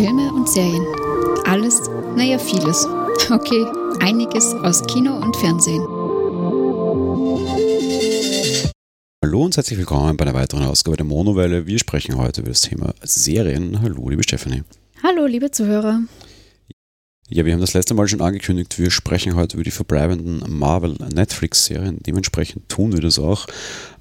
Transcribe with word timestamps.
Filme 0.00 0.32
und 0.32 0.48
Serien. 0.48 0.86
Alles, 1.44 1.82
naja, 2.16 2.38
vieles. 2.38 2.86
Okay, 3.30 3.66
einiges 4.00 4.54
aus 4.54 4.82
Kino 4.86 5.14
und 5.14 5.36
Fernsehen. 5.36 5.82
Hallo 9.22 9.44
und 9.44 9.54
herzlich 9.54 9.78
willkommen 9.78 10.16
bei 10.16 10.24
einer 10.24 10.32
weiteren 10.32 10.64
Ausgabe 10.64 10.96
der 10.96 11.04
Monowelle. 11.04 11.66
Wir 11.66 11.78
sprechen 11.78 12.16
heute 12.16 12.40
über 12.40 12.48
das 12.48 12.62
Thema 12.62 12.94
Serien. 13.02 13.82
Hallo, 13.82 14.08
liebe 14.08 14.22
Stephanie. 14.22 14.62
Hallo, 15.02 15.26
liebe 15.26 15.50
Zuhörer. 15.50 16.00
Ja, 17.32 17.44
wir 17.44 17.52
haben 17.52 17.60
das 17.60 17.74
letzte 17.74 17.94
Mal 17.94 18.08
schon 18.08 18.22
angekündigt, 18.22 18.76
wir 18.78 18.90
sprechen 18.90 19.36
heute 19.36 19.56
über 19.56 19.62
die 19.62 19.70
verbleibenden 19.70 20.42
Marvel-Netflix-Serien. 20.48 21.98
Dementsprechend 22.00 22.68
tun 22.68 22.92
wir 22.92 23.00
das 23.00 23.20
auch. 23.20 23.46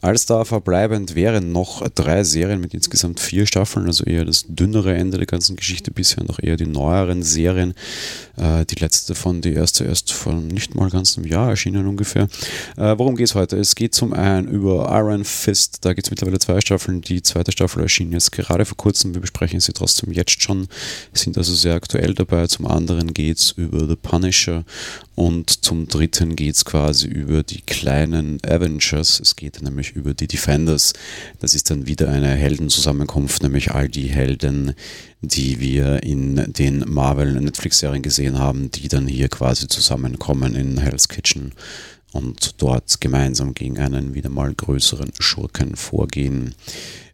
Als 0.01 0.25
da 0.25 0.45
verbleibend 0.45 1.15
wären 1.15 1.51
noch 1.51 1.87
drei 1.89 2.23
Serien 2.23 2.61
mit 2.61 2.73
insgesamt 2.73 3.19
vier 3.19 3.45
Staffeln, 3.45 3.85
also 3.85 4.05
eher 4.05 4.25
das 4.25 4.45
dünnere 4.47 4.95
Ende 4.95 5.17
der 5.17 5.25
ganzen 5.25 5.55
Geschichte 5.55 5.91
bisher, 5.91 6.23
noch 6.23 6.39
eher 6.41 6.55
die 6.55 6.67
neueren 6.67 7.21
Serien. 7.21 7.73
Äh, 8.37 8.65
die 8.65 8.75
letzte 8.75 9.13
von, 9.15 9.41
die 9.41 9.53
erste 9.53 9.83
erst 9.83 10.13
vor 10.13 10.33
nicht 10.33 10.75
mal 10.75 10.89
ganz 10.89 11.17
einem 11.17 11.27
Jahr 11.27 11.49
erschienen 11.49 11.87
ungefähr. 11.87 12.29
Äh, 12.77 12.95
worum 12.97 13.17
geht 13.17 13.27
es 13.27 13.35
heute? 13.35 13.57
Es 13.57 13.75
geht 13.75 13.93
zum 13.93 14.13
einen 14.13 14.47
über 14.47 14.87
Iron 14.91 15.25
Fist, 15.25 15.79
da 15.81 15.93
gibt 15.93 16.07
es 16.07 16.11
mittlerweile 16.11 16.39
zwei 16.39 16.61
Staffeln. 16.61 17.01
Die 17.01 17.21
zweite 17.21 17.51
Staffel 17.51 17.83
erschien 17.83 18.11
jetzt 18.13 18.31
gerade 18.31 18.63
vor 18.65 18.77
kurzem, 18.77 19.13
wir 19.13 19.21
besprechen 19.21 19.59
sie 19.59 19.73
trotzdem 19.73 20.13
jetzt 20.13 20.41
schon, 20.41 20.67
sind 21.13 21.37
also 21.37 21.53
sehr 21.53 21.75
aktuell 21.75 22.13
dabei. 22.13 22.47
Zum 22.47 22.67
anderen 22.67 23.13
geht 23.13 23.37
es 23.37 23.51
über 23.51 23.87
The 23.87 23.95
Punisher 23.95 24.63
und 25.19 25.65
zum 25.65 25.89
dritten 25.89 26.37
geht 26.37 26.55
es 26.55 26.63
quasi 26.63 27.05
über 27.05 27.43
die 27.43 27.59
kleinen 27.59 28.37
Avengers. 28.41 29.19
Es 29.19 29.35
geht 29.35 29.61
nämlich 29.61 29.91
über 29.91 30.13
die 30.13 30.29
Defenders. 30.29 30.93
Das 31.41 31.53
ist 31.53 31.69
dann 31.69 31.87
wieder 31.87 32.07
eine 32.07 32.29
Heldenzusammenkunft, 32.29 33.43
nämlich 33.43 33.71
all 33.71 33.89
die 33.89 34.07
Helden, 34.07 34.75
die 35.19 35.59
wir 35.59 36.03
in 36.03 36.53
den 36.53 36.85
Marvel-Netflix-Serien 36.87 38.01
gesehen 38.01 38.39
haben, 38.39 38.71
die 38.71 38.87
dann 38.87 39.07
hier 39.07 39.27
quasi 39.27 39.67
zusammenkommen 39.67 40.55
in 40.55 40.77
Hell's 40.77 41.09
Kitchen 41.09 41.51
und 42.13 42.61
dort 42.61 43.01
gemeinsam 43.01 43.53
gegen 43.53 43.77
einen 43.77 44.13
wieder 44.13 44.29
mal 44.29 44.53
größeren 44.53 45.11
Schurken 45.19 45.75
vorgehen. 45.75 46.55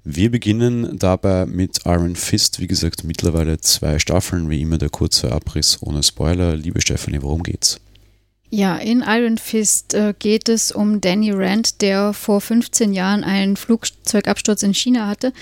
Wir 0.03 0.29
beginnen 0.29 0.99
dabei 0.99 1.47
mit 1.47 1.79
Iron 1.85 2.15
Fist, 2.15 2.59
wie 2.59 2.67
gesagt, 2.67 3.03
mittlerweile 3.03 3.59
zwei 3.61 3.97
Staffeln, 3.97 4.51
wie 4.51 4.61
immer 4.61 4.77
der 4.77 4.89
kurze 4.89 5.31
Abriss 5.31 5.79
ohne 5.81 6.03
Spoiler. 6.03 6.55
Liebe 6.55 6.81
Stephanie, 6.81 7.23
worum 7.23 7.41
geht's? 7.41 7.79
Ja, 8.51 8.77
in 8.77 9.03
Iron 9.05 9.37
Fist 9.37 9.93
äh, 9.93 10.13
geht 10.17 10.49
es 10.49 10.71
um 10.71 11.01
Danny 11.01 11.31
Rand, 11.31 11.81
der 11.81 12.13
vor 12.13 12.39
15 12.39 12.93
Jahren 12.93 13.23
einen 13.23 13.57
Flugzeugabsturz 13.57 14.63
in 14.63 14.73
China 14.73 15.07
hatte. 15.07 15.33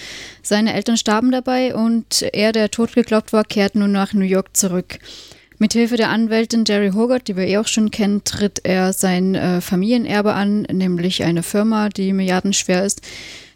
Seine 0.42 0.74
Eltern 0.74 0.98
starben 0.98 1.32
dabei 1.32 1.76
und 1.76 2.24
er, 2.34 2.54
der 2.54 2.72
tot 2.72 2.94
geglaubt 2.94 3.34
war, 3.34 3.44
kehrt 3.44 3.76
nun 3.76 3.92
nach 3.92 4.14
New 4.14 4.26
York 4.26 4.56
zurück. 4.56 5.00
Mithilfe 5.60 5.98
der 5.98 6.10
Anwältin 6.10 6.64
Jerry 6.66 6.92
Hogarth, 6.92 7.28
die 7.28 7.38
wir 7.38 7.46
eh 7.46 7.58
auch 7.58 7.68
schon 7.68 7.92
kennen, 7.92 8.24
tritt 8.24 8.62
er 8.64 8.94
sein 8.94 9.36
äh, 9.36 9.62
Familienerbe 9.62 10.34
an, 10.34 10.64
nämlich 10.64 11.24
eine 11.24 11.44
Firma, 11.44 11.90
die 11.90 12.14
milliardenschwer 12.14 12.84
ist. 12.84 13.02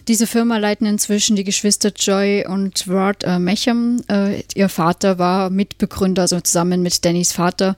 Diese 0.07 0.25
Firma 0.25 0.57
leiten 0.57 0.87
inzwischen 0.87 1.35
die 1.35 1.43
Geschwister 1.43 1.91
Joy 1.93 2.45
und 2.47 2.87
Ward 2.87 3.25
äh, 3.25 3.39
Mecham. 3.39 4.01
Äh, 4.09 4.43
ihr 4.55 4.69
Vater 4.69 5.19
war 5.19 5.49
Mitbegründer, 5.49 6.21
also 6.21 6.39
zusammen 6.39 6.81
mit 6.81 7.03
Dannys 7.03 7.33
Vater, 7.33 7.75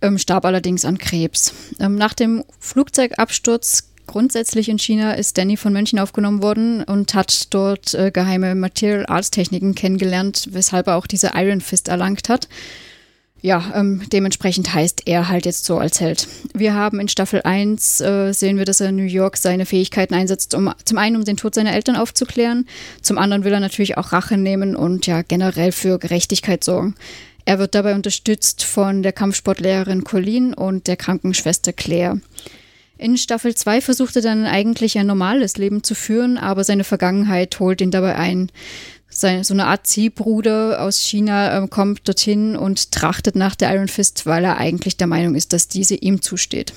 ähm, 0.00 0.18
starb 0.18 0.44
allerdings 0.44 0.84
an 0.84 0.98
Krebs. 0.98 1.52
Ähm, 1.80 1.96
nach 1.96 2.14
dem 2.14 2.44
Flugzeugabsturz 2.60 3.88
grundsätzlich 4.06 4.68
in 4.68 4.78
China 4.78 5.14
ist 5.14 5.36
Danny 5.36 5.56
von 5.56 5.72
Mönchen 5.72 5.98
aufgenommen 5.98 6.42
worden 6.42 6.84
und 6.84 7.14
hat 7.14 7.52
dort 7.52 7.92
äh, 7.94 8.12
geheime 8.12 8.54
Material 8.54 9.06
Arts 9.06 9.32
Techniken 9.32 9.74
kennengelernt, 9.74 10.50
weshalb 10.52 10.86
er 10.86 10.96
auch 10.96 11.08
diese 11.08 11.32
Iron 11.34 11.60
Fist 11.60 11.88
erlangt 11.88 12.28
hat 12.28 12.46
ja, 13.44 13.62
ähm, 13.74 14.00
dementsprechend 14.10 14.72
heißt 14.72 15.02
er 15.04 15.28
halt 15.28 15.44
jetzt 15.44 15.66
so 15.66 15.76
als 15.76 16.00
Held. 16.00 16.28
Wir 16.54 16.72
haben 16.72 16.98
in 16.98 17.08
Staffel 17.08 17.42
1 17.42 18.00
äh, 18.00 18.32
sehen 18.32 18.56
wir, 18.56 18.64
dass 18.64 18.80
er 18.80 18.88
in 18.88 18.96
New 18.96 19.02
York 19.02 19.36
seine 19.36 19.66
Fähigkeiten 19.66 20.14
einsetzt, 20.14 20.54
um 20.54 20.72
zum 20.86 20.96
einen 20.96 21.16
um 21.16 21.26
den 21.26 21.36
Tod 21.36 21.54
seiner 21.54 21.74
Eltern 21.74 21.96
aufzuklären, 21.96 22.66
zum 23.02 23.18
anderen 23.18 23.44
will 23.44 23.52
er 23.52 23.60
natürlich 23.60 23.98
auch 23.98 24.12
Rache 24.12 24.38
nehmen 24.38 24.74
und 24.74 25.06
ja 25.06 25.20
generell 25.20 25.72
für 25.72 25.98
Gerechtigkeit 25.98 26.64
sorgen. 26.64 26.94
Er 27.44 27.58
wird 27.58 27.74
dabei 27.74 27.94
unterstützt 27.94 28.64
von 28.64 29.02
der 29.02 29.12
Kampfsportlehrerin 29.12 30.04
Colleen 30.04 30.54
und 30.54 30.86
der 30.86 30.96
Krankenschwester 30.96 31.74
Claire. 31.74 32.22
In 32.96 33.18
Staffel 33.18 33.54
2 33.54 33.82
versucht 33.82 34.16
er 34.16 34.22
dann 34.22 34.46
eigentlich 34.46 34.96
ein 34.96 35.06
normales 35.06 35.58
Leben 35.58 35.82
zu 35.82 35.94
führen, 35.94 36.38
aber 36.38 36.64
seine 36.64 36.84
Vergangenheit 36.84 37.60
holt 37.60 37.82
ihn 37.82 37.90
dabei 37.90 38.16
ein 38.16 38.50
sein, 39.16 39.44
so 39.44 39.54
eine 39.54 39.66
Art 39.66 39.86
Ziehbruder 39.86 40.82
aus 40.82 40.98
China 40.98 41.62
äh, 41.62 41.68
kommt 41.68 42.06
dorthin 42.08 42.56
und 42.56 42.92
trachtet 42.92 43.36
nach 43.36 43.54
der 43.54 43.74
Iron 43.74 43.88
Fist, 43.88 44.26
weil 44.26 44.44
er 44.44 44.58
eigentlich 44.58 44.96
der 44.96 45.06
Meinung 45.06 45.34
ist, 45.34 45.52
dass 45.52 45.68
diese 45.68 45.94
ihm 45.94 46.22
zusteht. 46.22 46.72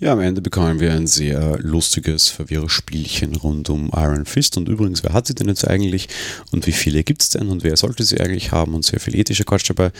Ja, 0.00 0.12
am 0.12 0.20
Ende 0.20 0.42
bekommen 0.42 0.80
wir 0.80 0.92
ein 0.92 1.06
sehr 1.06 1.58
lustiges 1.60 2.28
Verwirrspielchen 2.28 3.36
rund 3.36 3.70
um 3.70 3.90
Iron 3.94 4.26
Fist. 4.26 4.56
Und 4.56 4.68
übrigens, 4.68 5.04
wer 5.04 5.12
hat 5.12 5.26
sie 5.26 5.34
denn 5.34 5.48
jetzt 5.48 5.66
eigentlich 5.66 6.08
und 6.50 6.66
wie 6.66 6.72
viele 6.72 7.04
gibt 7.04 7.22
es 7.22 7.30
denn 7.30 7.48
und 7.48 7.62
wer 7.62 7.76
sollte 7.76 8.02
sie 8.04 8.20
eigentlich 8.20 8.50
haben 8.50 8.74
und 8.74 8.84
sehr 8.84 9.00
viel 9.00 9.14
ethischer 9.14 9.44
Quatsch 9.44 9.70
dabei. 9.70 9.92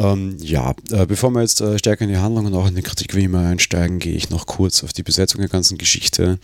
Ähm, 0.00 0.36
ja, 0.40 0.74
äh, 0.90 1.04
bevor 1.04 1.30
wir 1.30 1.42
jetzt 1.42 1.60
äh, 1.60 1.78
stärker 1.78 2.04
in 2.04 2.10
die 2.10 2.16
Handlung 2.16 2.46
und 2.46 2.54
auch 2.54 2.66
in 2.66 2.74
die 2.74 2.82
Kritik 2.82 3.14
wie 3.14 3.24
immer 3.24 3.40
einsteigen, 3.46 3.98
gehe 3.98 4.14
ich 4.14 4.30
noch 4.30 4.46
kurz 4.46 4.82
auf 4.82 4.94
die 4.94 5.02
Besetzung 5.02 5.40
der 5.42 5.50
ganzen 5.50 5.76
Geschichte. 5.76 6.38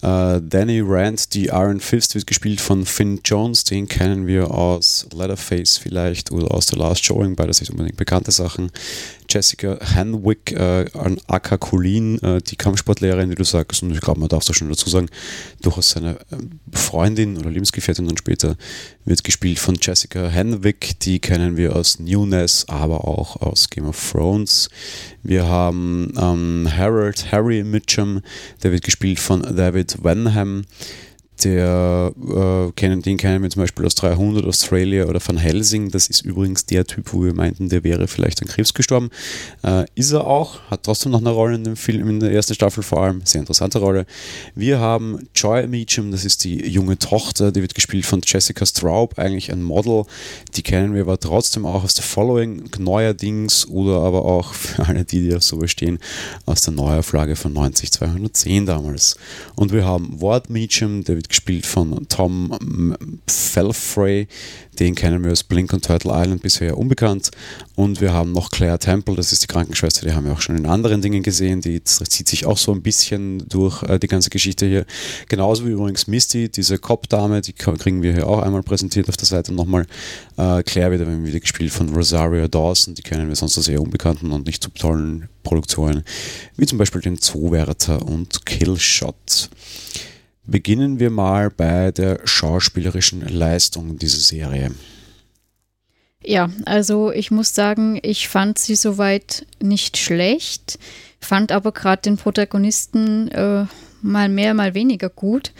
Äh, 0.00 0.40
Danny 0.40 0.80
Rand, 0.80 1.34
die 1.34 1.46
Iron 1.46 1.80
Fist, 1.80 2.14
wird 2.14 2.28
gespielt 2.28 2.60
von 2.60 2.86
Finn 2.86 3.20
Jones, 3.24 3.64
den 3.64 3.88
kennen 3.88 4.28
wir 4.28 4.52
aus 4.52 5.08
Leatherface 5.12 5.76
vielleicht 5.76 6.30
oder 6.30 6.54
aus 6.54 6.68
The 6.68 6.76
Last 6.76 7.04
Showing, 7.04 7.34
beides 7.34 7.58
nicht 7.58 7.70
unbedingt 7.70 7.96
bekannte 7.96 8.30
Sachen. 8.30 8.70
Jessica 9.30 9.78
Hanwick, 9.94 10.52
äh, 10.52 10.86
Aka 11.28 11.56
Colleen, 11.56 12.20
äh, 12.22 12.42
die 12.42 12.56
Kampfsportlehrerin, 12.56 13.30
wie 13.30 13.36
du 13.36 13.44
sagst, 13.44 13.82
und 13.82 13.92
ich 13.92 14.00
glaube, 14.00 14.20
man 14.20 14.28
darf 14.28 14.48
auch 14.48 14.54
schon 14.54 14.68
dazu 14.68 14.90
sagen, 14.90 15.08
durchaus 15.62 15.90
seine 15.90 16.16
äh, 16.30 16.36
Freundin 16.72 17.38
oder 17.38 17.50
Lebensgefährtin 17.50 18.06
dann 18.06 18.16
später, 18.16 18.56
wird 19.04 19.24
gespielt 19.24 19.58
von 19.58 19.78
Jessica 19.80 20.30
Hanwick, 20.30 20.98
die 21.00 21.20
kennen 21.20 21.56
wir 21.56 21.76
aus 21.76 21.98
Newness, 22.00 22.64
aber 22.68 23.06
auch 23.06 23.36
aus 23.36 23.70
Game 23.70 23.86
of 23.86 24.10
Thrones. 24.10 24.68
Wir 25.22 25.46
haben 25.46 26.12
ähm, 26.18 26.68
Harold 26.76 27.30
Harry 27.30 27.62
Mitchum, 27.62 28.22
der 28.62 28.72
wird 28.72 28.84
gespielt 28.84 29.20
von 29.20 29.42
David 29.56 30.02
Wenham 30.02 30.64
der, 31.44 32.12
äh, 32.18 32.72
kennen, 32.72 33.02
den 33.02 33.16
kennen 33.16 33.42
wir 33.42 33.50
zum 33.50 33.62
Beispiel 33.62 33.86
aus 33.86 33.94
300 33.94 34.44
Australia 34.44 35.06
oder 35.06 35.20
Van 35.24 35.36
Helsing. 35.36 35.90
Das 35.90 36.08
ist 36.08 36.22
übrigens 36.22 36.66
der 36.66 36.86
Typ, 36.86 37.12
wo 37.12 37.24
wir 37.24 37.34
meinten, 37.34 37.68
der 37.68 37.84
wäre 37.84 38.08
vielleicht 38.08 38.42
an 38.42 38.48
Krebs 38.48 38.74
gestorben. 38.74 39.10
Äh, 39.62 39.86
ist 39.94 40.12
er 40.12 40.26
auch, 40.26 40.60
hat 40.70 40.84
trotzdem 40.84 41.12
noch 41.12 41.20
eine 41.20 41.30
Rolle 41.30 41.56
in 41.56 41.64
dem 41.64 41.76
Film, 41.76 42.08
in 42.08 42.20
der 42.20 42.32
ersten 42.32 42.54
Staffel 42.54 42.82
vor 42.82 43.02
allem. 43.02 43.22
Sehr 43.24 43.40
interessante 43.40 43.78
Rolle. 43.78 44.06
Wir 44.54 44.78
haben 44.78 45.28
Joy 45.34 45.66
Meacham, 45.66 46.10
das 46.10 46.24
ist 46.24 46.44
die 46.44 46.66
junge 46.68 46.98
Tochter, 46.98 47.52
die 47.52 47.62
wird 47.62 47.74
gespielt 47.74 48.06
von 48.06 48.20
Jessica 48.24 48.66
Straub, 48.66 49.18
eigentlich 49.18 49.50
ein 49.50 49.62
Model. 49.62 50.04
Die 50.54 50.62
kennen 50.62 50.94
wir 50.94 51.02
aber 51.02 51.18
trotzdem 51.18 51.66
auch 51.66 51.84
aus 51.84 51.94
The 51.96 52.02
Following 52.02 52.70
neuerdings 52.78 53.68
oder 53.68 54.00
aber 54.00 54.24
auch 54.24 54.54
für 54.54 54.86
alle, 54.86 55.04
die, 55.04 55.22
die 55.22 55.34
auf 55.34 55.42
sowas 55.42 55.70
stehen, 55.70 55.98
aus 56.46 56.62
der 56.62 56.74
Neuauflage 56.74 57.36
von 57.36 57.52
90210 57.52 58.66
damals. 58.66 59.16
Und 59.56 59.72
wir 59.72 59.84
haben 59.84 60.20
Ward 60.20 60.50
Meacham, 60.50 61.04
der 61.04 61.16
wird 61.16 61.29
gespielt 61.30 61.64
von 61.64 62.06
Tom 62.08 62.96
Felfrey, 63.26 64.26
den 64.78 64.94
kennen 64.94 65.22
wir 65.22 65.30
aus 65.30 65.44
Blink 65.44 65.72
und 65.72 65.84
Turtle 65.84 66.12
Island 66.12 66.42
bisher 66.42 66.76
unbekannt. 66.76 67.30
Und 67.76 68.00
wir 68.00 68.12
haben 68.12 68.32
noch 68.32 68.50
Claire 68.50 68.78
Temple, 68.78 69.14
das 69.14 69.32
ist 69.32 69.44
die 69.44 69.46
Krankenschwester, 69.46 70.06
die 70.06 70.12
haben 70.12 70.26
wir 70.26 70.32
auch 70.32 70.40
schon 70.40 70.56
in 70.56 70.66
anderen 70.66 71.00
Dingen 71.02 71.22
gesehen. 71.22 71.60
Die 71.60 71.82
zieht 71.84 72.28
sich 72.28 72.46
auch 72.46 72.58
so 72.58 72.72
ein 72.72 72.82
bisschen 72.82 73.48
durch 73.48 73.82
äh, 73.84 73.98
die 73.98 74.08
ganze 74.08 74.28
Geschichte 74.30 74.66
hier. 74.66 74.84
Genauso 75.28 75.64
wie 75.66 75.70
übrigens 75.70 76.06
Misty, 76.06 76.48
diese 76.48 76.78
Cop-Dame, 76.78 77.40
die 77.40 77.52
kriegen 77.52 78.02
wir 78.02 78.12
hier 78.12 78.26
auch 78.26 78.40
einmal 78.40 78.62
präsentiert 78.62 79.08
auf 79.08 79.16
der 79.16 79.26
Seite 79.26 79.54
nochmal. 79.54 79.86
Äh, 80.36 80.62
Claire 80.64 80.90
wird 80.90 81.02
aber 81.02 81.24
wieder 81.24 81.40
gespielt 81.40 81.70
von 81.70 81.94
Rosario 81.94 82.48
Dawson, 82.48 82.94
die 82.94 83.02
kennen 83.02 83.28
wir 83.28 83.36
sonst 83.36 83.56
aus 83.56 83.64
sehr 83.64 83.80
unbekannten 83.80 84.32
und 84.32 84.46
nicht 84.46 84.64
so 84.64 84.70
tollen 84.70 85.28
Produktionen, 85.42 86.02
wie 86.56 86.66
zum 86.66 86.78
Beispiel 86.78 87.00
den 87.00 87.18
Zoowärter 87.18 88.04
und 88.04 88.44
Killshot. 88.44 89.48
Beginnen 90.46 90.98
wir 90.98 91.10
mal 91.10 91.50
bei 91.50 91.92
der 91.92 92.20
schauspielerischen 92.24 93.20
Leistung 93.20 93.98
dieser 93.98 94.20
Serie. 94.20 94.72
Ja, 96.22 96.50
also 96.66 97.12
ich 97.12 97.30
muss 97.30 97.54
sagen, 97.54 97.98
ich 98.02 98.28
fand 98.28 98.58
sie 98.58 98.74
soweit 98.74 99.46
nicht 99.62 99.96
schlecht, 99.96 100.78
fand 101.20 101.50
aber 101.52 101.72
gerade 101.72 102.02
den 102.02 102.16
Protagonisten 102.16 103.28
äh, 103.28 103.64
mal 104.02 104.28
mehr, 104.28 104.54
mal 104.54 104.74
weniger 104.74 105.08
gut. 105.08 105.52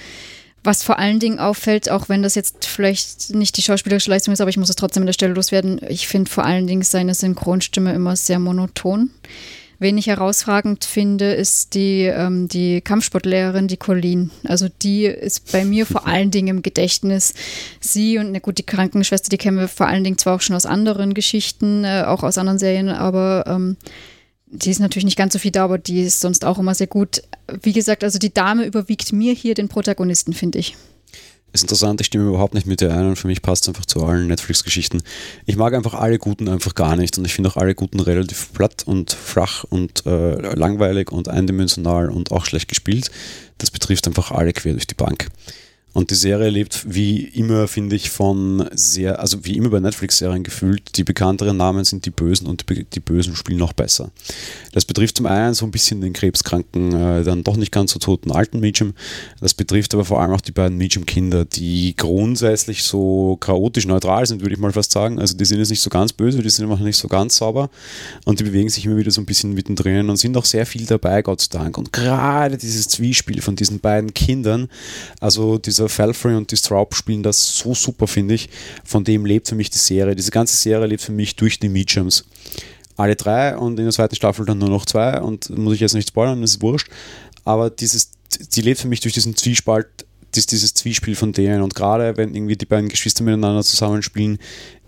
Was 0.62 0.82
vor 0.82 0.98
allen 0.98 1.20
Dingen 1.20 1.38
auffällt, 1.38 1.90
auch 1.90 2.10
wenn 2.10 2.22
das 2.22 2.34
jetzt 2.34 2.66
vielleicht 2.66 3.34
nicht 3.34 3.56
die 3.56 3.62
schauspielerische 3.62 4.10
Leistung 4.10 4.34
ist, 4.34 4.42
aber 4.42 4.50
ich 4.50 4.58
muss 4.58 4.68
es 4.68 4.76
trotzdem 4.76 5.04
an 5.04 5.06
der 5.06 5.14
Stelle 5.14 5.32
loswerden, 5.32 5.80
ich 5.88 6.06
finde 6.06 6.30
vor 6.30 6.44
allen 6.44 6.66
Dingen 6.66 6.82
seine 6.82 7.14
Synchronstimme 7.14 7.94
immer 7.94 8.14
sehr 8.14 8.38
monoton. 8.38 9.10
Wen 9.80 9.96
ich 9.96 10.08
herausragend 10.08 10.84
finde, 10.84 11.32
ist 11.32 11.72
die, 11.72 12.02
ähm, 12.02 12.48
die 12.48 12.82
Kampfsportlehrerin, 12.82 13.66
die 13.66 13.78
Colleen. 13.78 14.30
Also 14.44 14.68
die 14.82 15.06
ist 15.06 15.50
bei 15.52 15.64
mir 15.64 15.86
vor 15.86 16.06
allen 16.06 16.30
Dingen 16.30 16.48
im 16.48 16.62
Gedächtnis. 16.62 17.32
Sie 17.80 18.18
und, 18.18 18.30
na 18.30 18.40
gut, 18.40 18.58
die 18.58 18.62
Krankenschwester, 18.62 19.30
die 19.30 19.38
kennen 19.38 19.56
wir 19.56 19.68
vor 19.68 19.86
allen 19.86 20.04
Dingen 20.04 20.18
zwar 20.18 20.36
auch 20.36 20.42
schon 20.42 20.54
aus 20.54 20.66
anderen 20.66 21.14
Geschichten, 21.14 21.84
äh, 21.84 22.04
auch 22.06 22.22
aus 22.22 22.36
anderen 22.36 22.58
Serien, 22.58 22.90
aber 22.90 23.44
ähm, 23.46 23.78
die 24.46 24.70
ist 24.70 24.80
natürlich 24.80 25.06
nicht 25.06 25.16
ganz 25.16 25.32
so 25.32 25.38
viel 25.38 25.50
da, 25.50 25.64
aber 25.64 25.78
die 25.78 26.02
ist 26.02 26.20
sonst 26.20 26.44
auch 26.44 26.58
immer 26.58 26.74
sehr 26.74 26.86
gut. 26.86 27.22
Wie 27.62 27.72
gesagt, 27.72 28.04
also 28.04 28.18
die 28.18 28.34
Dame 28.34 28.66
überwiegt 28.66 29.14
mir 29.14 29.32
hier 29.32 29.54
den 29.54 29.68
Protagonisten, 29.68 30.34
finde 30.34 30.58
ich. 30.58 30.76
Ist 31.52 31.62
interessant, 31.62 32.00
ich 32.00 32.06
stimme 32.06 32.29
überhaupt 32.29 32.55
nicht 32.55 32.67
mit 32.67 32.81
dir 32.81 32.94
ein 32.94 33.08
und 33.08 33.17
für 33.17 33.26
mich 33.26 33.43
passt 33.43 33.64
es 33.64 33.69
einfach 33.69 33.85
zu 33.85 34.05
allen 34.05 34.29
Netflix-Geschichten. 34.29 35.02
Ich 35.47 35.56
mag 35.56 35.75
einfach 35.75 35.94
alle 35.94 36.19
Guten 36.19 36.49
einfach 36.49 36.76
gar 36.76 36.94
nicht 36.94 37.19
und 37.19 37.25
ich 37.25 37.35
finde 37.35 37.50
auch 37.50 37.56
alle 37.56 37.75
Guten 37.75 37.99
relativ 37.99 38.52
platt 38.52 38.85
und 38.87 39.12
flach 39.12 39.64
und 39.64 40.06
äh, 40.06 40.55
langweilig 40.55 41.11
und 41.11 41.29
eindimensional 41.29 42.08
und 42.08 42.31
auch 42.31 42.44
schlecht 42.44 42.69
gespielt. 42.69 43.11
Das 43.58 43.73
betrifft 43.73 44.06
einfach 44.06 44.31
alle 44.31 44.52
quer 44.52 44.73
durch 44.73 44.87
die 44.87 44.94
Bank. 44.94 45.29
Und 45.92 46.10
die 46.10 46.14
Serie 46.14 46.50
lebt 46.50 46.94
wie 46.94 47.25
immer, 47.25 47.66
finde 47.66 47.96
ich, 47.96 48.10
von 48.10 48.69
sehr, 48.72 49.19
also 49.19 49.44
wie 49.44 49.56
immer 49.56 49.70
bei 49.70 49.81
Netflix-Serien 49.81 50.44
gefühlt, 50.44 50.96
die 50.96 51.02
bekannteren 51.02 51.56
Namen 51.56 51.84
sind 51.84 52.06
die 52.06 52.10
Bösen 52.10 52.46
und 52.46 52.64
die 52.69 53.00
Bösen 53.00 53.34
spielen 53.34 53.58
noch 53.58 53.72
besser. 53.72 54.10
Das 54.72 54.84
betrifft 54.84 55.16
zum 55.16 55.26
einen 55.26 55.54
so 55.54 55.64
ein 55.66 55.72
bisschen 55.72 56.00
den 56.00 56.12
krebskranken, 56.12 56.92
äh, 56.94 57.25
dann 57.25 57.42
doch 57.42 57.56
nicht 57.56 57.72
ganz 57.72 57.92
so 57.92 57.98
toten 57.98 58.31
alten 58.31 58.60
Medium. 58.60 58.94
Das 59.40 59.52
betrifft 59.54 59.92
aber 59.94 60.04
vor 60.04 60.20
allem 60.20 60.32
auch 60.32 60.40
die 60.40 60.52
beiden 60.52 60.78
Medium-Kinder, 60.78 61.44
die 61.44 61.94
grundsätzlich 61.96 62.84
so 62.84 63.37
chaotisch 63.40 63.87
neutral 63.87 64.26
sind, 64.26 64.42
würde 64.42 64.54
ich 64.54 64.60
mal 64.60 64.72
fast 64.72 64.92
sagen. 64.92 65.19
Also 65.19 65.37
die 65.37 65.44
sind 65.44 65.58
jetzt 65.58 65.70
nicht 65.70 65.82
so 65.82 65.90
ganz 65.90 66.12
böse, 66.12 66.40
die 66.40 66.50
sind 66.50 66.70
einfach 66.70 66.84
nicht 66.84 66.98
so 66.98 67.08
ganz 67.08 67.37
sauber 67.37 67.69
und 68.25 68.38
die 68.38 68.44
bewegen 68.44 68.69
sich 68.69 68.87
immer 68.87 68.96
wieder 68.96 69.10
so 69.10 69.20
ein 69.20 69.26
bisschen 69.26 69.54
mittendrin 69.54 70.08
und 70.08 70.19
sind 70.19 70.37
auch 70.37 70.44
sehr 70.44 70.66
viel 70.66 70.87
dabei, 70.87 71.22
Gott 71.22 71.40
sei 71.40 71.58
Dank. 71.58 71.76
Und 71.78 71.92
gerade 71.92 72.56
dieses 72.56 72.87
Zwiespel 72.87 73.40
von 73.42 73.56
diesen 73.56 73.81
beiden 73.81 74.14
Kindern, 74.14 74.69
also 75.19 75.58
diese 75.58 75.79
dieser 75.80 75.88
Falfrey 75.88 76.34
und 76.34 76.50
die 76.50 76.56
Straub 76.56 76.94
spielen 76.94 77.22
das 77.22 77.56
so 77.56 77.74
super, 77.74 78.06
finde 78.06 78.34
ich. 78.34 78.50
Von 78.84 79.04
dem 79.04 79.24
lebt 79.24 79.48
für 79.48 79.54
mich 79.54 79.70
die 79.70 79.78
Serie. 79.78 80.14
Diese 80.14 80.30
ganze 80.30 80.56
Serie 80.56 80.86
lebt 80.86 81.02
für 81.02 81.12
mich 81.12 81.36
durch 81.36 81.58
die 81.58 81.68
Mediums. 81.68 82.24
Alle 82.96 83.16
drei 83.16 83.56
und 83.56 83.78
in 83.78 83.86
der 83.86 83.92
zweiten 83.92 84.14
Staffel 84.14 84.44
dann 84.44 84.58
nur 84.58 84.68
noch 84.68 84.84
zwei 84.84 85.20
und 85.20 85.48
muss 85.56 85.74
ich 85.74 85.80
jetzt 85.80 85.94
nicht 85.94 86.08
spoilern, 86.08 86.42
das 86.42 86.52
ist 86.52 86.62
wurscht. 86.62 86.88
Aber 87.44 87.70
dieses, 87.70 88.10
die 88.54 88.60
lebt 88.60 88.80
für 88.80 88.88
mich 88.88 89.00
durch 89.00 89.14
diesen 89.14 89.34
Zwiespalt, 89.36 89.86
dieses 90.34 90.74
Zwiespel 90.74 91.14
von 91.14 91.32
denen 91.32 91.62
und 91.62 91.74
gerade 91.74 92.16
wenn 92.16 92.34
irgendwie 92.34 92.56
die 92.56 92.66
beiden 92.66 92.88
Geschwister 92.88 93.24
miteinander 93.24 93.64
zusammenspielen, 93.64 94.38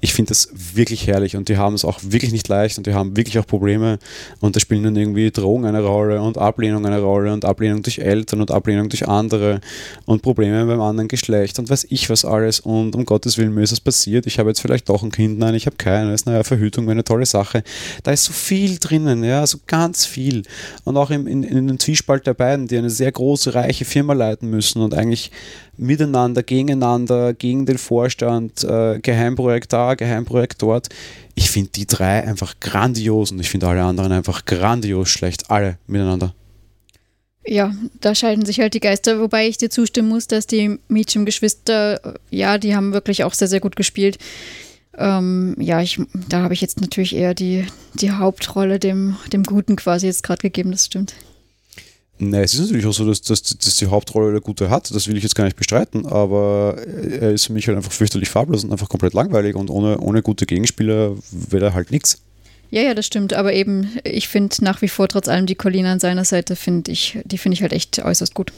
ich 0.02 0.12
finde 0.12 0.30
das 0.30 0.48
wirklich 0.52 1.06
herrlich 1.06 1.36
und 1.36 1.48
die 1.48 1.56
haben 1.56 1.74
es 1.74 1.84
auch 1.84 2.00
wirklich 2.02 2.32
nicht 2.32 2.48
leicht 2.48 2.76
und 2.76 2.86
die 2.86 2.92
haben 2.92 3.16
wirklich 3.16 3.38
auch 3.38 3.46
Probleme 3.46 3.98
und 4.40 4.56
da 4.56 4.60
spielen 4.60 4.82
dann 4.82 4.96
irgendwie 4.96 5.30
Drogen 5.30 5.64
eine 5.64 5.80
Rolle 5.80 6.20
und 6.20 6.36
Ablehnung 6.36 6.84
eine 6.84 7.00
Rolle 7.00 7.32
und 7.32 7.44
Ablehnung 7.44 7.82
durch 7.82 8.00
Eltern 8.00 8.40
und 8.40 8.50
Ablehnung 8.50 8.88
durch 8.88 9.08
andere 9.08 9.60
und 10.04 10.20
Probleme 10.22 10.66
beim 10.66 10.80
anderen 10.80 11.08
Geschlecht 11.08 11.58
und 11.58 11.70
weiß 11.70 11.86
ich 11.88 12.10
was 12.10 12.24
alles 12.24 12.60
und 12.60 12.94
um 12.94 13.04
Gottes 13.06 13.38
Willen 13.38 13.54
mir 13.54 13.62
ist 13.62 13.72
es 13.72 13.80
passiert, 13.80 14.26
ich 14.26 14.38
habe 14.38 14.50
jetzt 14.50 14.60
vielleicht 14.60 14.88
doch 14.88 15.02
ein 15.02 15.12
Kind, 15.12 15.38
nein, 15.38 15.54
ich 15.54 15.66
habe 15.66 15.76
keines, 15.76 16.26
naja, 16.26 16.42
Verhütung 16.42 16.84
wäre 16.86 16.92
eine 16.92 17.04
tolle 17.04 17.26
Sache. 17.26 17.62
Da 18.02 18.10
ist 18.10 18.24
so 18.24 18.32
viel 18.32 18.78
drinnen, 18.78 19.22
ja, 19.24 19.46
so 19.46 19.58
ganz 19.66 20.04
viel. 20.04 20.42
Und 20.84 20.96
auch 20.96 21.10
im, 21.10 21.26
in, 21.26 21.42
in 21.42 21.68
den 21.68 21.78
Zwiespalt 21.78 22.26
der 22.26 22.34
beiden, 22.34 22.66
die 22.66 22.78
eine 22.78 22.90
sehr 22.90 23.12
große, 23.12 23.54
reiche 23.54 23.84
Firma 23.84 24.14
leiten 24.14 24.50
müssen 24.50 24.82
und 24.82 24.94
eigentlich 24.94 25.30
miteinander, 25.82 26.42
gegeneinander, 26.42 27.34
gegen 27.34 27.66
den 27.66 27.78
Vorstand, 27.78 28.64
äh, 28.64 29.00
Geheimprojekt 29.00 29.72
da, 29.72 29.94
Geheimprojekt 29.94 30.62
dort. 30.62 30.88
Ich 31.34 31.50
finde 31.50 31.70
die 31.74 31.86
drei 31.86 32.24
einfach 32.24 32.54
grandios 32.60 33.32
und 33.32 33.40
ich 33.40 33.50
finde 33.50 33.68
alle 33.68 33.82
anderen 33.82 34.12
einfach 34.12 34.44
grandios 34.44 35.08
schlecht, 35.08 35.50
alle 35.50 35.78
miteinander. 35.86 36.34
Ja, 37.44 37.74
da 38.00 38.14
scheiden 38.14 38.46
sich 38.46 38.60
halt 38.60 38.74
die 38.74 38.80
Geister, 38.80 39.18
wobei 39.18 39.48
ich 39.48 39.58
dir 39.58 39.68
zustimmen 39.68 40.08
muss, 40.08 40.28
dass 40.28 40.46
die 40.46 40.78
Mädchengeschwister, 40.88 42.18
ja, 42.30 42.56
die 42.56 42.76
haben 42.76 42.92
wirklich 42.92 43.24
auch 43.24 43.34
sehr, 43.34 43.48
sehr 43.48 43.60
gut 43.60 43.74
gespielt. 43.74 44.18
Ähm, 44.96 45.56
ja, 45.58 45.80
ich, 45.80 46.00
da 46.28 46.42
habe 46.42 46.54
ich 46.54 46.60
jetzt 46.60 46.80
natürlich 46.80 47.16
eher 47.16 47.34
die, 47.34 47.66
die 47.94 48.12
Hauptrolle 48.12 48.78
dem, 48.78 49.16
dem 49.32 49.42
Guten 49.42 49.74
quasi 49.74 50.06
jetzt 50.06 50.22
gerade 50.22 50.42
gegeben, 50.42 50.70
das 50.70 50.86
stimmt. 50.86 51.14
Nein, 52.30 52.44
es 52.44 52.54
ist 52.54 52.60
natürlich 52.60 52.86
auch 52.86 52.92
so, 52.92 53.04
dass, 53.04 53.20
dass, 53.22 53.42
dass 53.42 53.76
die 53.76 53.86
Hauptrolle 53.86 54.30
der 54.30 54.40
Gute 54.40 54.70
hat, 54.70 54.94
das 54.94 55.08
will 55.08 55.16
ich 55.16 55.24
jetzt 55.24 55.34
gar 55.34 55.44
nicht 55.44 55.56
bestreiten, 55.56 56.06
aber 56.06 56.76
er 56.86 57.32
ist 57.32 57.46
für 57.46 57.52
mich 57.52 57.66
halt 57.66 57.76
einfach 57.76 57.90
fürchterlich 57.90 58.28
farblos 58.28 58.62
und 58.62 58.70
einfach 58.70 58.88
komplett 58.88 59.12
langweilig. 59.12 59.56
Und 59.56 59.70
ohne, 59.70 59.98
ohne 59.98 60.22
gute 60.22 60.46
Gegenspieler 60.46 61.16
wäre 61.30 61.66
er 61.66 61.74
halt 61.74 61.90
nichts. 61.90 62.22
Ja, 62.70 62.80
ja, 62.80 62.94
das 62.94 63.06
stimmt, 63.06 63.34
aber 63.34 63.52
eben, 63.52 63.90
ich 64.04 64.28
finde 64.28 64.54
nach 64.60 64.82
wie 64.82 64.88
vor 64.88 65.08
trotz 65.08 65.28
allem 65.28 65.46
die 65.46 65.56
Colina 65.56 65.92
an 65.92 66.00
seiner 66.00 66.24
Seite, 66.24 66.54
finde 66.54 66.92
ich, 66.92 67.18
die 67.24 67.38
finde 67.38 67.54
ich 67.54 67.62
halt 67.62 67.72
echt 67.72 67.98
äußerst 67.98 68.34
gut 68.34 68.52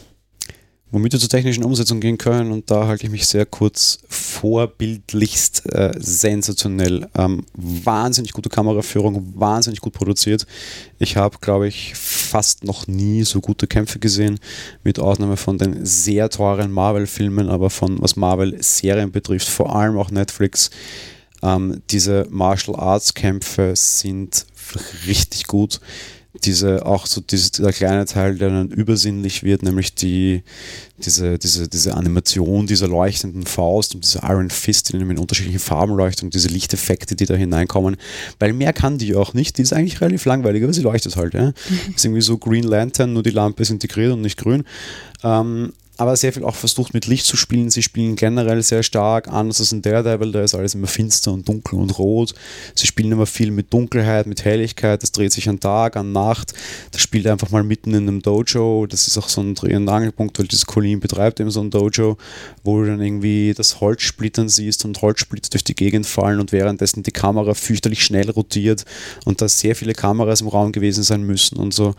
womit 0.94 1.12
wir 1.12 1.19
zur 1.19 1.29
technischen 1.29 1.64
Umsetzung 1.64 1.99
gehen 1.99 2.19
können. 2.19 2.52
Und 2.52 2.70
da 2.70 2.87
halte 2.87 3.05
ich 3.05 3.11
mich 3.11 3.26
sehr 3.26 3.44
kurz 3.46 3.99
vorbildlichst 4.08 5.67
äh, 5.75 5.93
sensationell. 5.99 7.08
Ähm, 7.17 7.44
wahnsinnig 7.55 8.32
gute 8.32 8.49
Kameraführung, 8.49 9.32
wahnsinnig 9.35 9.81
gut 9.81 9.93
produziert. 9.93 10.46
Ich 11.00 11.17
habe, 11.17 11.38
glaube 11.41 11.67
ich, 11.67 11.96
fast 11.96 12.62
noch 12.62 12.87
nie 12.87 13.25
so 13.25 13.41
gute 13.41 13.67
Kämpfe 13.67 13.99
gesehen, 13.99 14.38
mit 14.85 15.00
Ausnahme 15.00 15.37
von 15.37 15.58
den 15.58 15.85
sehr 15.85 16.31
teuren 16.31 16.70
Marvel-Filmen, 16.70 17.49
aber 17.49 17.70
von 17.70 18.00
was 18.00 18.14
Marvel-Serien 18.14 19.11
betrifft, 19.11 19.49
vor 19.49 19.75
allem 19.75 19.99
auch 19.99 20.12
Netflix. 20.12 20.70
Ähm, 21.43 21.82
diese 21.91 22.29
Martial 22.31 22.76
Arts-Kämpfe 22.76 23.73
sind 23.75 24.46
richtig 25.08 25.49
gut 25.49 25.81
diese, 26.42 26.84
auch 26.84 27.06
so 27.06 27.20
diese, 27.20 27.62
der 27.62 27.72
kleine 27.72 28.06
Teil, 28.06 28.36
der 28.36 28.50
dann 28.50 28.69
übersinnlich 28.70 29.44
wird, 29.44 29.62
nämlich 29.62 29.94
die, 29.94 30.42
diese, 30.98 31.38
diese, 31.38 31.69
diese 31.69 31.94
Animation 31.94 32.66
dieser 32.66 32.88
leuchtenden 32.88 33.46
Faust 33.46 33.94
und 33.94 34.04
dieser 34.04 34.25
Iron 34.25 34.50
Fist, 34.50 34.92
die 34.92 34.96
mit 34.98 35.19
unterschiedlichen 35.19 35.60
Farben 35.60 35.94
leuchtet 35.94 36.25
und 36.25 36.34
diese 36.34 36.48
Lichteffekte, 36.48 37.14
die 37.14 37.26
da 37.26 37.34
hineinkommen, 37.34 37.96
weil 38.40 38.52
mehr 38.52 38.72
kann 38.72 38.98
die 38.98 39.14
auch 39.14 39.32
nicht, 39.32 39.58
die 39.58 39.62
ist 39.62 39.72
eigentlich 39.72 40.00
relativ 40.00 40.25
langweilig, 40.25 40.64
aber 40.64 40.72
sie 40.72 40.82
leuchtet 40.82 41.16
halt, 41.16 41.34
ja. 41.34 41.46
Mhm. 41.46 41.94
Ist 41.94 42.04
irgendwie 42.04 42.22
so 42.22 42.36
Green 42.36 42.64
Lantern, 42.64 43.12
nur 43.12 43.22
die 43.22 43.31
Lampe 43.31 43.62
ist 43.62 43.70
integriert 43.70 44.12
und 44.12 44.22
nicht 44.22 44.38
grün. 44.38 44.64
Ähm, 45.22 45.72
aber 45.96 46.17
sehr 46.17 46.32
viel 46.32 46.44
auch 46.44 46.55
versucht 46.55 46.94
mit 46.94 47.06
Licht 47.06 47.26
zu 47.26 47.37
spielen. 47.37 47.70
Sie 47.70 47.82
spielen 47.82 48.17
generell 48.17 48.62
sehr 48.62 48.82
stark, 48.82 49.29
anders 49.29 49.61
als 49.61 49.73
in 49.73 49.82
Daredevil, 49.82 50.32
da 50.32 50.43
ist 50.43 50.55
alles 50.55 50.75
immer 50.75 50.87
finster 50.87 51.32
und 51.32 51.49
dunkel 51.49 51.79
und 51.79 51.99
rot. 51.99 52.35
Sie 52.75 52.87
spielen 52.87 53.12
immer 53.12 53.26
viel 53.26 53.50
mit 53.50 53.73
Dunkelheit, 53.73 54.26
mit 54.26 54.44
Helligkeit, 54.44 55.02
das 55.02 55.12
dreht 55.12 55.32
sich 55.32 55.49
an 55.49 55.61
Tag, 55.61 55.96
an 55.96 56.12
Nacht. 56.12 56.55
Das 56.91 57.00
spielt 57.00 57.26
einfach 57.26 57.50
mal 57.50 57.62
mitten 57.62 57.94
in 57.94 58.08
einem 58.08 58.23
Dojo. 58.23 58.87
Das 58.87 59.06
ist 59.06 59.19
auch 59.19 59.29
so 59.29 59.41
ein 59.41 59.55
Dreh- 59.55 59.76
und 59.76 59.88
Angelpunkt, 59.88 60.38
weil 60.38 60.46
dieses 60.46 60.67
Colin 60.67 61.01
betreibt 61.01 61.41
eben 61.41 61.51
so 61.51 61.60
ein 61.60 61.70
Dojo, 61.70 62.17
wo 62.65 62.81
du 62.81 62.86
dann 62.86 63.01
irgendwie 63.01 63.55
das 63.56 63.81
Holz 63.81 64.03
splittern 64.03 64.48
siehst 64.48 64.84
und 64.84 65.01
Holzsplitter 65.01 65.51
durch 65.51 65.65
die 65.65 65.74
Gegend 65.74 66.06
fallen 66.06 66.41
und 66.41 66.53
währenddessen 66.53 67.03
die 67.03 67.13
Kamera 67.13 67.55
fürchterlich 67.55 68.05
schnell 68.05 68.31
rotiert 68.31 68.84
und 69.24 69.41
da 69.41 69.48
sehr 69.48 69.77
viele 69.77 69.93
Kameras 69.93 70.41
im 70.41 70.48
Raum 70.48 70.72
gewesen 70.72 71.05
sein 71.05 71.22
müssen 71.22 71.56
und 71.56 71.72
so. 71.72 71.94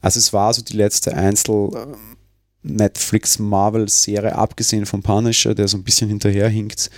Also 0.00 0.18
es 0.18 0.32
war 0.32 0.54
so 0.54 0.62
die 0.62 0.76
letzte 0.76 1.14
Einzel- 1.14 1.70
Netflix-Marvel-Serie, 2.62 4.34
abgesehen 4.34 4.86
vom 4.86 5.02
Punisher, 5.02 5.54
der 5.54 5.68
so 5.68 5.76
ein 5.76 5.84
bisschen 5.84 6.08
hinterherhinkt. 6.08 6.90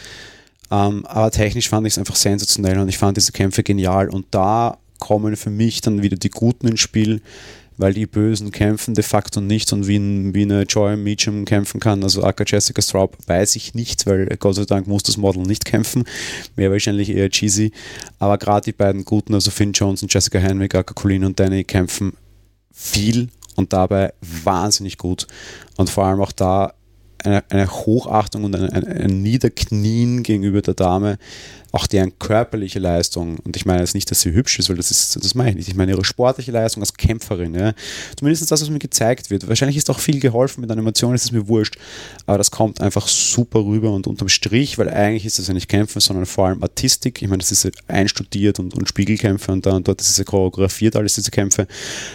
Ähm, 0.71 1.05
aber 1.07 1.31
technisch 1.31 1.69
fand 1.69 1.87
ich 1.87 1.95
es 1.95 1.99
einfach 1.99 2.17
sensationell 2.17 2.79
und 2.79 2.89
ich 2.89 2.99
fand 2.99 3.17
diese 3.17 3.33
Kämpfe 3.33 3.63
genial. 3.63 4.09
Und 4.09 4.27
da 4.31 4.79
kommen 4.99 5.37
für 5.37 5.51
mich 5.51 5.81
dann 5.81 6.03
wieder 6.03 6.17
die 6.17 6.31
Guten 6.31 6.69
ins 6.69 6.81
Spiel, 6.81 7.21
weil 7.77 7.95
die 7.95 8.07
Bösen 8.07 8.53
kämpfen 8.53 8.95
de 8.95 9.03
facto 9.03 9.41
nicht 9.41 9.73
und 9.73 9.89
wie, 9.89 9.99
wie 10.35 10.43
eine 10.43 10.63
Joy 10.63 10.97
Meacham 10.97 11.45
kämpfen 11.45 11.81
kann, 11.81 12.03
also 12.03 12.23
Aka 12.23 12.45
Jessica 12.47 12.81
Straub, 12.81 13.17
weiß 13.27 13.57
ich 13.57 13.75
nicht, 13.75 14.07
weil 14.07 14.27
Gott 14.39 14.57
sei 14.57 14.65
Dank 14.65 14.87
muss 14.87 15.03
das 15.03 15.17
Model 15.17 15.43
nicht 15.43 15.65
kämpfen, 15.65 16.05
wäre 16.55 16.73
wahrscheinlich 16.73 17.11
eher 17.11 17.31
cheesy, 17.31 17.73
aber 18.19 18.39
gerade 18.39 18.67
die 18.67 18.73
beiden 18.73 19.05
Guten, 19.05 19.35
also 19.35 19.51
Finn 19.51 19.73
Jones 19.73 20.03
und 20.03 20.13
Jessica 20.13 20.39
Henwick, 20.39 20.75
Aka 20.75 20.95
Colleen 20.95 21.25
und 21.25 21.41
Danny 21.41 21.65
kämpfen 21.65 22.13
viel 22.73 23.29
und 23.57 23.73
dabei 23.73 24.13
wahnsinnig 24.21 24.99
gut. 24.99 25.27
Und 25.77 25.91
vor 25.91 26.05
allem 26.05 26.21
auch 26.21 26.33
da 26.33 26.75
eine, 27.25 27.45
eine 27.51 27.71
Hochachtung 27.71 28.45
und 28.45 28.55
ein, 28.55 28.71
ein, 28.71 29.23
Niederknien 29.23 30.23
gegenüber 30.23 30.63
der 30.63 30.75
Dame, 30.75 31.19
auch 31.73 31.87
deren 31.87 32.19
körperliche 32.19 32.79
Leistung, 32.79 33.39
und 33.39 33.57
ich 33.57 33.65
meine 33.65 33.81
jetzt 33.81 33.95
nicht, 33.95 34.11
dass 34.11 34.21
sie 34.21 34.33
hübsch 34.33 34.59
ist, 34.59 34.69
weil 34.69 34.77
das 34.77 34.91
ist, 34.91 35.17
das 35.17 35.35
meine 35.35 35.51
ich 35.51 35.57
nicht. 35.57 35.69
Ich 35.69 35.75
meine 35.75 35.93
ihre 35.93 36.05
sportliche 36.05 36.53
Leistung 36.53 36.83
als 36.83 36.93
Kämpferin, 36.93 37.55
ja. 37.55 37.73
Zumindest 38.15 38.51
das, 38.51 38.61
was 38.61 38.69
mir 38.69 38.79
gezeigt 38.79 39.31
wird. 39.31 39.49
Wahrscheinlich 39.49 39.79
ist 39.79 39.89
auch 39.89 39.99
viel 39.99 40.21
geholfen 40.21 40.61
mit 40.61 40.71
Animationen, 40.71 41.15
ist 41.15 41.25
es 41.25 41.33
mir 41.33 41.49
wurscht. 41.49 41.77
Aber 42.27 42.37
das 42.37 42.51
kommt 42.51 42.83
einfach 42.83 43.09
super 43.09 43.65
rüber 43.65 43.91
und 43.93 44.07
unterm 44.07 44.29
Strich, 44.29 44.77
weil 44.77 44.91
eigentlich 44.91 45.25
ist 45.25 45.39
das 45.39 45.49
ja 45.49 45.55
nicht 45.55 45.69
Kämpfen, 45.69 46.01
sondern 46.01 46.27
vor 46.27 46.49
allem 46.49 46.63
Artistik. 46.63 47.23
Ich 47.23 47.29
meine, 47.29 47.41
das 47.41 47.51
ist 47.51 47.71
einstudiert 47.89 48.59
und, 48.59 48.75
und 48.75 48.87
Spiegelkämpfe 48.87 49.51
und 49.51 49.65
da 49.65 49.73
und 49.73 49.89
dort 49.89 50.03
ist 50.03 50.11
es 50.11 50.19
ja 50.19 50.25
choreografiert, 50.25 50.95
alles 50.95 51.15
diese 51.15 51.31
Kämpfe. 51.31 51.67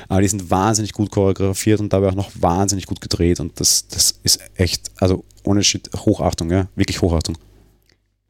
Aber 0.07 0.21
die 0.21 0.27
sind 0.27 0.51
wahnsinnig 0.51 0.93
gut 0.93 1.09
choreografiert 1.09 1.79
und 1.79 1.91
dabei 1.91 2.09
auch 2.09 2.15
noch 2.15 2.29
wahnsinnig 2.39 2.85
gut 2.85 3.01
gedreht 3.01 3.39
und 3.39 3.59
das, 3.59 3.87
das 3.87 4.19
ist 4.21 4.39
echt, 4.55 4.91
also 4.99 5.23
ohne 5.43 5.63
Shit, 5.63 5.89
Hochachtung, 5.95 6.51
ja, 6.51 6.67
wirklich 6.75 7.01
Hochachtung. 7.01 7.37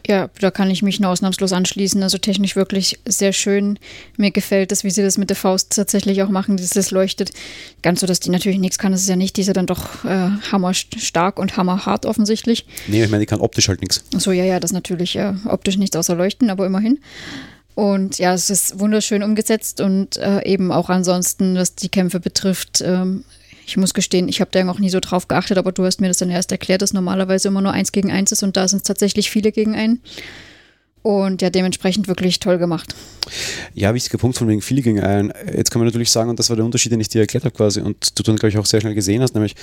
Ja, 0.07 0.29
da 0.39 0.51
kann 0.51 0.71
ich 0.71 0.83
mich 0.83 1.01
nur 1.01 1.11
ausnahmslos 1.11 1.51
anschließen. 1.51 2.01
Also 2.01 2.17
technisch 2.17 2.55
wirklich 2.55 2.97
sehr 3.05 3.33
schön. 3.33 3.77
Mir 4.15 4.31
gefällt 4.31 4.71
es, 4.71 4.85
wie 4.85 4.89
sie 4.89 5.01
das 5.01 5.17
mit 5.17 5.29
der 5.29 5.35
Faust 5.35 5.75
tatsächlich 5.75 6.23
auch 6.23 6.29
machen, 6.29 6.55
dass 6.55 6.69
das 6.69 6.91
leuchtet. 6.91 7.31
Ganz 7.81 7.99
so, 7.99 8.07
dass 8.07 8.21
die 8.21 8.29
natürlich 8.29 8.59
nichts 8.59 8.77
kann, 8.77 8.93
das 8.93 9.01
ist 9.01 9.09
ja 9.09 9.17
nicht. 9.17 9.35
Die 9.35 9.41
ist 9.41 9.47
ja 9.47 9.53
dann 9.53 9.65
doch 9.65 10.05
äh, 10.05 10.29
hammerstark 10.49 11.37
und 11.39 11.57
hammerhart 11.57 12.05
offensichtlich. 12.05 12.65
Nee, 12.87 13.03
ich 13.03 13.09
meine, 13.09 13.21
die 13.21 13.25
kann 13.25 13.41
optisch 13.41 13.67
halt 13.67 13.81
nichts. 13.81 14.05
So, 14.11 14.31
ja, 14.31 14.45
ja, 14.45 14.61
das 14.61 14.71
natürlich 14.71 15.17
äh, 15.17 15.33
optisch 15.45 15.77
nichts 15.77 15.97
außer 15.97 16.15
leuchten, 16.15 16.49
aber 16.49 16.65
immerhin. 16.65 16.99
Und 17.75 18.17
ja, 18.17 18.33
es 18.33 18.49
ist 18.49 18.79
wunderschön 18.79 19.23
umgesetzt 19.23 19.81
und 19.81 20.15
äh, 20.17 20.43
eben 20.45 20.71
auch 20.71 20.89
ansonsten, 20.89 21.55
was 21.55 21.75
die 21.75 21.89
Kämpfe 21.89 22.19
betrifft, 22.19 22.81
ähm, 22.81 23.25
ich 23.67 23.75
muss 23.75 23.93
gestehen, 23.93 24.29
ich 24.29 24.39
habe 24.39 24.49
da 24.51 24.67
auch 24.69 24.79
nie 24.79 24.89
so 24.89 25.01
drauf 25.01 25.27
geachtet, 25.27 25.57
aber 25.57 25.73
du 25.73 25.83
hast 25.83 25.99
mir 25.99 26.07
das 26.07 26.17
dann 26.17 26.29
erst 26.29 26.51
erklärt, 26.53 26.81
dass 26.81 26.93
normalerweise 26.93 27.49
immer 27.49 27.61
nur 27.61 27.73
eins 27.73 27.91
gegen 27.91 28.11
eins 28.11 28.31
ist 28.31 28.41
und 28.41 28.55
da 28.55 28.65
sind 28.67 28.77
es 28.77 28.83
tatsächlich 28.83 29.29
viele 29.29 29.51
gegen 29.51 29.75
einen. 29.75 30.01
Und 31.03 31.41
ja, 31.41 31.49
dementsprechend 31.49 32.07
wirklich 32.07 32.39
toll 32.39 32.57
gemacht. 32.57 32.95
Ja, 33.73 33.93
wichtiger 33.93 34.17
Punkt 34.17 34.37
von 34.37 34.47
wegen 34.47 34.61
viele 34.61 34.81
gegen 34.81 35.01
einen. 35.01 35.31
Jetzt 35.53 35.71
kann 35.71 35.79
man 35.79 35.87
natürlich 35.87 36.09
sagen, 36.09 36.29
und 36.29 36.39
das 36.39 36.49
war 36.49 36.55
der 36.55 36.65
Unterschied, 36.65 36.91
den 36.91 36.99
ich 36.99 37.09
dir 37.09 37.21
erklärt 37.21 37.45
habe 37.45 37.55
quasi, 37.55 37.81
und 37.81 38.17
du 38.17 38.23
dann, 38.23 38.35
glaube 38.37 38.49
ich, 38.49 38.57
auch 38.57 38.65
sehr 38.65 38.81
schnell 38.81 38.95
gesehen 38.95 39.21
hast, 39.21 39.33
nämlich, 39.33 39.55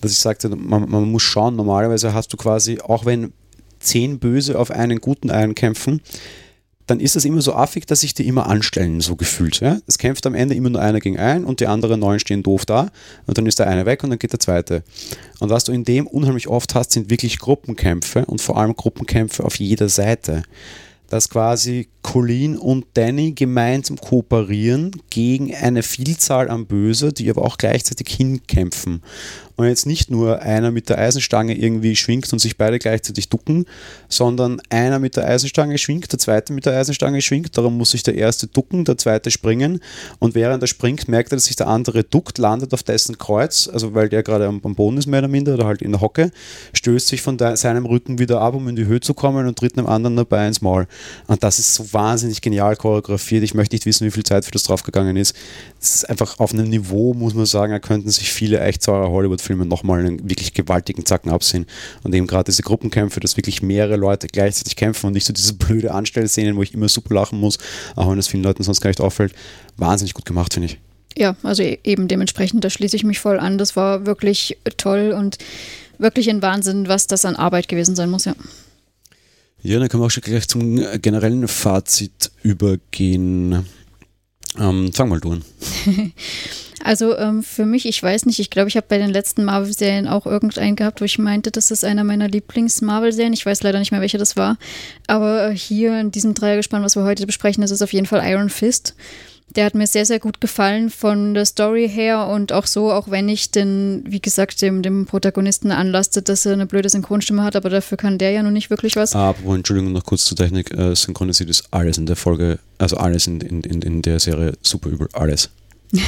dass 0.00 0.12
ich 0.12 0.18
sagte, 0.18 0.48
man, 0.48 0.90
man 0.90 1.10
muss 1.10 1.22
schauen, 1.22 1.56
normalerweise 1.56 2.12
hast 2.12 2.32
du 2.32 2.36
quasi, 2.36 2.80
auch 2.80 3.04
wenn 3.04 3.32
zehn 3.78 4.18
Böse 4.18 4.58
auf 4.58 4.70
einen 4.70 5.00
guten 5.00 5.30
einen 5.30 5.54
kämpfen, 5.54 6.00
dann 6.90 6.98
ist 6.98 7.14
das 7.14 7.24
immer 7.24 7.40
so 7.40 7.54
affig, 7.54 7.86
dass 7.86 8.00
sich 8.00 8.14
die 8.14 8.26
immer 8.26 8.48
anstellen, 8.48 9.00
so 9.00 9.14
gefühlt. 9.14 9.60
Ja? 9.60 9.78
Es 9.86 9.96
kämpft 9.96 10.26
am 10.26 10.34
Ende 10.34 10.56
immer 10.56 10.70
nur 10.70 10.82
einer 10.82 10.98
gegen 10.98 11.20
einen 11.20 11.44
und 11.44 11.60
die 11.60 11.68
anderen 11.68 12.00
neun 12.00 12.18
stehen 12.18 12.42
doof 12.42 12.66
da 12.66 12.90
und 13.26 13.38
dann 13.38 13.46
ist 13.46 13.60
der 13.60 13.68
eine 13.68 13.86
weg 13.86 14.02
und 14.02 14.10
dann 14.10 14.18
geht 14.18 14.32
der 14.32 14.40
zweite. 14.40 14.82
Und 15.38 15.50
was 15.50 15.62
du 15.62 15.72
in 15.72 15.84
dem 15.84 16.08
unheimlich 16.08 16.48
oft 16.48 16.74
hast, 16.74 16.90
sind 16.90 17.08
wirklich 17.08 17.38
Gruppenkämpfe 17.38 18.24
und 18.26 18.40
vor 18.40 18.58
allem 18.58 18.74
Gruppenkämpfe 18.74 19.44
auf 19.44 19.56
jeder 19.60 19.88
Seite. 19.88 20.42
Dass 21.08 21.28
quasi 21.28 21.88
Colleen 22.02 22.56
und 22.56 22.86
Danny 22.94 23.32
gemeinsam 23.32 23.96
kooperieren 23.96 24.90
gegen 25.10 25.54
eine 25.54 25.82
Vielzahl 25.82 26.48
an 26.48 26.66
Böse, 26.66 27.12
die 27.12 27.30
aber 27.30 27.42
auch 27.42 27.56
gleichzeitig 27.56 28.08
hinkämpfen 28.16 29.02
und 29.60 29.68
jetzt 29.68 29.86
nicht 29.86 30.10
nur 30.10 30.40
einer 30.40 30.70
mit 30.70 30.88
der 30.88 30.98
Eisenstange 30.98 31.56
irgendwie 31.56 31.96
schwingt 31.96 32.32
und 32.32 32.38
sich 32.38 32.56
beide 32.56 32.78
gleichzeitig 32.78 33.28
ducken, 33.28 33.66
sondern 34.08 34.60
einer 34.70 34.98
mit 34.98 35.16
der 35.16 35.26
Eisenstange 35.26 35.78
schwingt, 35.78 36.10
der 36.10 36.18
zweite 36.18 36.52
mit 36.52 36.66
der 36.66 36.78
Eisenstange 36.78 37.20
schwingt, 37.20 37.56
darum 37.56 37.76
muss 37.76 37.90
sich 37.90 38.02
der 38.02 38.14
erste 38.14 38.46
ducken, 38.46 38.84
der 38.84 38.96
zweite 38.96 39.30
springen 39.30 39.80
und 40.18 40.34
während 40.34 40.62
er 40.62 40.66
springt, 40.66 41.08
merkt 41.08 41.32
er, 41.32 41.36
dass 41.36 41.44
sich 41.44 41.56
der 41.56 41.68
andere 41.68 42.04
duckt, 42.04 42.38
landet 42.38 42.72
auf 42.72 42.82
dessen 42.82 43.18
Kreuz, 43.18 43.68
also 43.72 43.94
weil 43.94 44.08
der 44.08 44.22
gerade 44.22 44.46
am, 44.46 44.60
Boden 44.60 44.96
ist 44.96 45.06
mehr 45.06 45.20
oder 45.20 45.28
minder 45.28 45.54
oder 45.54 45.66
halt 45.66 45.82
in 45.82 45.92
der 45.92 46.00
Hocke, 46.00 46.30
stößt 46.72 47.08
sich 47.08 47.22
von 47.22 47.38
seinem 47.38 47.86
Rücken 47.86 48.18
wieder 48.18 48.40
ab, 48.40 48.54
um 48.54 48.68
in 48.68 48.76
die 48.76 48.86
Höhe 48.86 49.00
zu 49.00 49.14
kommen 49.14 49.46
und 49.46 49.58
tritt 49.58 49.76
einem 49.76 49.86
anderen 49.86 50.16
dabei 50.16 50.46
ins 50.46 50.60
Maul. 50.60 50.86
Und 51.26 51.42
das 51.42 51.58
ist 51.58 51.74
so 51.74 51.92
wahnsinnig 51.92 52.40
genial 52.40 52.76
choreografiert. 52.76 53.42
Ich 53.42 53.54
möchte 53.54 53.74
nicht 53.74 53.86
wissen, 53.86 54.06
wie 54.06 54.10
viel 54.10 54.22
Zeit 54.22 54.44
für 54.44 54.50
das 54.50 54.62
draufgegangen 54.62 55.16
ist. 55.16 55.36
Das 55.78 55.96
ist 55.96 56.08
einfach 56.08 56.38
auf 56.38 56.52
einem 56.52 56.68
Niveau, 56.68 57.14
muss 57.14 57.34
man 57.34 57.46
sagen, 57.46 57.72
da 57.72 57.78
könnten 57.78 58.10
sich 58.10 58.32
viele 58.32 58.60
echt 58.60 58.82
saure 58.82 59.10
Hollywood 59.10 59.40
Filme 59.50 59.66
nochmal 59.66 59.98
einen 59.98 60.30
wirklich 60.30 60.54
gewaltigen 60.54 61.04
Zacken 61.04 61.32
absehen. 61.32 61.66
Und 62.04 62.14
eben 62.14 62.28
gerade 62.28 62.44
diese 62.44 62.62
Gruppenkämpfe, 62.62 63.18
dass 63.18 63.36
wirklich 63.36 63.62
mehrere 63.62 63.96
Leute 63.96 64.28
gleichzeitig 64.28 64.76
kämpfen 64.76 65.08
und 65.08 65.14
nicht 65.14 65.26
so 65.26 65.32
diese 65.32 65.54
blöde 65.54 65.92
Anstellszenen, 65.92 66.54
wo 66.54 66.62
ich 66.62 66.72
immer 66.72 66.88
super 66.88 67.14
lachen 67.14 67.40
muss, 67.40 67.58
auch 67.96 68.08
wenn 68.08 68.18
es 68.18 68.28
vielen 68.28 68.44
Leuten 68.44 68.62
sonst 68.62 68.80
gar 68.80 68.90
nicht 68.90 69.00
auffällt. 69.00 69.34
Wahnsinnig 69.76 70.14
gut 70.14 70.24
gemacht, 70.24 70.54
finde 70.54 70.66
ich. 70.66 70.78
Ja, 71.18 71.34
also 71.42 71.64
e-, 71.64 71.80
eben 71.82 72.06
dementsprechend, 72.06 72.62
da 72.62 72.70
schließe 72.70 72.94
ich 72.94 73.02
mich 73.02 73.18
voll 73.18 73.40
an. 73.40 73.58
Das 73.58 73.74
war 73.74 74.06
wirklich 74.06 74.56
toll 74.76 75.12
und 75.16 75.38
wirklich 75.98 76.30
ein 76.30 76.42
Wahnsinn, 76.42 76.86
was 76.86 77.08
das 77.08 77.24
an 77.24 77.34
Arbeit 77.34 77.66
gewesen 77.66 77.96
sein 77.96 78.08
muss, 78.08 78.24
ja. 78.24 78.36
Ja, 79.62 79.78
dann 79.78 79.88
können 79.88 80.02
wir 80.02 80.06
auch 80.06 80.10
schon 80.10 80.22
gleich 80.22 80.46
zum 80.48 80.76
generellen 81.02 81.46
Fazit 81.48 82.30
übergehen. 82.42 83.66
Ähm, 84.58 84.92
fang 84.92 85.08
mal 85.08 85.20
du 85.20 85.32
an. 85.32 85.44
Also 86.82 87.16
ähm, 87.18 87.42
für 87.42 87.66
mich, 87.66 87.86
ich 87.86 88.02
weiß 88.02 88.24
nicht, 88.26 88.38
ich 88.38 88.48
glaube, 88.48 88.68
ich 88.68 88.76
habe 88.76 88.86
bei 88.88 88.96
den 88.96 89.10
letzten 89.10 89.44
Marvel-Serien 89.44 90.08
auch 90.08 90.24
irgendeinen 90.24 90.76
gehabt, 90.76 91.00
wo 91.00 91.04
ich 91.04 91.18
meinte, 91.18 91.50
das 91.50 91.70
ist 91.70 91.84
einer 91.84 92.04
meiner 92.04 92.28
Lieblings-Marvel-Serien. 92.28 93.34
Ich 93.34 93.44
weiß 93.44 93.62
leider 93.62 93.78
nicht 93.78 93.92
mehr, 93.92 94.00
welche 94.00 94.18
das 94.18 94.36
war. 94.36 94.56
Aber 95.06 95.50
hier 95.50 96.00
in 96.00 96.10
diesem 96.10 96.34
Dreiergespann, 96.34 96.82
was 96.82 96.96
wir 96.96 97.04
heute 97.04 97.26
besprechen, 97.26 97.60
das 97.60 97.70
ist 97.70 97.82
auf 97.82 97.92
jeden 97.92 98.06
Fall 98.06 98.26
Iron 98.26 98.48
Fist. 98.48 98.94
Der 99.56 99.64
hat 99.64 99.74
mir 99.74 99.86
sehr, 99.86 100.06
sehr 100.06 100.20
gut 100.20 100.40
gefallen 100.40 100.90
von 100.90 101.34
der 101.34 101.44
Story 101.44 101.88
her 101.88 102.28
und 102.28 102.52
auch 102.52 102.66
so, 102.66 102.92
auch 102.92 103.10
wenn 103.10 103.28
ich 103.28 103.50
den, 103.50 104.04
wie 104.06 104.20
gesagt, 104.20 104.62
dem, 104.62 104.82
dem 104.82 105.06
Protagonisten 105.06 105.72
anlastet, 105.72 106.28
dass 106.28 106.46
er 106.46 106.52
eine 106.52 106.66
blöde 106.66 106.88
Synchronstimme 106.88 107.42
hat, 107.42 107.56
aber 107.56 107.68
dafür 107.68 107.98
kann 107.98 108.18
der 108.18 108.30
ja 108.30 108.42
nun 108.42 108.52
nicht 108.52 108.70
wirklich 108.70 108.96
was. 108.96 109.14
Ah, 109.14 109.30
aber 109.30 109.54
Entschuldigung, 109.54 109.92
noch 109.92 110.04
kurz 110.04 110.24
zur 110.24 110.36
Technik. 110.36 110.70
Äh, 110.72 110.94
synchronisiert 110.94 111.50
ist 111.50 111.64
alles 111.72 111.98
in 111.98 112.06
der 112.06 112.16
Folge, 112.16 112.58
also 112.78 112.96
alles 112.96 113.26
in, 113.26 113.40
in, 113.40 113.62
in 113.62 114.02
der 114.02 114.20
Serie 114.20 114.52
super 114.62 114.88
übel, 114.90 115.08
alles. 115.12 115.50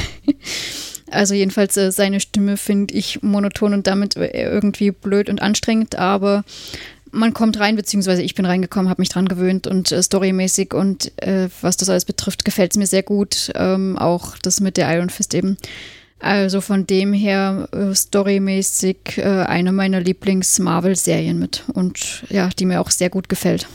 also 1.11 1.33
jedenfalls 1.33 1.75
äh, 1.77 1.91
seine 1.91 2.19
Stimme 2.19 2.57
finde 2.57 2.93
ich 2.93 3.21
monoton 3.21 3.73
und 3.73 3.87
damit 3.87 4.15
äh, 4.15 4.27
irgendwie 4.27 4.91
blöd 4.91 5.29
und 5.29 5.41
anstrengend, 5.41 5.95
aber 5.95 6.43
man 7.13 7.33
kommt 7.33 7.59
rein, 7.59 7.75
beziehungsweise 7.75 8.23
ich 8.23 8.35
bin 8.35 8.45
reingekommen, 8.45 8.89
habe 8.89 9.01
mich 9.01 9.09
dran 9.09 9.27
gewöhnt 9.27 9.67
und 9.67 9.91
äh, 9.91 10.01
storymäßig 10.01 10.73
und 10.73 11.11
äh, 11.21 11.47
was 11.61 11.77
das 11.77 11.89
alles 11.89 12.05
betrifft, 12.05 12.43
gefällt 12.43 12.71
es 12.71 12.77
mir 12.77 12.87
sehr 12.87 13.03
gut. 13.03 13.51
Ähm, 13.55 13.97
auch 13.97 14.37
das 14.39 14.59
mit 14.59 14.77
der 14.77 14.93
Iron 14.93 15.09
Fist 15.09 15.33
eben. 15.33 15.57
Also 16.19 16.61
von 16.61 16.87
dem 16.87 17.13
her 17.13 17.67
äh, 17.71 17.93
storymäßig 17.93 19.17
äh, 19.17 19.23
eine 19.23 19.71
meiner 19.71 19.99
Lieblings-Marvel-Serien 19.99 21.37
mit 21.37 21.63
und 21.73 22.23
ja, 22.29 22.49
die 22.49 22.65
mir 22.65 22.81
auch 22.81 22.89
sehr 22.89 23.09
gut 23.09 23.29
gefällt. 23.29 23.67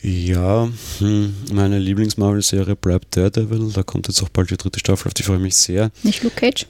Ja, 0.00 0.68
hm, 0.98 1.34
meine 1.52 1.78
Lieblings-Marvel-Serie 1.78 2.76
bleibt 2.76 3.16
Daredevil. 3.16 3.70
Da 3.72 3.82
kommt 3.82 4.08
jetzt 4.08 4.22
auch 4.22 4.28
bald 4.28 4.50
die 4.50 4.56
dritte 4.56 4.80
Staffel, 4.80 5.08
auf 5.08 5.14
die 5.14 5.22
freue 5.22 5.36
ich 5.36 5.42
mich 5.42 5.56
sehr. 5.56 5.90
Nicht 6.02 6.22
Luke 6.22 6.36
Cage? 6.36 6.66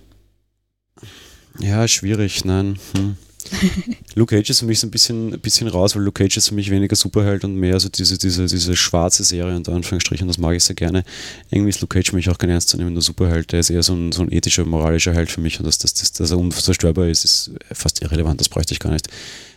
Ja, 1.59 1.89
schwierig, 1.89 2.45
nein. 2.45 2.79
Hm. 2.97 3.17
Luke 4.15 4.35
Cage 4.35 4.51
ist 4.51 4.61
für 4.61 4.67
mich 4.67 4.81
so 4.81 4.87
ein 4.87 4.91
bisschen, 4.91 5.35
ein 5.35 5.41
bisschen 5.41 5.69
raus, 5.69 5.95
weil 5.95 6.03
Luke 6.03 6.23
Cage 6.23 6.37
ist 6.37 6.49
für 6.49 6.55
mich 6.55 6.71
weniger 6.71 6.97
Superheld 6.97 7.45
und 7.45 7.57
mehr 7.57 7.79
so 7.81 7.89
diese, 7.89 8.19
diese, 8.19 8.47
diese 8.47 8.77
schwarze 8.77 9.25
Serie 9.25 9.57
unter 9.57 9.73
Anführungsstrichen, 9.73 10.27
das 10.29 10.39
mag 10.39 10.55
ich 10.57 10.65
sehr 10.65 10.77
gerne. 10.77 11.05
Irgendwie 11.51 11.71
ist 11.71 11.81
Luke 11.81 11.97
Cage 11.97 12.11
für 12.11 12.17
mich 12.17 12.29
auch 12.31 12.39
kein 12.39 12.51
ernstzunehmender 12.51 13.01
Superheld, 13.01 13.53
der 13.53 13.61
ist 13.61 13.71
eher 13.71 13.83
so 13.83 13.95
ein, 13.95 14.13
so 14.13 14.23
ein 14.23 14.33
ethischer, 14.33 14.65
moralischer 14.65 15.15
Held 15.15 15.31
für 15.31 15.41
mich 15.41 15.59
und 15.59 15.67
dass, 15.67 15.79
dass, 15.79 15.95
dass, 15.95 16.13
dass 16.13 16.31
er 16.31 16.39
unzerstörbar 16.39 17.09
ist, 17.09 17.25
ist 17.25 17.51
fast 17.73 18.03
irrelevant, 18.03 18.41
das 18.41 18.49
bräuchte 18.49 18.73
ich 18.75 18.81
gar 18.81 18.93
nicht. 18.93 19.09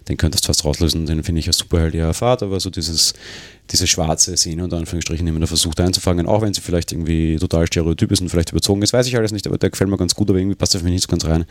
Den 0.08 0.16
könntest 0.16 0.46
du 0.46 0.48
fast 0.48 0.64
rauslösen, 0.64 1.06
den 1.06 1.24
finde 1.24 1.40
ich 1.40 1.48
als 1.48 1.58
Superheld 1.58 1.94
eher 1.94 2.06
erfahrt, 2.06 2.42
aber 2.42 2.60
so 2.62 2.70
dieses, 2.70 3.14
diese 3.72 3.88
schwarze 3.88 4.38
Szene 4.38 4.64
unter 4.64 4.78
Anführungsstrichen 4.78 5.28
immer 5.28 5.46
versucht 5.48 5.82
einzufangen, 5.82 6.28
auch 6.28 6.42
wenn 6.42 6.54
sie 6.54 6.62
vielleicht 6.62 6.94
irgendwie 6.94 7.38
total 7.38 7.68
stereotyp 7.68 8.12
ist 8.12 8.22
und 8.22 8.30
vielleicht 8.30 8.52
überzogen 8.52 8.82
ist, 8.82 8.94
weiß 8.94 9.08
ich 9.08 9.18
alles 9.18 9.34
nicht, 9.34 9.48
aber 9.48 9.58
der 9.58 9.70
gefällt 9.70 9.90
mir 9.90 9.98
ganz 9.98 10.16
gut, 10.16 10.30
aber 10.30 10.40
irgendwie 10.40 10.56
passt 10.56 10.76
er 10.76 10.80
für 10.80 10.86
mich 10.86 10.94
nicht 10.94 11.04
so 11.04 11.10
ganz 11.10 11.26
rein. 11.26 11.46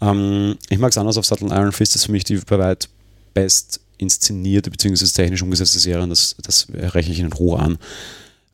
Ähm, 0.00 0.56
ich 0.68 0.78
mag 0.78 0.90
es 0.90 0.98
anders 0.98 1.18
auf 1.18 1.26
Sattel 1.26 1.50
Iron 1.50 1.72
Fist, 1.72 1.94
das 1.94 2.02
ist 2.02 2.06
für 2.06 2.12
mich 2.12 2.24
die 2.24 2.36
bei 2.36 2.58
weit 2.58 2.88
best 3.34 3.80
inszenierte 3.98 4.70
bzw. 4.70 5.04
technisch 5.06 5.42
umgesetzte 5.42 5.78
Serie 5.78 6.02
und 6.02 6.10
das, 6.10 6.36
das 6.42 6.66
rechne 6.72 7.12
ich 7.12 7.18
Ihnen 7.18 7.34
hoch 7.34 7.58
an. 7.58 7.78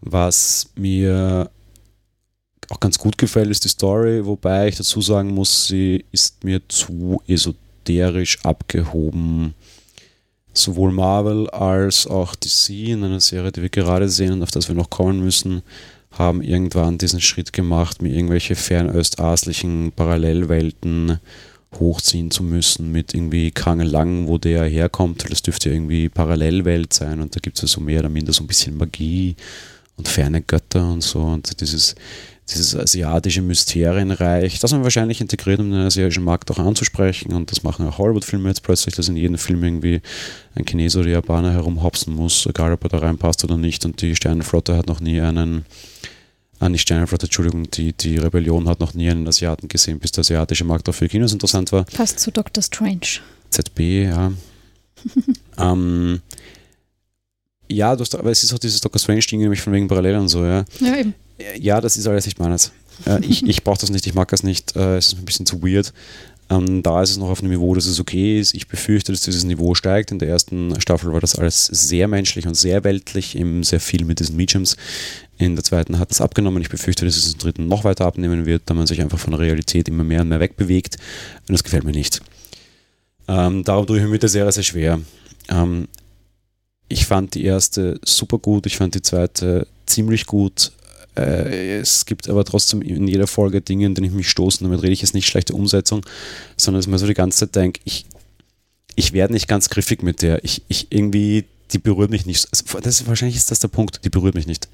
Was 0.01 0.69
mir 0.75 1.51
auch 2.69 2.81
ganz 2.81 2.99
gut 2.99 3.17
gefällt, 3.17 3.51
ist 3.51 3.65
die 3.65 3.69
Story, 3.69 4.27
wobei 4.27 4.69
ich 4.69 4.77
dazu 4.77 5.01
sagen 5.01 5.33
muss, 5.33 5.69
sie 5.69 6.05
ist 6.13 6.43
mir 6.43 6.61
zu 6.69 7.23
esoterisch 7.27 8.45
abgehoben. 8.45 9.55
Sowohl 10.53 10.91
Marvel 10.91 11.49
als 11.51 12.07
auch 12.07 12.35
DC 12.35 12.71
in 12.71 13.05
einer 13.05 13.21
Serie, 13.21 13.53
die 13.53 13.63
wir 13.63 13.69
gerade 13.69 14.09
sehen 14.09 14.33
und 14.33 14.43
auf 14.43 14.51
das 14.51 14.69
wir 14.69 14.75
noch 14.75 14.91
kommen 14.91 15.21
müssen, 15.21 15.63
haben 16.19 16.43
irgendwann 16.43 16.99
diesen 16.99 17.21
Schritt 17.21 17.53
gemacht, 17.53 18.03
mir 18.03 18.13
irgendwelche 18.13 18.55
fernöstastlichen 18.55 19.93
Parallelwelten 19.93 21.21
hochziehen 21.79 22.31
zu 22.31 22.43
müssen 22.43 22.91
mit 22.93 23.15
irgendwie 23.15 23.51
Krangelang, 23.51 24.27
wo 24.27 24.39
der 24.39 24.65
herkommt. 24.65 25.31
Das 25.31 25.43
dürfte 25.43 25.71
irgendwie 25.71 26.09
Parallelwelt 26.09 26.93
sein 26.93 27.21
und 27.21 27.37
da 27.37 27.41
gibt 27.41 27.57
es 27.57 27.63
ja 27.63 27.69
so 27.69 27.81
mehr 27.81 28.01
oder 28.01 28.09
minder 28.09 28.33
so 28.33 28.43
ein 28.43 28.47
bisschen 28.47 28.77
Magie 28.77 29.37
und 29.97 30.09
ferne 30.09 30.43
Götter 30.43 30.91
und 30.91 31.03
so 31.03 31.21
und 31.21 31.61
dieses, 31.61 31.95
dieses 32.49 32.77
asiatische 32.77 33.43
Mysterienreich, 33.43 34.61
das 34.61 34.73
man 34.73 34.85
wahrscheinlich 34.85 35.21
integriert, 35.21 35.59
um 35.59 35.71
den 35.71 35.81
asiatischen 35.81 36.23
Markt 36.23 36.51
auch 36.51 36.59
anzusprechen 36.59 37.33
und 37.33 37.51
das 37.51 37.63
machen 37.63 37.87
auch 37.87 37.99
Hollywood-Filme 37.99 38.49
jetzt 38.49 38.63
plötzlich, 38.63 38.95
dass 38.95 39.09
in 39.09 39.17
jedem 39.17 39.37
Film 39.37 39.65
irgendwie 39.65 40.01
ein 40.55 40.65
Chinese 40.65 41.01
oder 41.01 41.09
Japaner 41.09 41.53
herumhopsen 41.53 42.15
muss, 42.15 42.47
egal 42.47 42.73
ob 42.73 42.85
er 42.85 42.91
da 42.91 42.99
reinpasst 42.99 43.43
oder 43.45 43.57
nicht 43.57 43.85
und 43.85 44.01
die 44.01 44.15
Sternenflotte 44.15 44.77
hat 44.77 44.87
noch 44.87 45.01
nie 45.01 45.21
einen 45.21 45.65
Ah, 46.59 46.71
nicht 46.71 46.83
Sternenflotte, 46.83 47.27
Entschuldigung, 47.27 47.71
die, 47.71 47.93
die 47.93 48.17
Rebellion 48.17 48.67
hat 48.67 48.81
noch 48.81 48.95
nie 48.95 49.11
einen 49.11 49.29
Asiaten 49.29 49.69
gesehen, 49.69 49.99
bis 49.99 50.13
der 50.13 50.23
asiatische 50.23 50.65
Markt 50.65 50.89
auch 50.89 50.95
für 50.95 51.07
Kinos 51.07 51.35
interessant 51.35 51.71
war. 51.71 51.85
Passt 51.85 52.19
zu 52.19 52.31
Doctor 52.31 52.63
Strange. 52.63 53.21
ZB, 53.51 54.05
ja. 54.05 54.33
ähm, 55.59 56.23
ja, 57.69 57.95
du 57.95 58.01
hast, 58.01 58.15
aber 58.15 58.31
es 58.31 58.43
ist 58.43 58.55
auch 58.55 58.59
dieses 58.59 58.81
Doctor 58.81 58.99
Strange-Ding, 58.99 59.41
nämlich 59.41 59.61
von 59.61 59.73
wegen 59.75 59.87
Parallel 59.87 60.17
und 60.17 60.29
so, 60.29 60.45
ja. 60.45 60.65
Ja, 60.81 60.97
eben. 60.97 61.15
Ja, 61.59 61.81
das 61.81 61.97
ist 61.97 62.07
alles 62.07 62.27
nicht 62.27 62.39
meines. 62.39 62.73
Äh, 63.07 63.25
ich 63.25 63.47
ich 63.47 63.65
brauche 63.65 63.81
das 63.81 63.91
nicht, 63.91 64.07
ich 64.07 64.15
mag 64.15 64.29
das 64.29 64.43
nicht, 64.43 64.77
äh, 64.77 64.97
es 64.97 65.09
ist 65.09 65.19
ein 65.19 65.25
bisschen 65.25 65.47
zu 65.47 65.63
weird. 65.63 65.93
Ähm, 66.49 66.83
da 66.83 67.03
ist 67.03 67.11
es 67.11 67.17
noch 67.17 67.29
auf 67.29 67.41
einem 67.41 67.51
Niveau, 67.51 67.75
dass 67.75 67.87
es 67.87 67.99
okay 67.99 68.39
ist. 68.39 68.55
Ich 68.55 68.69
befürchte, 68.69 69.11
dass 69.11 69.23
dieses 69.23 69.43
Niveau 69.43 69.75
steigt. 69.75 70.13
In 70.13 70.21
der 70.21 70.29
ersten 70.29 70.81
Staffel 70.81 71.13
war 71.13 71.21
das 71.21 71.37
alles 71.37 71.67
sehr 71.67 72.07
menschlich 72.07 72.47
und 72.47 72.55
sehr 72.55 72.85
weltlich, 72.85 73.37
eben 73.37 73.65
sehr 73.65 73.81
viel 73.81 74.05
mit 74.05 74.21
diesen 74.21 74.37
Mediums. 74.37 74.77
In 75.39 75.57
der 75.57 75.65
zweiten 75.65 75.99
hat 75.99 76.13
es 76.13 76.21
abgenommen. 76.21 76.63
Ich 76.63 76.69
befürchte, 76.69 77.05
dass 77.05 77.17
es 77.17 77.33
im 77.33 77.39
dritten 77.39 77.67
noch 77.67 77.83
weiter 77.83 78.07
abnehmen 78.07 78.47
wird, 78.47 78.63
da 78.67 78.75
man 78.75 78.87
sich 78.87 79.01
einfach 79.01 79.19
von 79.19 79.33
der 79.33 79.41
Realität 79.41 79.89
immer 79.89 80.05
mehr 80.05 80.21
und 80.21 80.29
mehr 80.29 80.41
wegbewegt. 80.41 80.97
Und 81.49 81.53
das 81.53 81.65
gefällt 81.65 81.85
mir 81.85 81.93
nicht. 81.93 82.21
Ähm, 83.27 83.65
darum 83.65 83.87
tue 83.87 83.99
ich 83.99 84.05
mir 84.05 84.11
mit 84.11 84.23
der 84.23 84.31
Serie 84.31 84.53
sehr 84.53 84.63
schwer. 84.63 85.01
Ähm, 85.49 85.89
ich 86.89 87.07
fand 87.07 87.35
die 87.35 87.45
erste 87.45 87.99
super 88.05 88.39
gut, 88.39 88.67
ich 88.67 88.77
fand 88.77 88.95
die 88.95 89.03
zweite 89.03 89.67
ziemlich 89.87 90.27
gut. 90.27 90.71
Äh, 91.17 91.79
es 91.79 92.07
gibt 92.07 92.29
aber 92.29 92.45
trotzdem 92.45 92.83
in 92.83 93.09
jeder 93.09 93.27
Folge 93.27 93.61
Dinge, 93.61 93.87
in 93.87 93.95
denen 93.95 94.09
ich 94.09 94.13
mich 94.13 94.29
stoße. 94.29 94.63
Damit 94.63 94.83
rede 94.83 94.93
ich 94.93 95.03
jetzt 95.03 95.15
nicht 95.15 95.27
schlechte 95.27 95.55
Umsetzung, 95.55 96.05
sondern 96.57 96.81
dass 96.81 96.87
man 96.87 96.99
so 96.99 97.07
die 97.07 97.15
ganze 97.15 97.41
Zeit 97.41 97.57
denkt, 97.57 97.81
ich, 97.85 98.07
ich 98.95 99.13
werde 99.13 99.33
nicht 99.35 99.49
ganz 99.49 99.69
griffig 99.69 100.03
mit 100.03 100.23
der. 100.23 100.45
Ich, 100.45 100.63
ich 100.69 100.89
irgendwie, 100.91 101.45
die 101.73 101.79
berührt 101.79 102.11
mich 102.11 102.27
nicht. 102.27 102.49
Also 102.51 102.81
das, 102.81 103.07
wahrscheinlich 103.07 103.37
ist 103.37 103.51
das 103.51 103.59
der 103.59 103.69
Punkt, 103.69 104.05
die 104.05 104.11
berührt 104.11 104.35
mich 104.35 104.47
nicht. 104.47 104.69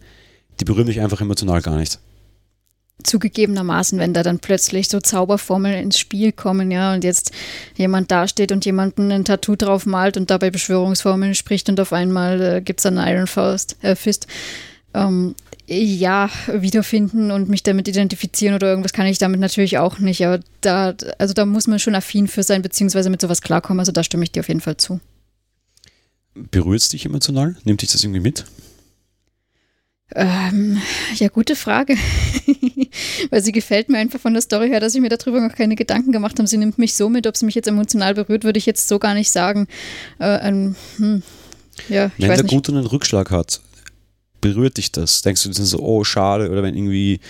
Die 0.61 0.65
berührt 0.65 0.87
mich 0.87 1.01
einfach 1.01 1.21
emotional 1.21 1.63
gar 1.63 1.77
nicht 1.77 1.99
zugegebenermaßen, 3.05 3.99
wenn 3.99 4.15
da 4.15 4.23
dann 4.23 4.39
plötzlich 4.39 4.89
so 4.89 5.01
Zauberformeln 5.01 5.83
ins 5.83 5.99
Spiel 5.99 6.33
kommen, 6.33 6.71
ja, 6.71 6.95
und 6.95 7.05
jetzt 7.05 7.33
jemand 7.77 8.11
dasteht 8.11 8.53
und 8.53 8.65
jemanden 8.65 9.11
ein 9.11 9.25
Tattoo 9.25 9.57
drauf 9.57 9.87
malt 9.87 10.17
und 10.17 10.31
dabei 10.31 10.51
Beschwörungsformeln 10.51 11.35
spricht 11.35 11.69
und 11.69 11.81
auf 11.81 11.93
einmal 11.93 12.41
äh, 12.41 12.61
gibt 12.61 12.81
es 12.81 12.87
einen 12.87 12.99
Iron 12.99 13.27
Faust, 13.27 13.77
äh, 13.83 13.97
Fist. 13.97 14.27
Ähm, 14.95 15.35
ja, 15.67 16.29
wiederfinden 16.49 17.31
und 17.31 17.49
mich 17.49 17.63
damit 17.63 17.89
identifizieren 17.89 18.55
oder 18.55 18.69
irgendwas 18.69 18.93
kann 18.93 19.07
ich 19.07 19.19
damit 19.19 19.41
natürlich 19.41 19.79
auch 19.79 19.99
nicht. 19.99 20.25
Aber 20.27 20.41
da, 20.61 20.95
also 21.19 21.35
da 21.35 21.47
muss 21.47 21.67
man 21.67 21.79
schon 21.79 21.95
affin 21.95 22.29
für 22.29 22.43
sein, 22.43 22.63
beziehungsweise 22.63 23.11
mit 23.11 23.21
sowas 23.21 23.43
klarkommen. 23.43 23.81
Also 23.81 23.93
da 23.93 24.03
stimme 24.03 24.25
ich 24.25 24.33
dir 24.33 24.41
auf 24.41 24.49
jeden 24.49 24.61
Fall 24.61 24.77
zu. 24.77 25.01
Berührt 26.35 26.81
es 26.81 26.89
dich 26.89 27.05
emotional? 27.05 27.57
Nimmt 27.65 27.83
dich 27.83 27.93
das 27.93 28.03
irgendwie 28.03 28.21
mit? 28.21 28.45
Ähm, 30.15 30.81
ja, 31.15 31.29
gute 31.29 31.57
Frage. 31.57 31.97
Weil 33.31 33.43
sie 33.43 33.53
gefällt 33.53 33.89
mir 33.89 33.99
einfach 33.99 34.21
von 34.21 34.33
der 34.33 34.43
Story 34.43 34.69
her, 34.69 34.81
dass 34.81 34.95
ich 34.95 35.01
mir 35.01 35.09
darüber 35.09 35.41
noch 35.41 35.55
keine 35.55 35.77
Gedanken 35.77 36.13
gemacht 36.13 36.39
habe. 36.39 36.49
Sie 36.49 36.59
nimmt 36.59 36.79
mich 36.79 36.95
so 36.95 37.09
mit, 37.09 37.27
ob 37.27 37.37
sie 37.37 37.47
mich 37.47 37.55
jetzt 37.55 37.69
emotional 37.69 38.15
berührt, 38.15 38.45
würde 38.45 38.59
ich 38.59 38.67
jetzt 38.67 38.89
so 38.89 38.99
gar 38.99 39.15
nicht 39.15 39.31
sagen. 39.31 39.69
Äh, 40.19 40.49
ähm, 40.49 40.77
hm. 40.97 41.23
ja, 41.89 42.11
Wenn 42.19 42.29
der. 42.29 42.45
Gute 42.45 42.73
einen 42.73 42.87
Rückschlag 42.87 43.31
hat, 43.31 43.63
berührt 44.43 44.77
dich 44.77 44.93
das? 44.93 45.23
Denkst 45.23 45.45
du 45.45 45.53
so, 45.53 45.79
oh, 45.79 46.05
schade, 46.05 46.51
oder 46.51 46.63
wenn 46.63 46.77
irgendwie 46.77 47.21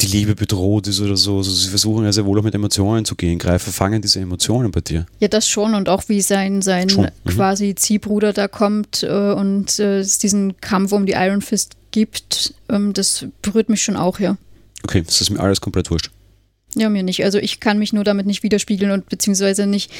die 0.00 0.06
Liebe 0.06 0.34
bedroht 0.34 0.86
ist 0.86 1.00
oder 1.00 1.16
so. 1.16 1.38
Also 1.38 1.50
sie 1.50 1.70
versuchen 1.70 2.04
ja 2.04 2.12
sehr 2.12 2.26
wohl 2.26 2.38
auch 2.38 2.42
mit 2.42 2.54
Emotionen 2.54 3.06
zu 3.06 3.14
gehen. 3.14 3.38
Greifen, 3.38 3.72
fangen 3.72 4.02
diese 4.02 4.20
Emotionen 4.20 4.70
bei 4.70 4.80
dir? 4.80 5.06
Ja, 5.20 5.28
das 5.28 5.48
schon 5.48 5.74
und 5.74 5.88
auch 5.88 6.04
wie 6.08 6.20
sein, 6.20 6.60
sein 6.60 6.88
mhm. 6.88 7.30
quasi 7.30 7.74
Ziehbruder 7.74 8.34
da 8.34 8.48
kommt 8.48 9.02
äh, 9.02 9.32
und 9.32 9.78
äh, 9.78 10.00
es 10.00 10.18
diesen 10.18 10.60
Kampf 10.60 10.92
um 10.92 11.06
die 11.06 11.14
Iron 11.14 11.40
Fist 11.40 11.76
gibt, 11.92 12.52
ähm, 12.68 12.92
das 12.92 13.24
berührt 13.40 13.70
mich 13.70 13.82
schon 13.82 13.96
auch, 13.96 14.20
ja. 14.20 14.36
Okay, 14.84 15.02
das 15.06 15.22
ist 15.22 15.30
mir 15.30 15.40
alles 15.40 15.62
komplett 15.62 15.90
wurscht. 15.90 16.10
Ja, 16.74 16.90
mir 16.90 17.02
nicht. 17.02 17.24
Also 17.24 17.38
ich 17.38 17.58
kann 17.58 17.78
mich 17.78 17.94
nur 17.94 18.04
damit 18.04 18.26
nicht 18.26 18.42
widerspiegeln 18.42 18.90
und 18.90 19.08
beziehungsweise 19.08 19.66
nicht, 19.66 19.90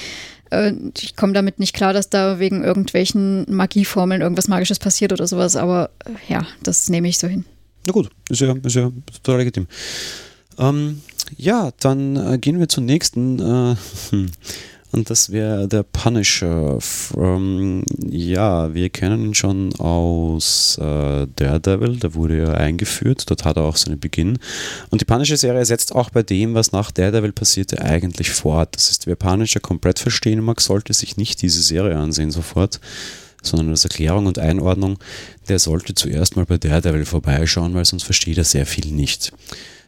äh, 0.50 0.72
ich 1.00 1.16
komme 1.16 1.32
damit 1.32 1.58
nicht 1.58 1.74
klar, 1.74 1.92
dass 1.92 2.10
da 2.10 2.38
wegen 2.38 2.64
irgendwelchen 2.64 3.46
Magieformeln 3.48 4.22
irgendwas 4.22 4.48
Magisches 4.48 4.78
passiert 4.78 5.12
oder 5.12 5.26
sowas, 5.26 5.56
aber 5.56 5.90
äh, 6.04 6.32
ja, 6.32 6.46
das 6.62 6.88
nehme 6.88 7.08
ich 7.08 7.18
so 7.18 7.26
hin. 7.28 7.44
Na 7.86 7.92
gut, 7.92 8.10
ist 8.28 8.40
ja, 8.40 8.54
ist 8.62 8.74
ja 8.74 8.90
total 9.22 9.38
legitim. 9.38 9.66
Ähm, 10.58 11.02
ja, 11.36 11.70
dann 11.80 12.16
äh, 12.16 12.38
gehen 12.38 12.58
wir 12.58 12.68
zur 12.68 12.82
nächsten. 12.82 13.38
Äh, 13.38 13.76
hm. 14.10 14.30
Und 14.96 15.10
das 15.10 15.30
wäre 15.30 15.68
der 15.68 15.82
Punisher. 15.82 16.80
From, 16.80 17.84
ja, 18.08 18.72
wir 18.72 18.88
kennen 18.88 19.26
ihn 19.26 19.34
schon 19.34 19.74
aus 19.78 20.78
äh, 20.80 21.26
Daredevil, 21.36 21.98
da 21.98 22.14
wurde 22.14 22.38
er 22.38 22.56
eingeführt, 22.56 23.28
dort 23.28 23.44
hat 23.44 23.58
er 23.58 23.64
auch 23.64 23.76
seinen 23.76 24.00
Beginn. 24.00 24.38
Und 24.90 25.02
die 25.02 25.04
Punisher-Serie 25.04 25.66
setzt 25.66 25.94
auch 25.94 26.08
bei 26.08 26.22
dem, 26.22 26.54
was 26.54 26.72
nach 26.72 26.90
Daredevil 26.90 27.32
passierte, 27.32 27.82
eigentlich 27.82 28.30
fort. 28.30 28.74
Das 28.74 28.88
ist, 28.90 29.06
wer 29.06 29.16
Punisher 29.16 29.60
komplett 29.60 29.98
verstehen 29.98 30.42
mag, 30.42 30.62
sollte 30.62 30.94
sich 30.94 31.18
nicht 31.18 31.42
diese 31.42 31.60
Serie 31.60 31.98
ansehen 31.98 32.30
sofort, 32.30 32.80
sondern 33.42 33.68
als 33.68 33.85
Erklärung 33.85 34.24
und 34.24 34.38
Einordnung, 34.38 34.98
der 35.50 35.59
sollte 35.59 35.94
zuerst 35.94 36.37
mal 36.37 36.46
bei 36.46 36.56
Daredevil 36.56 37.04
vorbeischauen, 37.04 37.74
weil 37.74 37.85
sonst 37.85 38.04
versteht 38.04 38.38
er 38.38 38.44
sehr 38.44 38.64
viel 38.64 38.92
nicht. 38.92 39.32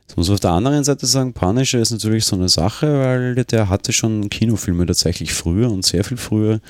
Jetzt 0.08 0.16
muss 0.16 0.28
man 0.28 0.34
auf 0.36 0.40
der 0.40 0.52
anderen 0.52 0.84
Seite 0.84 1.04
sagen, 1.04 1.34
Punisher 1.34 1.80
ist 1.80 1.90
natürlich 1.90 2.24
so 2.24 2.34
eine 2.34 2.48
Sache, 2.48 2.98
weil 2.98 3.44
der 3.44 3.68
hatte 3.68 3.92
schon 3.92 4.30
Kinofilme 4.30 4.86
tatsächlich 4.86 5.34
früher 5.34 5.70
und 5.70 5.84
sehr 5.84 6.02
viel 6.02 6.16
früher. 6.16 6.60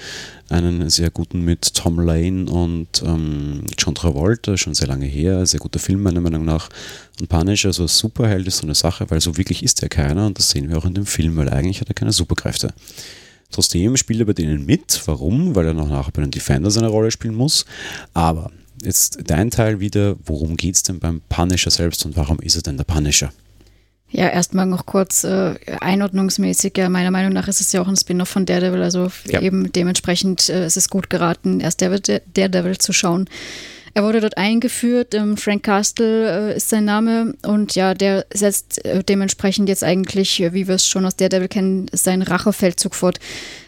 Einen 0.48 0.90
sehr 0.90 1.10
guten 1.10 1.44
mit 1.44 1.72
Tom 1.72 2.00
Lane 2.00 2.50
und 2.50 3.00
ähm, 3.06 3.62
John 3.78 3.94
Travolta, 3.94 4.56
schon 4.56 4.74
sehr 4.74 4.88
lange 4.88 5.06
her, 5.06 5.46
sehr 5.46 5.60
guter 5.60 5.78
Film 5.78 6.02
meiner 6.02 6.20
Meinung 6.20 6.44
nach. 6.44 6.68
Und 7.20 7.28
Punisher, 7.28 7.68
also 7.68 7.86
Superheld 7.86 8.48
ist 8.48 8.56
so 8.56 8.64
eine 8.64 8.74
Sache, 8.74 9.08
weil 9.08 9.20
so 9.20 9.36
wirklich 9.36 9.62
ist 9.62 9.84
er 9.84 9.88
keiner 9.88 10.26
und 10.26 10.36
das 10.36 10.50
sehen 10.50 10.68
wir 10.68 10.76
auch 10.76 10.84
in 10.84 10.94
dem 10.94 11.06
Film, 11.06 11.36
weil 11.36 11.48
eigentlich 11.48 11.80
hat 11.80 11.88
er 11.88 11.94
keine 11.94 12.12
Superkräfte. 12.12 12.74
Trotzdem 13.52 13.96
spielt 13.96 14.18
er 14.18 14.26
bei 14.26 14.32
denen 14.32 14.66
mit. 14.66 15.00
Warum? 15.06 15.54
Weil 15.54 15.66
er 15.66 15.74
noch 15.74 15.88
nachher 15.88 16.10
bei 16.10 16.22
den 16.22 16.32
Defenders 16.32 16.76
eine 16.76 16.88
Rolle 16.88 17.12
spielen 17.12 17.36
muss. 17.36 17.66
Aber 18.14 18.50
jetzt 18.82 19.18
dein 19.24 19.50
Teil 19.50 19.80
wieder, 19.80 20.16
worum 20.24 20.56
geht 20.56 20.76
es 20.76 20.82
denn 20.82 20.98
beim 20.98 21.20
Punisher 21.28 21.70
selbst 21.70 22.04
und 22.04 22.16
warum 22.16 22.38
ist 22.40 22.56
er 22.56 22.62
denn 22.62 22.76
der 22.76 22.84
Punisher? 22.84 23.32
Ja, 24.10 24.28
erstmal 24.28 24.64
noch 24.64 24.86
kurz 24.86 25.24
äh, 25.24 25.54
einordnungsmäßig. 25.80 26.78
Ja, 26.78 26.88
meiner 26.88 27.10
Meinung 27.10 27.34
nach 27.34 27.46
ist 27.46 27.60
es 27.60 27.72
ja 27.72 27.82
auch 27.82 27.88
ein 27.88 27.96
Spin-off 27.96 28.28
von 28.28 28.46
Daredevil, 28.46 28.82
also 28.82 29.10
ja. 29.26 29.42
eben 29.42 29.70
dementsprechend 29.70 30.48
äh, 30.48 30.66
ist 30.66 30.78
es 30.78 30.88
gut 30.88 31.10
geraten, 31.10 31.60
erst 31.60 31.82
Daredevil 31.82 32.78
zu 32.78 32.92
schauen. 32.94 33.28
Er 33.98 34.04
wurde 34.04 34.20
dort 34.20 34.38
eingeführt, 34.38 35.12
ähm, 35.14 35.36
Frank 35.36 35.64
Castle 35.64 36.52
äh, 36.52 36.56
ist 36.56 36.68
sein 36.68 36.84
Name 36.84 37.34
und 37.44 37.74
ja, 37.74 37.94
der 37.94 38.26
setzt 38.32 38.84
äh, 38.84 39.02
dementsprechend 39.02 39.68
jetzt 39.68 39.82
eigentlich, 39.82 40.40
äh, 40.40 40.52
wie 40.52 40.68
wir 40.68 40.76
es 40.76 40.86
schon 40.86 41.04
aus 41.04 41.16
Daredevil 41.16 41.48
kennen, 41.48 41.90
seinen 41.92 42.22
Rachefeldzug 42.22 42.94
fort. 42.94 43.18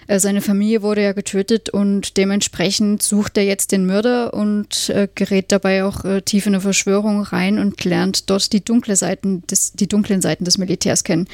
Seine 0.07 0.41
Familie 0.41 0.83
wurde 0.83 1.03
ja 1.03 1.13
getötet 1.13 1.69
und 1.71 2.17
dementsprechend 2.17 3.03
sucht 3.03 3.39
er 3.39 3.45
jetzt 3.45 3.71
den 3.71 3.87
Mörder 3.87 4.35
und 4.35 4.93
gerät 5.15 5.53
dabei 5.53 5.85
auch 5.85 6.05
tief 6.25 6.47
in 6.47 6.55
eine 6.55 6.61
Verschwörung 6.61 7.23
rein 7.23 7.61
und 7.61 7.85
lernt 7.85 8.29
dort 8.29 8.53
die 8.53 8.65
dunkle 8.65 8.97
Seiten 8.97 9.47
des, 9.47 9.71
die 9.73 9.87
dunklen 9.87 10.21
Seiten 10.21 10.45
des 10.45 10.59
Militärs 10.59 11.05
kennen. 11.05 11.29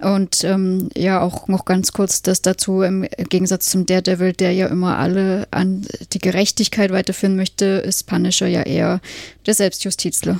Und 0.00 0.44
ähm, 0.44 0.88
ja, 0.96 1.20
auch 1.20 1.48
noch 1.48 1.64
ganz 1.64 1.92
kurz 1.92 2.22
das 2.22 2.42
dazu, 2.42 2.82
im 2.82 3.06
Gegensatz 3.28 3.70
zum 3.70 3.86
Daredevil, 3.86 4.32
der 4.32 4.52
ja 4.52 4.66
immer 4.66 4.98
alle 4.98 5.48
an 5.50 5.86
die 6.12 6.18
Gerechtigkeit 6.18 6.92
weiterführen 6.92 7.36
möchte, 7.36 7.64
ist 7.64 8.06
Punisher 8.06 8.46
ja 8.46 8.62
eher 8.62 9.00
der 9.46 9.54
Selbstjustizler. 9.54 10.38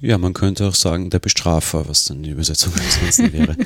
Ja, 0.00 0.18
man 0.18 0.32
könnte 0.32 0.66
auch 0.66 0.74
sagen, 0.74 1.10
der 1.10 1.20
Bestrafer, 1.20 1.88
was 1.88 2.06
dann 2.06 2.22
die 2.22 2.30
Übersetzung 2.30 2.72
ansonsten 2.76 3.32
wäre. 3.32 3.56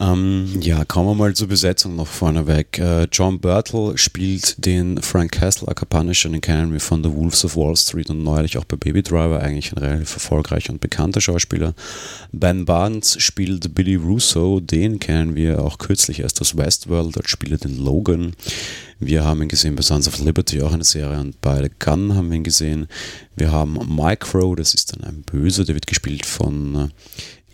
Ähm, 0.00 0.60
ja, 0.60 0.84
kommen 0.84 1.10
wir 1.10 1.14
mal 1.14 1.34
zur 1.34 1.46
Besetzung 1.46 1.94
noch 1.94 2.08
vorneweg. 2.08 2.78
Äh, 2.78 3.06
John 3.12 3.38
Burtle 3.38 3.96
spielt 3.96 4.64
den 4.64 5.00
Frank 5.00 5.32
Castle, 5.32 5.68
aka 5.68 5.84
Punisher, 5.84 6.28
den 6.28 6.40
kennen 6.40 6.72
wir 6.72 6.80
von 6.80 7.04
The 7.04 7.12
Wolves 7.12 7.44
of 7.44 7.56
Wall 7.56 7.76
Street 7.76 8.10
und 8.10 8.24
neulich 8.24 8.58
auch 8.58 8.64
bei 8.64 8.76
Baby 8.76 9.02
Driver, 9.02 9.40
eigentlich 9.40 9.72
ein 9.72 9.78
relativ 9.78 10.14
erfolgreicher 10.14 10.72
und 10.72 10.80
bekannter 10.80 11.20
Schauspieler. 11.20 11.74
Ben 12.32 12.64
Barnes 12.64 13.16
spielt 13.22 13.72
Billy 13.74 13.94
Russo, 13.94 14.58
den 14.58 14.98
kennen 14.98 15.36
wir 15.36 15.62
auch 15.62 15.78
kürzlich 15.78 16.20
erst 16.20 16.40
aus 16.40 16.56
Westworld, 16.56 17.14
dort 17.14 17.30
spielt 17.30 17.52
er 17.52 17.68
den 17.68 17.78
Logan. 17.78 18.32
Wir 18.98 19.24
haben 19.24 19.42
ihn 19.42 19.48
gesehen 19.48 19.76
bei 19.76 19.82
Sons 19.82 20.08
of 20.08 20.18
Liberty, 20.18 20.60
auch 20.62 20.72
eine 20.72 20.84
Serie, 20.84 21.20
und 21.20 21.40
bei 21.40 21.62
The 21.62 21.70
Gun 21.78 22.14
haben 22.16 22.30
wir 22.30 22.36
ihn 22.36 22.44
gesehen. 22.44 22.88
Wir 23.36 23.52
haben 23.52 23.78
Micro, 23.94 24.56
das 24.56 24.74
ist 24.74 24.92
dann 24.92 25.04
ein 25.04 25.22
Böser, 25.22 25.64
der 25.64 25.74
wird 25.74 25.86
gespielt 25.86 26.26
von 26.26 26.74
äh, 26.74 26.88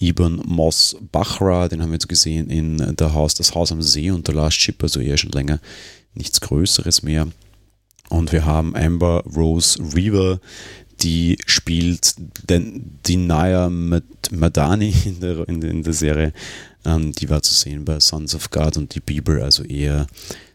Ibn 0.00 0.42
Moss 0.46 0.96
Bachra, 1.12 1.68
den 1.68 1.82
haben 1.82 1.90
wir 1.90 1.96
jetzt 1.96 2.08
gesehen 2.08 2.48
in 2.48 2.96
der 2.96 3.12
Haus, 3.12 3.34
das 3.34 3.54
Haus 3.54 3.70
am 3.70 3.82
See 3.82 4.10
und 4.10 4.26
The 4.26 4.32
Last 4.32 4.60
Ship, 4.60 4.82
also 4.82 5.00
eher 5.00 5.16
schon 5.16 5.32
länger 5.32 5.60
nichts 6.14 6.40
Größeres 6.40 7.02
mehr. 7.02 7.28
Und 8.08 8.32
wir 8.32 8.44
haben 8.44 8.74
Amber 8.74 9.22
Rose 9.36 9.78
Reaver, 9.94 10.40
die 11.00 11.38
spielt 11.46 12.14
den, 12.48 12.98
die 13.06 13.16
Naya 13.16 13.70
Madani 13.70 14.94
in 15.04 15.20
der, 15.20 15.48
in 15.48 15.62
in 15.62 15.82
der 15.82 15.92
Serie. 15.92 16.32
Ähm, 16.84 17.12
die 17.12 17.28
war 17.28 17.42
zu 17.42 17.54
sehen 17.54 17.84
bei 17.84 18.00
Sons 18.00 18.34
of 18.34 18.50
God 18.50 18.76
und 18.76 18.94
die 18.94 19.00
Bibel, 19.00 19.42
also 19.42 19.62
eher 19.64 20.06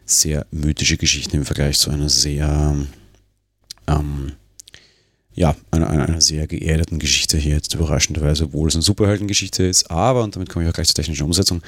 sehr 0.04 0.46
mythische 0.50 0.96
Geschichten 0.96 1.36
im 1.36 1.44
Vergleich 1.44 1.78
zu 1.78 1.90
einer 1.90 2.08
sehr 2.08 2.76
ähm, 3.86 4.32
ja, 5.36 5.54
einer, 5.70 5.90
einer 5.90 6.22
sehr 6.22 6.46
geerdeten 6.46 6.98
Geschichte 6.98 7.36
hier 7.36 7.54
jetzt 7.54 7.74
überraschenderweise, 7.74 8.44
obwohl 8.44 8.68
es 8.68 8.74
eine 8.74 8.82
Superheldengeschichte 8.82 9.64
ist. 9.64 9.90
Aber, 9.90 10.24
und 10.24 10.34
damit 10.34 10.48
komme 10.48 10.64
ich 10.64 10.70
auch 10.70 10.74
gleich 10.74 10.88
zur 10.88 10.94
technischen 10.94 11.24
Umsetzung, 11.24 11.60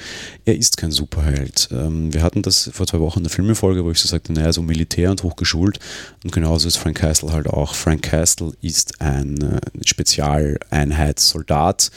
er 0.43 0.57
ist 0.57 0.77
kein 0.77 0.89
Superheld. 0.89 1.69
Ähm, 1.71 2.11
wir 2.11 2.23
hatten 2.23 2.41
das 2.41 2.71
vor 2.73 2.87
zwei 2.87 2.99
Wochen 2.99 3.19
in 3.19 3.25
der 3.25 3.31
Filmefolge, 3.31 3.85
wo 3.85 3.91
ich 3.91 3.99
so 3.99 4.07
sagte, 4.07 4.33
naja, 4.33 4.51
so 4.51 4.63
Militär 4.63 5.11
und 5.11 5.21
hochgeschult. 5.21 5.77
Und 6.23 6.31
genauso 6.31 6.67
ist 6.67 6.77
Frank 6.77 6.97
Castle 6.97 7.31
halt 7.31 7.47
auch. 7.47 7.75
Frank 7.75 8.01
Castle 8.01 8.53
ist 8.61 9.01
ein 9.01 9.39
äh, 9.39 9.59
Spezialeinheitssoldat, 9.85 11.91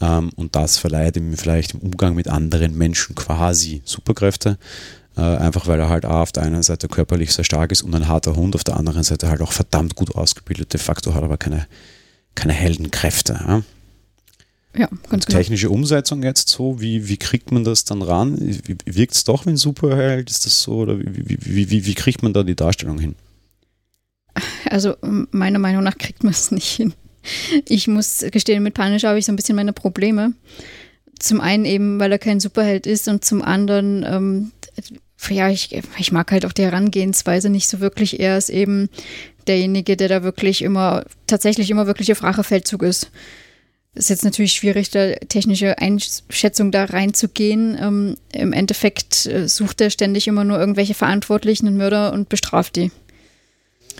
Ähm, 0.00 0.30
und 0.36 0.56
das 0.56 0.78
verleiht 0.78 1.16
ihm 1.16 1.36
vielleicht 1.36 1.74
im 1.74 1.80
Umgang 1.80 2.14
mit 2.14 2.28
anderen 2.28 2.76
Menschen 2.76 3.14
quasi 3.14 3.82
Superkräfte. 3.84 4.58
Äh, 5.20 5.36
einfach 5.36 5.66
weil 5.66 5.78
er 5.78 5.90
halt 5.90 6.06
A, 6.06 6.22
auf 6.22 6.32
der 6.32 6.44
einen 6.44 6.62
Seite 6.62 6.88
körperlich 6.88 7.34
sehr 7.34 7.44
stark 7.44 7.72
ist 7.72 7.82
und 7.82 7.94
ein 7.94 8.08
harter 8.08 8.36
Hund, 8.36 8.54
auf 8.54 8.64
der 8.64 8.78
anderen 8.78 9.02
Seite 9.02 9.28
halt 9.28 9.42
auch 9.42 9.52
verdammt 9.52 9.94
gut 9.94 10.14
ausgebildet. 10.14 10.72
De 10.72 10.80
facto 10.80 11.14
hat 11.14 11.22
aber 11.22 11.36
keine, 11.36 11.66
keine 12.34 12.54
Heldenkräfte. 12.54 13.34
Ja? 13.46 13.62
Ja, 14.74 14.88
ganz 15.10 15.26
genau. 15.26 15.38
Technische 15.38 15.68
Umsetzung 15.68 16.22
jetzt 16.22 16.48
so, 16.48 16.80
wie, 16.80 17.06
wie 17.08 17.18
kriegt 17.18 17.52
man 17.52 17.64
das 17.64 17.84
dann 17.84 18.00
ran? 18.00 18.38
Wirkt 18.86 19.14
es 19.14 19.24
doch 19.24 19.44
wie 19.44 19.50
ein 19.50 19.56
Superheld? 19.58 20.30
Ist 20.30 20.46
das 20.46 20.62
so? 20.62 20.76
Oder 20.76 20.98
wie, 20.98 21.36
wie, 21.38 21.70
wie, 21.70 21.84
wie 21.84 21.94
kriegt 21.94 22.22
man 22.22 22.32
da 22.32 22.42
die 22.42 22.56
Darstellung 22.56 22.98
hin? 22.98 23.14
Also 24.70 24.94
meiner 25.02 25.58
Meinung 25.58 25.82
nach 25.82 25.98
kriegt 25.98 26.24
man 26.24 26.32
es 26.32 26.50
nicht 26.50 26.70
hin. 26.70 26.94
Ich 27.66 27.88
muss 27.88 28.24
gestehen, 28.30 28.62
mit 28.62 28.72
Punisher 28.72 29.10
habe 29.10 29.18
ich 29.18 29.26
so 29.26 29.32
ein 29.32 29.36
bisschen 29.36 29.56
meine 29.56 29.74
Probleme. 29.74 30.32
Zum 31.18 31.42
einen 31.42 31.66
eben, 31.66 32.00
weil 32.00 32.10
er 32.10 32.18
kein 32.18 32.40
Superheld 32.40 32.86
ist 32.86 33.06
und 33.08 33.22
zum 33.22 33.42
anderen, 33.42 34.02
ähm, 34.08 34.52
ja, 35.28 35.50
ich, 35.50 35.78
ich 35.98 36.12
mag 36.12 36.32
halt 36.32 36.46
auch 36.46 36.52
die 36.52 36.64
Herangehensweise 36.64 37.50
nicht 37.50 37.68
so 37.68 37.80
wirklich. 37.80 38.20
Er 38.20 38.38
ist 38.38 38.48
eben 38.48 38.88
derjenige, 39.46 39.96
der 39.96 40.08
da 40.08 40.22
wirklich 40.22 40.62
immer, 40.62 41.04
tatsächlich 41.26 41.70
immer 41.70 41.86
wirklich 41.86 42.12
auf 42.12 42.22
Rachefeldzug 42.22 42.82
ist 42.82 43.10
ist 43.94 44.10
jetzt 44.10 44.24
natürlich 44.24 44.52
schwierig, 44.52 44.90
da 44.90 45.14
technische 45.14 45.78
Einschätzung 45.78 46.70
da 46.70 46.84
reinzugehen. 46.84 47.76
Ähm, 47.80 48.16
Im 48.32 48.52
Endeffekt 48.52 49.26
äh, 49.26 49.48
sucht 49.48 49.80
er 49.80 49.90
ständig 49.90 50.28
immer 50.28 50.44
nur 50.44 50.58
irgendwelche 50.58 50.94
Verantwortlichen 50.94 51.66
und 51.66 51.76
Mörder 51.76 52.12
und 52.12 52.28
bestraft 52.28 52.76
die. 52.76 52.92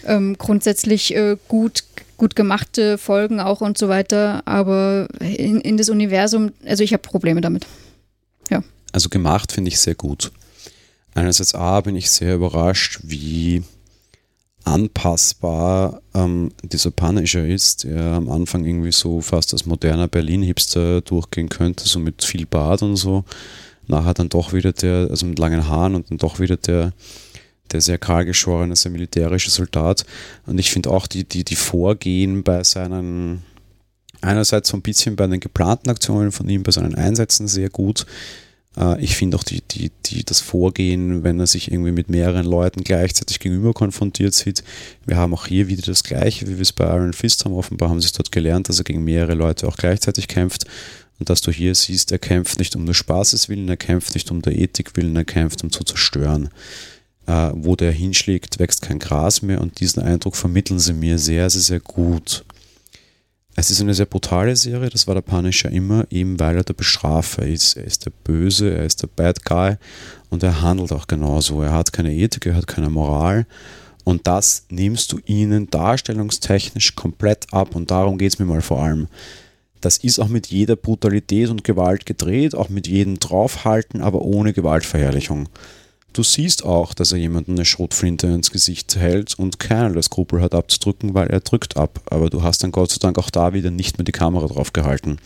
Ähm, 0.06 0.36
grundsätzlich 0.38 1.14
äh, 1.14 1.36
gut, 1.48 1.84
gut 2.16 2.36
gemachte 2.36 2.98
Folgen 2.98 3.40
auch 3.40 3.60
und 3.60 3.76
so 3.76 3.88
weiter, 3.88 4.42
aber 4.46 5.08
in, 5.18 5.60
in 5.60 5.76
das 5.76 5.88
Universum, 5.88 6.52
also 6.64 6.84
ich 6.84 6.92
habe 6.92 7.02
Probleme 7.02 7.40
damit. 7.40 7.66
Ja. 8.48 8.62
Also 8.92 9.08
gemacht 9.08 9.52
finde 9.52 9.68
ich 9.68 9.80
sehr 9.80 9.96
gut. 9.96 10.30
Einerseits 11.14 11.54
A 11.54 11.80
bin 11.80 11.96
ich 11.96 12.10
sehr 12.10 12.36
überrascht, 12.36 13.00
wie 13.02 13.62
anpassbar 14.64 16.02
ähm, 16.14 16.52
dieser 16.62 16.90
Punisher 16.90 17.46
ist, 17.46 17.84
der 17.84 18.02
am 18.12 18.28
Anfang 18.28 18.64
irgendwie 18.64 18.92
so 18.92 19.20
fast 19.20 19.52
als 19.52 19.66
moderner 19.66 20.08
Berlin-Hipster 20.08 21.00
durchgehen 21.00 21.48
könnte, 21.48 21.88
so 21.88 21.98
mit 21.98 22.22
viel 22.22 22.46
Bart 22.46 22.82
und 22.82 22.96
so. 22.96 23.24
Nachher 23.86 24.14
dann 24.14 24.28
doch 24.28 24.52
wieder 24.52 24.72
der, 24.72 25.08
also 25.10 25.26
mit 25.26 25.38
langen 25.38 25.66
Haaren 25.66 25.94
und 25.94 26.10
dann 26.10 26.18
doch 26.18 26.38
wieder 26.38 26.56
der, 26.56 26.92
der 27.72 27.80
sehr 27.80 27.98
kahlgeschorene, 27.98 28.76
sehr 28.76 28.92
militärische 28.92 29.50
Soldat. 29.50 30.04
Und 30.46 30.58
ich 30.58 30.70
finde 30.70 30.90
auch 30.90 31.06
die, 31.06 31.24
die, 31.24 31.42
die 31.42 31.56
Vorgehen 31.56 32.42
bei 32.44 32.62
seinen, 32.62 33.42
einerseits 34.20 34.68
so 34.68 34.76
ein 34.76 34.82
bisschen 34.82 35.16
bei 35.16 35.26
den 35.26 35.40
geplanten 35.40 35.90
Aktionen 35.90 36.30
von 36.30 36.48
ihm, 36.48 36.62
bei 36.62 36.70
seinen 36.70 36.94
Einsätzen 36.94 37.48
sehr 37.48 37.70
gut. 37.70 38.06
Äh, 38.76 39.02
ich 39.02 39.16
finde 39.16 39.36
auch 39.36 39.44
die, 39.44 39.62
die, 39.62 39.90
die, 40.06 40.24
das 40.24 40.40
Vorgehen, 40.40 41.22
wenn 41.24 41.40
er 41.40 41.46
sich 41.46 41.70
irgendwie 41.70 41.92
mit 41.92 42.08
mehreren 42.08 42.46
Leuten 42.46 42.84
gleichzeitig 42.84 43.40
gegenüber 43.40 43.72
konfrontiert 43.72 44.34
sieht. 44.34 44.64
Wir 45.06 45.16
haben 45.16 45.34
auch 45.34 45.46
hier 45.46 45.68
wieder 45.68 45.82
das 45.82 46.04
Gleiche, 46.04 46.46
wie 46.46 46.56
wir 46.56 46.62
es 46.62 46.72
bei 46.72 46.84
Iron 46.84 47.12
Fist 47.12 47.44
haben. 47.44 47.54
Offenbar 47.54 47.90
haben 47.90 48.00
sie 48.00 48.06
es 48.06 48.12
dort 48.12 48.32
gelernt, 48.32 48.68
dass 48.68 48.78
er 48.78 48.84
gegen 48.84 49.04
mehrere 49.04 49.34
Leute 49.34 49.66
auch 49.66 49.76
gleichzeitig 49.76 50.28
kämpft. 50.28 50.66
Und 51.18 51.28
dass 51.28 51.42
du 51.42 51.50
hier 51.50 51.74
siehst, 51.74 52.12
er 52.12 52.18
kämpft 52.18 52.58
nicht 52.58 52.74
um 52.76 52.86
des 52.86 52.96
Spaßes 52.96 53.50
willen, 53.50 53.68
er 53.68 53.76
kämpft 53.76 54.14
nicht 54.14 54.30
um 54.30 54.40
der 54.40 54.56
Ethik 54.56 54.96
willen, 54.96 55.14
er 55.16 55.24
kämpft 55.24 55.62
um 55.62 55.70
zu 55.70 55.84
zerstören. 55.84 56.48
Äh, 57.26 57.50
wo 57.54 57.76
der 57.76 57.92
hinschlägt, 57.92 58.58
wächst 58.58 58.80
kein 58.80 58.98
Gras 58.98 59.42
mehr 59.42 59.60
und 59.60 59.80
diesen 59.80 60.02
Eindruck 60.02 60.34
vermitteln 60.34 60.78
sie 60.78 60.94
mir 60.94 61.18
sehr, 61.18 61.50
sehr, 61.50 61.60
sehr 61.60 61.80
gut. 61.80 62.44
Es 63.60 63.70
ist 63.70 63.82
eine 63.82 63.92
sehr 63.92 64.06
brutale 64.06 64.56
Serie, 64.56 64.88
das 64.88 65.06
war 65.06 65.14
der 65.14 65.20
Punisher 65.20 65.70
immer, 65.70 66.06
eben 66.08 66.40
weil 66.40 66.56
er 66.56 66.64
der 66.64 66.72
Bestrafer 66.72 67.46
ist. 67.46 67.76
Er 67.76 67.84
ist 67.84 68.06
der 68.06 68.10
Böse, 68.24 68.74
er 68.74 68.86
ist 68.86 69.02
der 69.02 69.08
Bad 69.08 69.44
Guy 69.44 69.76
und 70.30 70.42
er 70.42 70.62
handelt 70.62 70.92
auch 70.92 71.06
genauso. 71.06 71.60
Er 71.60 71.72
hat 71.72 71.92
keine 71.92 72.14
Ethik, 72.14 72.46
er 72.46 72.54
hat 72.54 72.66
keine 72.66 72.88
Moral 72.88 73.44
und 74.02 74.26
das 74.26 74.64
nimmst 74.70 75.12
du 75.12 75.20
ihnen 75.26 75.68
darstellungstechnisch 75.68 76.96
komplett 76.96 77.52
ab 77.52 77.76
und 77.76 77.90
darum 77.90 78.16
geht 78.16 78.32
es 78.32 78.38
mir 78.38 78.46
mal 78.46 78.62
vor 78.62 78.82
allem. 78.82 79.08
Das 79.82 79.98
ist 79.98 80.20
auch 80.20 80.28
mit 80.28 80.46
jeder 80.46 80.76
Brutalität 80.76 81.50
und 81.50 81.62
Gewalt 81.62 82.06
gedreht, 82.06 82.54
auch 82.54 82.70
mit 82.70 82.88
jedem 82.88 83.18
Draufhalten, 83.18 84.00
aber 84.00 84.22
ohne 84.22 84.54
Gewaltverherrlichung. 84.54 85.50
Du 86.12 86.24
siehst 86.24 86.64
auch, 86.64 86.92
dass 86.92 87.12
er 87.12 87.18
jemanden 87.18 87.52
eine 87.52 87.64
Schrotflinte 87.64 88.26
ins 88.26 88.50
Gesicht 88.50 88.96
hält 88.96 89.38
und 89.38 89.60
keinerlei 89.60 90.02
Skrupel 90.02 90.42
hat 90.42 90.54
abzudrücken, 90.54 91.14
weil 91.14 91.28
er 91.28 91.40
drückt 91.40 91.76
ab. 91.76 92.00
Aber 92.10 92.30
du 92.30 92.42
hast 92.42 92.64
dann 92.64 92.72
Gott 92.72 92.90
sei 92.90 92.98
Dank 93.00 93.18
auch 93.18 93.30
da 93.30 93.52
wieder 93.52 93.70
nicht 93.70 93.98
mehr 93.98 94.04
die 94.04 94.12
Kamera 94.12 94.46
drauf 94.46 94.72
gehalten. 94.72 95.18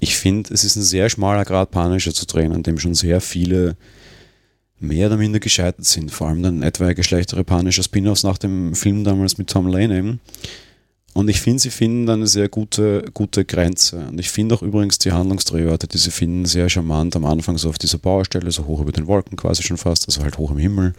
Ich 0.00 0.16
finde, 0.16 0.52
es 0.52 0.64
ist 0.64 0.74
ein 0.74 0.82
sehr 0.82 1.08
schmaler 1.08 1.44
Grad 1.44 1.70
panischer 1.70 2.12
zu 2.12 2.26
drehen, 2.26 2.52
an 2.52 2.64
dem 2.64 2.78
schon 2.78 2.94
sehr 2.94 3.20
viele 3.20 3.76
mehr 4.80 5.06
oder 5.06 5.16
minder 5.16 5.38
gescheitert 5.38 5.84
sind. 5.84 6.10
Vor 6.10 6.26
allem 6.26 6.42
dann 6.42 6.62
etwaige 6.62 7.04
schlechtere 7.04 7.44
panische 7.44 7.84
Spin-offs 7.84 8.24
nach 8.24 8.38
dem 8.38 8.74
Film 8.74 9.04
damals 9.04 9.38
mit 9.38 9.48
Tom 9.48 9.68
Lane 9.68 9.96
eben. 9.96 10.20
Und 11.14 11.28
ich 11.28 11.40
finde, 11.40 11.58
sie 11.58 11.70
finden 11.70 12.08
eine 12.08 12.26
sehr 12.26 12.48
gute, 12.48 13.04
gute 13.12 13.44
Grenze. 13.44 14.06
Und 14.08 14.18
ich 14.18 14.30
finde 14.30 14.54
auch 14.54 14.62
übrigens 14.62 14.98
die 14.98 15.12
Handlungsdrehorte, 15.12 15.86
die 15.86 15.98
sie 15.98 16.10
finden, 16.10 16.46
sehr 16.46 16.68
charmant 16.70 17.14
am 17.16 17.26
Anfang 17.26 17.58
so 17.58 17.68
auf 17.68 17.78
dieser 17.78 17.98
Baustelle, 17.98 18.50
so 18.50 18.66
hoch 18.66 18.80
über 18.80 18.92
den 18.92 19.06
Wolken 19.06 19.36
quasi 19.36 19.62
schon 19.62 19.76
fast, 19.76 20.08
also 20.08 20.22
halt 20.22 20.38
hoch 20.38 20.50
im 20.50 20.58
Himmel. 20.58 20.94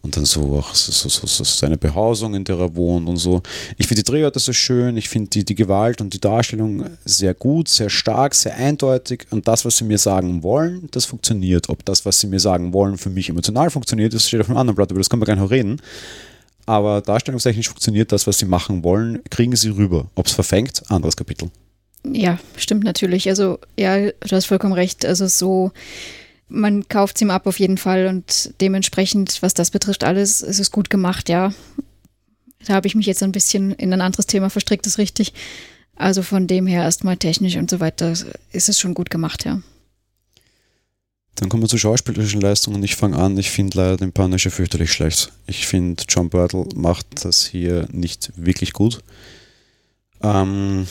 Und 0.00 0.16
dann 0.16 0.26
so 0.26 0.58
auch 0.58 0.74
so, 0.74 0.92
so, 0.92 1.26
so, 1.26 1.44
seine 1.44 1.76
Behausung, 1.76 2.34
in 2.34 2.44
der 2.44 2.56
er 2.58 2.76
wohnt 2.76 3.08
und 3.08 3.16
so. 3.16 3.42
Ich 3.78 3.88
finde 3.88 4.04
die 4.04 4.10
Drehorte 4.10 4.38
so 4.38 4.52
schön, 4.52 4.96
ich 4.96 5.08
finde 5.08 5.30
die, 5.30 5.44
die 5.44 5.56
Gewalt 5.56 6.00
und 6.00 6.14
die 6.14 6.20
Darstellung 6.20 6.84
sehr 7.04 7.34
gut, 7.34 7.68
sehr 7.68 7.90
stark, 7.90 8.34
sehr 8.34 8.54
eindeutig. 8.54 9.26
Und 9.30 9.48
das, 9.48 9.64
was 9.64 9.78
sie 9.78 9.84
mir 9.84 9.98
sagen 9.98 10.42
wollen, 10.44 10.88
das 10.92 11.04
funktioniert. 11.04 11.68
Ob 11.68 11.84
das, 11.84 12.06
was 12.06 12.20
sie 12.20 12.28
mir 12.28 12.38
sagen 12.38 12.72
wollen, 12.72 12.96
für 12.96 13.10
mich 13.10 13.28
emotional 13.28 13.70
funktioniert, 13.70 14.14
das 14.14 14.28
steht 14.28 14.40
auf 14.40 14.48
einem 14.48 14.58
anderen 14.58 14.76
Blatt, 14.76 14.90
aber 14.90 15.00
das 15.00 15.10
können 15.10 15.22
wir 15.22 15.26
gar 15.26 15.36
nicht 15.36 15.50
reden 15.50 15.80
aber 16.68 17.00
darstellungstechnisch 17.00 17.68
funktioniert 17.68 18.12
das, 18.12 18.26
was 18.26 18.38
sie 18.38 18.44
machen 18.44 18.84
wollen, 18.84 19.22
kriegen 19.30 19.56
sie 19.56 19.70
rüber. 19.70 20.06
Ob 20.14 20.26
es 20.26 20.32
verfängt, 20.32 20.82
anderes 20.88 21.16
Kapitel. 21.16 21.50
Ja, 22.04 22.38
stimmt 22.56 22.84
natürlich. 22.84 23.28
Also, 23.28 23.58
ja, 23.78 24.10
du 24.10 24.30
hast 24.30 24.44
vollkommen 24.44 24.74
recht. 24.74 25.06
Also, 25.06 25.26
so, 25.26 25.72
man 26.48 26.86
kauft 26.88 27.16
es 27.16 27.22
ihm 27.22 27.30
ab 27.30 27.46
auf 27.46 27.58
jeden 27.58 27.78
Fall 27.78 28.06
und 28.06 28.52
dementsprechend, 28.60 29.42
was 29.42 29.54
das 29.54 29.70
betrifft, 29.70 30.04
alles, 30.04 30.42
ist 30.42 30.60
es 30.60 30.70
gut 30.70 30.90
gemacht, 30.90 31.28
ja. 31.28 31.52
Da 32.66 32.74
habe 32.74 32.86
ich 32.86 32.94
mich 32.94 33.06
jetzt 33.06 33.22
ein 33.22 33.32
bisschen 33.32 33.72
in 33.72 33.92
ein 33.92 34.02
anderes 34.02 34.26
Thema 34.26 34.50
verstrickt, 34.50 34.86
ist 34.86 34.98
richtig. 34.98 35.32
Also, 35.96 36.22
von 36.22 36.46
dem 36.46 36.66
her 36.66 36.82
erstmal 36.82 37.16
technisch 37.16 37.56
und 37.56 37.70
so 37.70 37.80
weiter 37.80 38.12
ist 38.52 38.68
es 38.68 38.78
schon 38.78 38.92
gut 38.92 39.08
gemacht, 39.08 39.46
ja. 39.46 39.62
Dann 41.38 41.48
kommen 41.48 41.62
wir 41.62 41.68
zu 41.68 41.78
schauspielerischen 41.78 42.40
Leistungen. 42.40 42.82
Ich 42.82 42.96
fange 42.96 43.16
an, 43.16 43.38
ich 43.38 43.50
finde 43.50 43.78
leider 43.78 43.96
den 43.96 44.12
Punisher 44.12 44.50
fürchterlich 44.50 44.92
schlecht. 44.92 45.32
Ich 45.46 45.68
finde, 45.68 46.02
John 46.08 46.30
Burtle 46.30 46.66
macht 46.74 47.24
das 47.24 47.46
hier 47.46 47.86
nicht 47.92 48.32
wirklich 48.34 48.72
gut. 48.72 48.98
Ähm, 50.20 50.88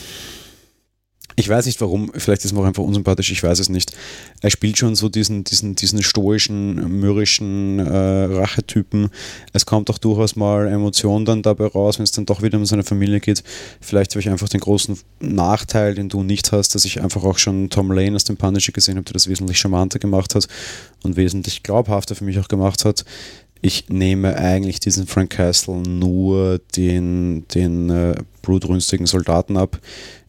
ich 1.40 1.48
weiß 1.48 1.68
nicht 1.68 1.80
warum, 1.82 2.12
vielleicht 2.16 2.44
ist 2.46 2.52
er 2.52 2.58
auch 2.58 2.66
einfach 2.66 2.82
unsympathisch, 2.82 3.32
ich 3.32 3.44
weiß 3.44 3.60
es 3.60 3.70
nicht. 3.70 3.96
Er 4.42 4.50
spielt 4.50 4.76
schon 4.76 4.96
so 4.96 5.08
diesen, 5.08 5.44
diesen, 5.44 5.76
diesen 5.76 6.02
stoischen, 6.02 7.00
mürrischen 7.00 7.78
äh, 7.78 8.24
Rachetypen. 8.26 9.12
Es 9.54 9.68
kommt 9.68 9.92
auch 9.92 10.00
durchaus 10.00 10.36
mal 10.36 10.68
Emotion 10.68 11.26
dann 11.26 11.44
dabei 11.44 11.68
raus, 11.68 12.00
wenn 12.00 12.06
es 12.06 12.12
dann 12.12 12.26
doch 12.26 12.42
wieder 12.42 12.58
um 12.58 12.66
seine 12.66 12.82
Familie 12.82 13.20
geht. 13.20 13.44
Vielleicht 13.82 14.14
habe 14.14 14.22
ich 14.22 14.30
einfach 14.30 14.50
den 14.50 14.62
großen 14.62 14.98
Nachteil, 15.20 15.94
den 15.94 16.10
du 16.10 16.24
nicht 16.24 16.52
hast, 16.52 16.74
dass 16.74 16.86
ich 16.86 17.04
einfach 17.04 17.24
auch 17.24 17.38
schon 17.38 17.70
Tom 17.70 17.92
Lane 17.92 18.16
aus 18.16 18.24
dem 18.24 18.38
Punisher 18.38 18.72
gesehen 18.72 18.96
habe, 18.96 19.06
der 19.06 19.14
das 19.14 19.28
wesentlich 19.28 19.60
charmanter 19.60 20.00
gemacht 20.00 20.34
hat 20.34 20.48
und 21.04 21.18
wesentlich 21.18 21.62
glaubhafter 21.62 22.16
für 22.16 22.24
mich 22.24 22.40
auch 22.40 22.48
gemacht 22.48 22.84
hat 22.84 23.06
ich 23.62 23.90
nehme 23.90 24.36
eigentlich 24.38 24.80
diesen 24.80 25.08
Frank 25.08 25.32
Castle 25.32 25.78
nur 25.78 26.60
den, 26.76 27.48
den 27.54 27.90
äh, 27.90 28.16
blutrünstigen 28.42 29.06
Soldaten 29.08 29.58
ab. 29.58 29.80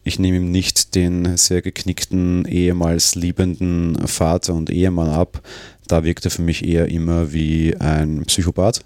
Ich 0.03 0.19
nehme 0.19 0.37
ihm 0.37 0.51
nicht 0.51 0.95
den 0.95 1.37
sehr 1.37 1.61
geknickten, 1.61 2.45
ehemals 2.45 3.15
liebenden 3.15 4.07
Vater 4.07 4.53
und 4.53 4.69
Ehemann 4.69 5.09
ab. 5.09 5.41
Da 5.87 6.03
wirkt 6.03 6.25
er 6.25 6.31
für 6.31 6.41
mich 6.41 6.65
eher 6.65 6.87
immer 6.87 7.33
wie 7.33 7.75
ein 7.77 8.23
Psychopath. 8.25 8.81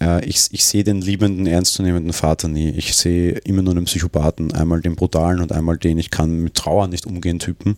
Äh, 0.00 0.24
ich, 0.24 0.48
ich 0.50 0.64
sehe 0.64 0.84
den 0.84 1.00
liebenden, 1.00 1.46
ernstzunehmenden 1.46 2.12
Vater 2.12 2.48
nie. 2.48 2.70
Ich 2.70 2.96
sehe 2.96 3.32
immer 3.44 3.62
nur 3.62 3.74
einen 3.76 3.84
Psychopathen. 3.84 4.52
Einmal 4.52 4.80
den 4.80 4.96
brutalen 4.96 5.40
und 5.40 5.52
einmal 5.52 5.78
den 5.78 5.98
ich 5.98 6.10
kann 6.10 6.40
mit 6.40 6.54
Trauer 6.54 6.88
nicht 6.88 7.06
umgehen 7.06 7.38
Typen. 7.38 7.76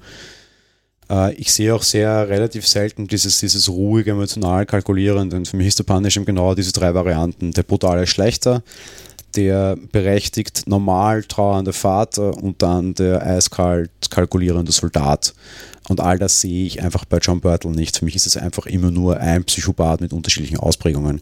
Äh, 1.11 1.35
ich 1.35 1.53
sehe 1.53 1.75
auch 1.75 1.83
sehr 1.83 2.29
relativ 2.29 2.67
selten 2.67 3.07
dieses, 3.07 3.41
dieses 3.41 3.69
ruhige, 3.69 4.13
emotional 4.13 4.67
kalkulierende. 4.67 5.37
Und 5.37 5.49
für 5.49 5.57
mich 5.57 5.67
ist 5.67 5.79
der 5.79 5.85
Punisher 5.85 6.25
genau 6.25 6.55
diese 6.55 6.73
drei 6.73 6.95
Varianten. 6.95 7.53
Der 7.53 7.63
brutale 7.63 8.07
Schlechter, 8.07 8.63
der 9.37 9.77
berechtigt 9.93 10.67
normal 10.67 11.25
trauernde 11.25 11.73
Vater 11.73 12.37
und 12.37 12.63
dann 12.63 12.95
der 12.95 13.25
eiskalt 13.25 13.91
kalkulierende 14.11 14.73
Soldat. 14.73 15.35
Und 15.89 16.01
all 16.01 16.19
das 16.19 16.41
sehe 16.41 16.67
ich 16.67 16.83
einfach 16.83 17.05
bei 17.05 17.19
John 17.19 17.41
Burtle 17.41 17.73
nicht. 17.73 17.99
Für 17.99 18.05
mich 18.05 18.17
ist 18.17 18.27
es 18.27 18.37
einfach 18.37 18.67
immer 18.67 18.91
nur 18.91 19.19
ein 19.19 19.45
Psychopath 19.45 20.01
mit 20.01 20.13
unterschiedlichen 20.13 20.59
Ausprägungen. 20.59 21.21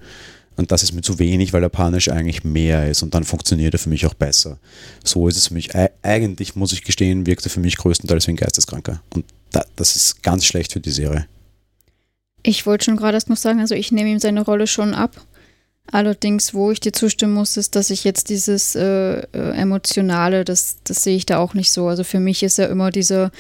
Und 0.57 0.73
das 0.73 0.83
ist 0.83 0.93
mir 0.93 1.03
zu 1.03 1.21
wenig, 1.21 1.53
weil 1.53 1.61
der 1.61 1.69
Punish 1.69 2.09
eigentlich 2.09 2.43
mehr 2.43 2.91
ist 2.91 3.03
und 3.03 3.15
dann 3.15 3.23
funktioniert 3.23 3.75
er 3.75 3.79
für 3.79 3.91
mich 3.91 4.05
auch 4.07 4.15
besser. 4.15 4.59
So 5.05 5.29
ist 5.29 5.37
es 5.37 5.49
für 5.49 5.55
mich. 5.55 5.71
Eigentlich, 6.03 6.57
muss 6.57 6.73
ich 6.73 6.83
gestehen, 6.83 7.27
wirkt 7.27 7.47
er 7.47 7.51
für 7.51 7.61
mich 7.61 7.77
größtenteils 7.77 8.27
wie 8.27 8.33
ein 8.33 8.37
Geisteskranker. 8.37 9.01
Und 9.15 9.25
das 9.77 9.95
ist 9.95 10.23
ganz 10.23 10.45
schlecht 10.45 10.73
für 10.73 10.81
die 10.81 10.91
Serie. 10.91 11.27
Ich 12.43 12.67
wollte 12.67 12.87
schon 12.87 12.97
gerade 12.97 13.17
erst 13.17 13.31
noch 13.31 13.37
sagen, 13.37 13.61
also 13.61 13.75
ich 13.75 13.93
nehme 13.93 14.11
ihm 14.11 14.19
seine 14.19 14.43
Rolle 14.43 14.67
schon 14.67 14.95
ab. 14.95 15.21
Allerdings, 15.91 16.53
wo 16.53 16.71
ich 16.71 16.81
dir 16.81 16.93
zustimmen 16.93 17.33
muss, 17.33 17.57
ist, 17.57 17.75
dass 17.75 17.89
ich 17.89 18.05
jetzt 18.05 18.29
dieses 18.29 18.75
äh, 18.75 19.21
äh, 19.21 19.27
Emotionale, 19.33 20.45
das, 20.45 20.79
das 20.85 21.03
sehe 21.03 21.17
ich 21.17 21.25
da 21.25 21.39
auch 21.39 21.55
nicht 21.55 21.73
so. 21.73 21.89
Also 21.89 22.05
für 22.05 22.21
mich 22.21 22.43
ist 22.43 22.59
er 22.59 22.69
immer 22.69 22.91
dieser 22.91 23.31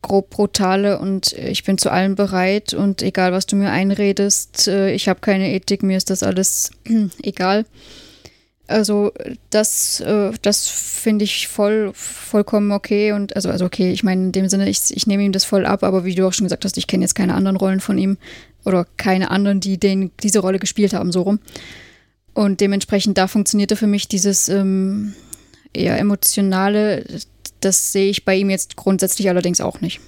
grob 0.00 0.30
brutale 0.30 1.00
und 1.00 1.32
ich 1.32 1.64
bin 1.64 1.76
zu 1.76 1.90
allem 1.90 2.14
bereit 2.14 2.72
und 2.72 3.02
egal, 3.02 3.32
was 3.32 3.46
du 3.46 3.56
mir 3.56 3.70
einredest, 3.70 4.68
äh, 4.68 4.92
ich 4.92 5.08
habe 5.08 5.18
keine 5.18 5.52
Ethik, 5.52 5.82
mir 5.82 5.96
ist 5.96 6.10
das 6.10 6.22
alles 6.22 6.70
egal. 7.22 7.66
Also 8.68 9.12
das, 9.50 9.98
äh, 10.00 10.30
das 10.42 10.68
finde 10.68 11.24
ich 11.24 11.48
voll, 11.48 11.90
vollkommen 11.94 12.70
okay 12.70 13.10
und 13.10 13.34
also, 13.34 13.48
also 13.48 13.64
okay, 13.64 13.90
ich 13.90 14.04
meine 14.04 14.26
in 14.26 14.32
dem 14.32 14.48
Sinne, 14.48 14.68
ich, 14.68 14.94
ich 14.94 15.08
nehme 15.08 15.24
ihm 15.24 15.32
das 15.32 15.44
voll 15.44 15.66
ab, 15.66 15.82
aber 15.82 16.04
wie 16.04 16.14
du 16.14 16.28
auch 16.28 16.32
schon 16.32 16.44
gesagt 16.44 16.64
hast, 16.64 16.78
ich 16.78 16.86
kenne 16.86 17.02
jetzt 17.02 17.14
keine 17.16 17.34
anderen 17.34 17.56
Rollen 17.56 17.80
von 17.80 17.98
ihm 17.98 18.18
oder 18.64 18.86
keine 18.98 19.32
anderen, 19.32 19.58
die 19.58 19.78
den, 19.78 20.12
diese 20.22 20.38
Rolle 20.38 20.60
gespielt 20.60 20.92
haben, 20.92 21.10
so 21.10 21.22
rum. 21.22 21.40
Und 22.38 22.60
dementsprechend 22.60 23.18
da 23.18 23.26
funktionierte 23.26 23.74
für 23.74 23.88
mich 23.88 24.06
dieses 24.06 24.48
ähm, 24.48 25.12
eher 25.72 25.98
emotionale, 25.98 27.04
das 27.58 27.90
sehe 27.90 28.08
ich 28.08 28.24
bei 28.24 28.36
ihm 28.36 28.48
jetzt 28.48 28.76
grundsätzlich 28.76 29.28
allerdings 29.28 29.60
auch 29.60 29.80
nicht. 29.80 29.98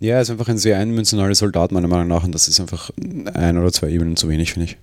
Ja, 0.00 0.16
er 0.16 0.22
ist 0.22 0.30
einfach 0.30 0.48
ein 0.48 0.58
sehr 0.58 0.78
eindimensionaler 0.78 1.36
Soldat, 1.36 1.70
meiner 1.70 1.86
Meinung 1.86 2.08
nach, 2.08 2.24
und 2.24 2.32
das 2.34 2.48
ist 2.48 2.58
einfach 2.58 2.90
ein 3.34 3.56
oder 3.56 3.70
zwei 3.70 3.88
Ebenen 3.88 4.16
zu 4.16 4.28
wenig, 4.28 4.52
finde 4.52 4.66
ich. 4.66 4.78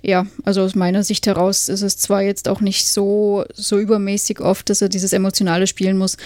Ja, 0.00 0.24
also 0.44 0.62
aus 0.62 0.74
meiner 0.74 1.02
Sicht 1.02 1.26
heraus 1.26 1.68
ist 1.68 1.82
es 1.82 1.98
zwar 1.98 2.22
jetzt 2.22 2.48
auch 2.48 2.62
nicht 2.62 2.86
so, 2.86 3.44
so 3.52 3.78
übermäßig 3.78 4.40
oft, 4.40 4.70
dass 4.70 4.80
er 4.80 4.88
dieses 4.88 5.12
Emotionale 5.12 5.66
spielen 5.66 5.98
muss, 5.98 6.16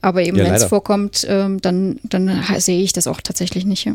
aber 0.00 0.22
eben 0.22 0.38
ja, 0.38 0.44
wenn 0.44 0.54
es 0.54 0.64
vorkommt, 0.64 1.24
ähm, 1.28 1.60
dann, 1.60 2.00
dann 2.02 2.42
sehe 2.58 2.82
ich 2.82 2.92
das 2.92 3.06
auch 3.06 3.20
tatsächlich 3.20 3.64
nicht. 3.64 3.84
Ja. 3.84 3.94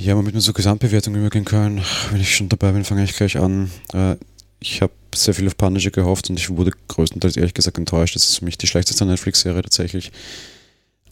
Ja, 0.00 0.16
womit 0.16 0.32
wir 0.32 0.40
zur 0.40 0.54
Gesamtbewertung 0.54 1.16
übergehen 1.16 1.44
können, 1.44 1.82
wenn 2.12 2.20
ich 2.20 2.36
schon 2.36 2.48
dabei 2.48 2.70
bin, 2.70 2.84
fange 2.84 3.02
ich 3.02 3.16
gleich 3.16 3.36
an. 3.36 3.68
Äh, 3.92 4.14
ich 4.60 4.80
habe 4.80 4.92
sehr 5.12 5.34
viel 5.34 5.46
auf 5.48 5.56
Punisher 5.56 5.90
gehofft 5.90 6.30
und 6.30 6.38
ich 6.38 6.50
wurde 6.50 6.70
größtenteils 6.86 7.36
ehrlich 7.36 7.54
gesagt 7.54 7.78
enttäuscht. 7.78 8.14
Das 8.14 8.28
ist 8.28 8.38
für 8.38 8.44
mich 8.44 8.56
die 8.56 8.68
schlechteste 8.68 9.04
Netflix-Serie 9.04 9.62
tatsächlich. 9.62 10.12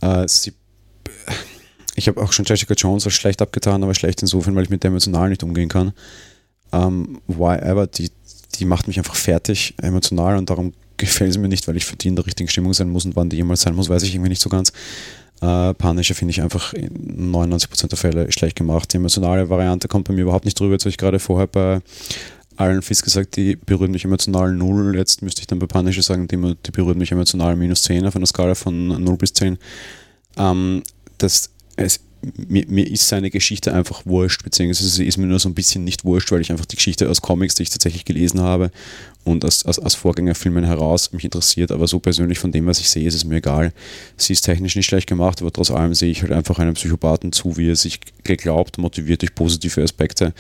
Äh, 0.01 0.29
sie, 0.29 0.53
ich 1.97 2.07
habe 2.07 2.23
auch 2.23 2.33
schon 2.33 2.45
Jessica 2.45 2.75
Jones 2.75 3.05
als 3.07 3.15
schlecht 3.15 3.43
abgetan, 3.43 3.83
aber 3.83 3.95
schlecht 3.95 4.23
insofern, 4.23 4.55
weil 4.55 4.65
ich 4.65 4.71
mit 4.71 4.85
der 4.85 4.91
emotional 4.91 5.31
nicht 5.31 5.43
umgehen 5.43 5.69
kann. 5.69 5.93
Ähm, 6.73 7.21
why 7.27 7.57
ever, 7.57 7.89
die, 7.89 8.13
die 8.55 8.67
macht 8.67 8.87
mich 8.87 8.99
einfach 8.99 9.17
fertig 9.17 9.75
emotional 9.83 10.37
und 10.37 10.49
darum 10.49 10.75
gefällt 10.97 11.33
sie 11.33 11.41
mir 11.41 11.49
nicht, 11.49 11.67
weil 11.67 11.77
ich 11.77 11.85
für 11.85 11.97
die 11.97 12.09
in 12.09 12.17
der 12.17 12.27
richtigen 12.27 12.49
Stimmung 12.49 12.73
sein 12.73 12.89
muss 12.89 13.05
und 13.05 13.17
wann 13.17 13.31
die 13.31 13.37
jemals 13.37 13.63
sein 13.63 13.75
muss, 13.75 13.89
weiß 13.89 14.05
ich 14.05 14.15
irgendwie 14.15 14.31
nicht 14.31 14.43
so 14.43 14.49
ganz. 14.49 14.73
Äh, 15.41 15.75
Punisher 15.75 16.15
finde 16.15 16.31
ich 16.31 16.41
einfach 16.41 16.73
in 16.73 17.33
99% 17.33 17.89
der 17.89 17.99
Fälle 17.99 18.33
schlecht 18.33 18.57
gemacht. 18.57 18.93
Die 18.93 18.97
emotionale 18.97 19.49
Variante 19.49 19.89
kommt 19.89 20.09
bei 20.09 20.15
mir 20.15 20.23
überhaupt 20.23 20.45
nicht 20.45 20.59
drüber. 20.59 20.73
Jetzt 20.73 20.85
habe 20.85 20.91
ich 20.91 20.99
gerade 20.99 21.19
vorher 21.19 21.47
bei 21.47 21.81
Iron 22.59 22.83
Fist 22.83 23.05
gesagt, 23.05 23.37
die 23.37 23.57
berühren 23.57 23.91
mich 23.91 24.05
emotional 24.05 24.53
0. 24.53 24.97
Jetzt 24.97 25.23
müsste 25.23 25.43
ich 25.43 25.47
dann 25.47 25.59
bei 25.59 25.67
Punisher 25.67 26.03
sagen, 26.03 26.27
die, 26.27 26.37
die 26.37 26.71
berühren 26.71 26.99
mich 26.99 27.13
emotional 27.13 27.55
minus 27.57 27.83
10 27.83 28.07
auf 28.07 28.17
einer 28.17 28.27
Skala 28.27 28.55
von 28.55 28.89
0 28.89 29.17
bis 29.17 29.35
10. 29.35 29.59
Ähm, 30.39 30.83
das, 31.19 31.51
es, 31.77 32.01
mir, 32.37 32.65
mir, 32.69 32.91
ist 32.91 33.09
seine 33.09 33.31
Geschichte 33.31 33.73
einfach 33.73 34.07
wurscht, 34.07 34.43
beziehungsweise 34.43 34.89
sie 34.89 35.07
ist 35.07 35.17
mir 35.17 35.27
nur 35.27 35.39
so 35.39 35.49
ein 35.49 35.55
bisschen 35.55 35.85
nicht 35.85 36.05
wurscht, 36.05 36.31
weil 36.33 36.41
ich 36.41 36.51
einfach 36.51 36.67
die 36.67 36.77
Geschichte 36.77 37.09
aus 37.09 37.23
Comics, 37.23 37.55
die 37.55 37.65
ich 37.65 37.71
tatsächlich 37.71 38.05
gelesen 38.05 38.41
habe 38.41 38.71
und 39.25 39.45
aus, 39.45 39.65
aus, 39.65 39.79
aus 39.79 39.95
Vorgängerfilmen 39.95 40.65
heraus 40.65 41.13
mich 41.13 41.25
interessiert, 41.25 41.73
aber 41.73 41.87
so 41.87 41.99
persönlich 41.99 42.39
von 42.39 42.53
dem, 42.53 42.67
was 42.67 42.81
ich 42.81 42.91
sehe, 42.91 43.07
ist 43.07 43.15
es 43.15 43.25
mir 43.25 43.37
egal. 43.37 43.73
Sie 44.17 44.33
ist 44.33 44.43
technisch 44.43 44.77
nicht 44.77 44.87
schlecht 44.87 45.09
gemacht, 45.09 45.41
aber 45.41 45.53
trotz 45.53 45.71
allem 45.71 45.95
sehe 45.95 46.11
ich 46.11 46.23
halt 46.23 46.33
einfach 46.33 46.59
einem 46.59 46.75
Psychopathen 46.75 47.33
zu, 47.33 47.57
wie 47.57 47.71
er 47.71 47.77
sich 47.77 48.01
geglaubt, 48.25 48.79
motiviert 48.79 49.23
durch 49.23 49.35
positive 49.35 49.83
Aspekte 49.83 50.33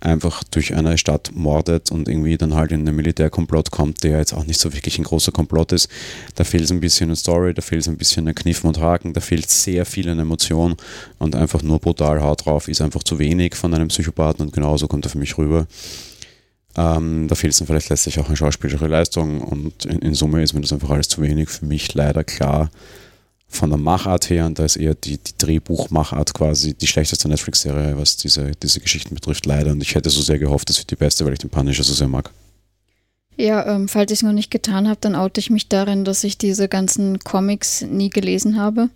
einfach 0.00 0.44
durch 0.44 0.74
eine 0.74 0.98
Stadt 0.98 1.30
mordet 1.34 1.90
und 1.90 2.08
irgendwie 2.08 2.36
dann 2.36 2.54
halt 2.54 2.72
in 2.72 2.80
einen 2.80 2.96
Militärkomplott 2.96 3.70
kommt, 3.70 4.04
der 4.04 4.18
jetzt 4.18 4.34
auch 4.34 4.44
nicht 4.44 4.60
so 4.60 4.72
wirklich 4.74 4.98
ein 4.98 5.04
großer 5.04 5.32
Komplott 5.32 5.72
ist. 5.72 5.88
Da 6.34 6.44
fehlt 6.44 6.64
es 6.64 6.70
ein 6.70 6.80
bisschen 6.80 7.08
eine 7.08 7.16
Story, 7.16 7.54
da 7.54 7.62
fehlt 7.62 7.82
es 7.82 7.88
ein 7.88 7.96
bisschen 7.96 8.28
ein 8.28 8.34
Kniff 8.34 8.64
und 8.64 8.78
Haken, 8.78 9.14
da 9.14 9.20
fehlt 9.20 9.50
sehr 9.50 9.86
viel 9.86 10.08
an 10.08 10.18
Emotion 10.18 10.76
und 11.18 11.34
einfach 11.34 11.62
nur 11.62 11.78
brutal 11.78 12.20
hart 12.20 12.44
drauf 12.44 12.68
ist 12.68 12.80
einfach 12.80 13.02
zu 13.02 13.18
wenig 13.18 13.54
von 13.54 13.72
einem 13.72 13.88
Psychopathen 13.88 14.46
und 14.46 14.52
genauso 14.52 14.86
kommt 14.86 15.06
er 15.06 15.10
für 15.10 15.18
mich 15.18 15.38
rüber. 15.38 15.66
Ähm, 16.76 17.26
da 17.28 17.34
fehlt 17.34 17.54
es 17.54 17.58
dann 17.58 17.66
vielleicht 17.66 17.88
letztlich 17.88 18.18
auch 18.18 18.26
eine 18.26 18.36
schauspielerische 18.36 18.86
Leistung 18.86 19.40
und 19.40 19.86
in, 19.86 20.00
in 20.00 20.14
Summe 20.14 20.42
ist 20.42 20.52
mir 20.52 20.60
das 20.60 20.72
einfach 20.72 20.90
alles 20.90 21.08
zu 21.08 21.22
wenig. 21.22 21.48
Für 21.48 21.64
mich 21.64 21.94
leider 21.94 22.22
klar 22.22 22.70
von 23.48 23.70
der 23.70 23.78
Machart 23.78 24.28
her, 24.28 24.46
und 24.46 24.58
da 24.58 24.64
ist 24.64 24.76
eher 24.76 24.94
die, 24.94 25.18
die 25.18 25.38
Drehbuchmachart 25.38 26.34
quasi 26.34 26.74
die 26.74 26.86
schlechteste 26.86 27.28
Netflix-Serie, 27.28 27.96
was 27.96 28.16
diese, 28.16 28.52
diese 28.62 28.80
Geschichten 28.80 29.14
betrifft, 29.14 29.46
leider. 29.46 29.70
Und 29.70 29.82
ich 29.82 29.94
hätte 29.94 30.10
so 30.10 30.20
sehr 30.20 30.38
gehofft, 30.38 30.68
das 30.68 30.78
wird 30.78 30.90
die 30.90 30.96
beste, 30.96 31.24
weil 31.24 31.34
ich 31.34 31.38
den 31.38 31.50
Punisher 31.50 31.84
so 31.84 31.94
sehr 31.94 32.08
mag. 32.08 32.30
Ja, 33.36 33.66
ähm, 33.66 33.88
falls 33.88 34.10
ich 34.10 34.18
es 34.18 34.22
noch 34.22 34.32
nicht 34.32 34.50
getan 34.50 34.88
habe, 34.88 34.98
dann 35.00 35.14
oute 35.14 35.40
ich 35.40 35.50
mich 35.50 35.68
darin, 35.68 36.04
dass 36.04 36.24
ich 36.24 36.38
diese 36.38 36.68
ganzen 36.68 37.18
Comics 37.20 37.82
nie 37.82 38.10
gelesen 38.10 38.58
habe. 38.58 38.88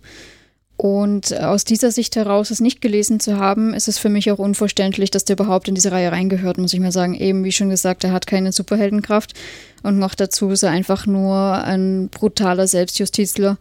Und 0.77 1.39
aus 1.39 1.63
dieser 1.63 1.91
Sicht 1.91 2.15
heraus, 2.15 2.49
es 2.49 2.59
nicht 2.59 2.81
gelesen 2.81 3.19
zu 3.19 3.37
haben, 3.37 3.75
ist 3.75 3.87
es 3.87 3.99
für 3.99 4.09
mich 4.09 4.31
auch 4.31 4.39
unverständlich, 4.39 5.11
dass 5.11 5.25
der 5.25 5.35
überhaupt 5.35 5.67
in 5.67 5.75
diese 5.75 5.91
Reihe 5.91 6.11
reingehört, 6.11 6.57
muss 6.57 6.73
ich 6.73 6.79
mal 6.79 6.91
sagen. 6.91 7.13
Eben, 7.13 7.43
wie 7.43 7.51
schon 7.51 7.69
gesagt, 7.69 8.03
er 8.03 8.11
hat 8.11 8.25
keine 8.25 8.51
Superheldenkraft 8.51 9.33
und 9.83 9.99
noch 9.99 10.15
dazu 10.15 10.49
ist 10.49 10.63
er 10.63 10.71
einfach 10.71 11.05
nur 11.05 11.63
ein 11.63 12.09
brutaler 12.09 12.65
Selbstjustizler 12.65 13.59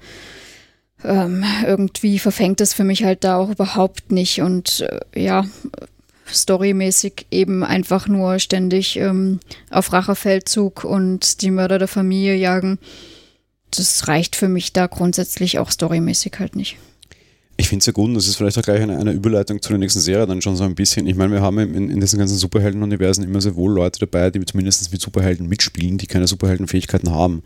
ähm, 1.05 1.45
irgendwie 1.67 2.19
verfängt 2.19 2.61
es 2.61 2.75
für 2.75 2.85
mich 2.85 3.05
halt 3.05 3.25
da 3.25 3.37
auch 3.37 3.51
überhaupt 3.51 4.13
nicht. 4.13 4.41
Und 4.41 4.81
äh, 4.81 5.21
ja, 5.21 5.45
storymäßig 6.27 7.27
eben 7.31 7.65
einfach 7.65 8.09
nur 8.09 8.39
ständig 8.39 8.97
ähm, 8.97 9.41
auf 9.71 9.93
Rachefeldzug 9.93 10.85
und 10.85 11.43
die 11.43 11.51
Mörder 11.51 11.79
der 11.79 11.89
Familie 11.89 12.37
jagen. 12.37 12.79
Das 13.71 14.09
reicht 14.09 14.37
für 14.37 14.49
mich 14.49 14.73
da 14.73 14.87
grundsätzlich 14.87 15.59
auch 15.59 15.71
storymäßig 15.71 16.33
halt 16.39 16.57
nicht. 16.57 16.77
Ich 17.61 17.69
finde 17.69 17.81
es 17.81 17.87
ja 17.87 17.93
gut, 17.93 18.09
und 18.09 18.15
das 18.15 18.27
ist 18.27 18.37
vielleicht 18.37 18.57
auch 18.57 18.63
gleich 18.63 18.81
eine, 18.81 18.99
eine, 18.99 19.13
Überleitung 19.13 19.61
zu 19.61 19.69
der 19.69 19.77
nächsten 19.77 20.01
Serie 20.01 20.27
dann 20.27 20.41
schon 20.41 20.57
so 20.57 20.65
ein 20.65 20.75
bisschen. 20.75 21.07
Ich 21.07 21.15
meine, 21.15 21.31
wir 21.31 21.43
haben 21.43 21.59
in, 21.59 21.91
in 21.91 22.01
diesen 22.01 22.19
ganzen 22.19 22.39
Superhelden-Universen 22.39 23.23
immer 23.23 23.43
sehr 23.43 23.55
wohl 23.55 23.71
Leute 23.71 24.01
dabei, 24.01 24.31
die 24.31 24.43
zumindest 24.47 24.91
mit 24.91 24.99
Superhelden 24.99 25.47
mitspielen, 25.47 25.99
die 25.99 26.07
keine 26.07 26.27
Superheldenfähigkeiten 26.27 27.11
haben. 27.11 27.43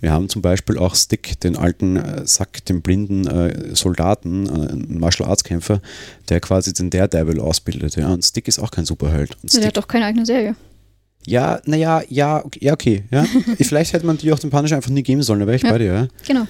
Wir 0.00 0.12
haben 0.12 0.28
zum 0.28 0.40
Beispiel 0.40 0.78
auch 0.78 0.94
Stick, 0.94 1.40
den 1.40 1.56
alten 1.56 1.96
äh, 1.96 2.24
Sack, 2.28 2.64
den 2.66 2.80
blinden 2.80 3.26
äh, 3.26 3.74
Soldaten, 3.74 4.46
äh, 4.46 4.98
Martial 4.98 5.28
Arts 5.28 5.42
Kämpfer, 5.42 5.82
der 6.28 6.38
quasi 6.38 6.72
den 6.72 6.88
Daredevil 6.90 7.40
ausbildet. 7.40 7.96
Ja? 7.96 8.12
Und 8.12 8.24
Stick 8.24 8.46
ist 8.46 8.60
auch 8.60 8.70
kein 8.70 8.84
Superheld. 8.84 9.36
Und 9.42 9.52
der 9.52 9.66
hat 9.66 9.76
doch 9.76 9.88
keine 9.88 10.04
eigene 10.04 10.26
Serie. 10.26 10.54
Ja, 11.26 11.60
naja, 11.64 12.02
ja, 12.08 12.44
okay, 12.44 12.60
ja, 12.62 12.72
okay. 12.72 13.02
Ja. 13.10 13.26
Vielleicht 13.62 13.94
hätte 13.94 14.06
man 14.06 14.16
die 14.16 14.32
auch 14.32 14.38
den 14.38 14.50
Punisher 14.50 14.76
einfach 14.76 14.92
nie 14.92 15.02
geben 15.02 15.22
sollen, 15.22 15.40
da 15.40 15.46
wäre 15.46 15.56
ich 15.56 15.62
ja, 15.62 15.70
bei 15.70 15.78
dir. 15.78 15.92
Ja? 15.92 16.08
Genau. 16.24 16.46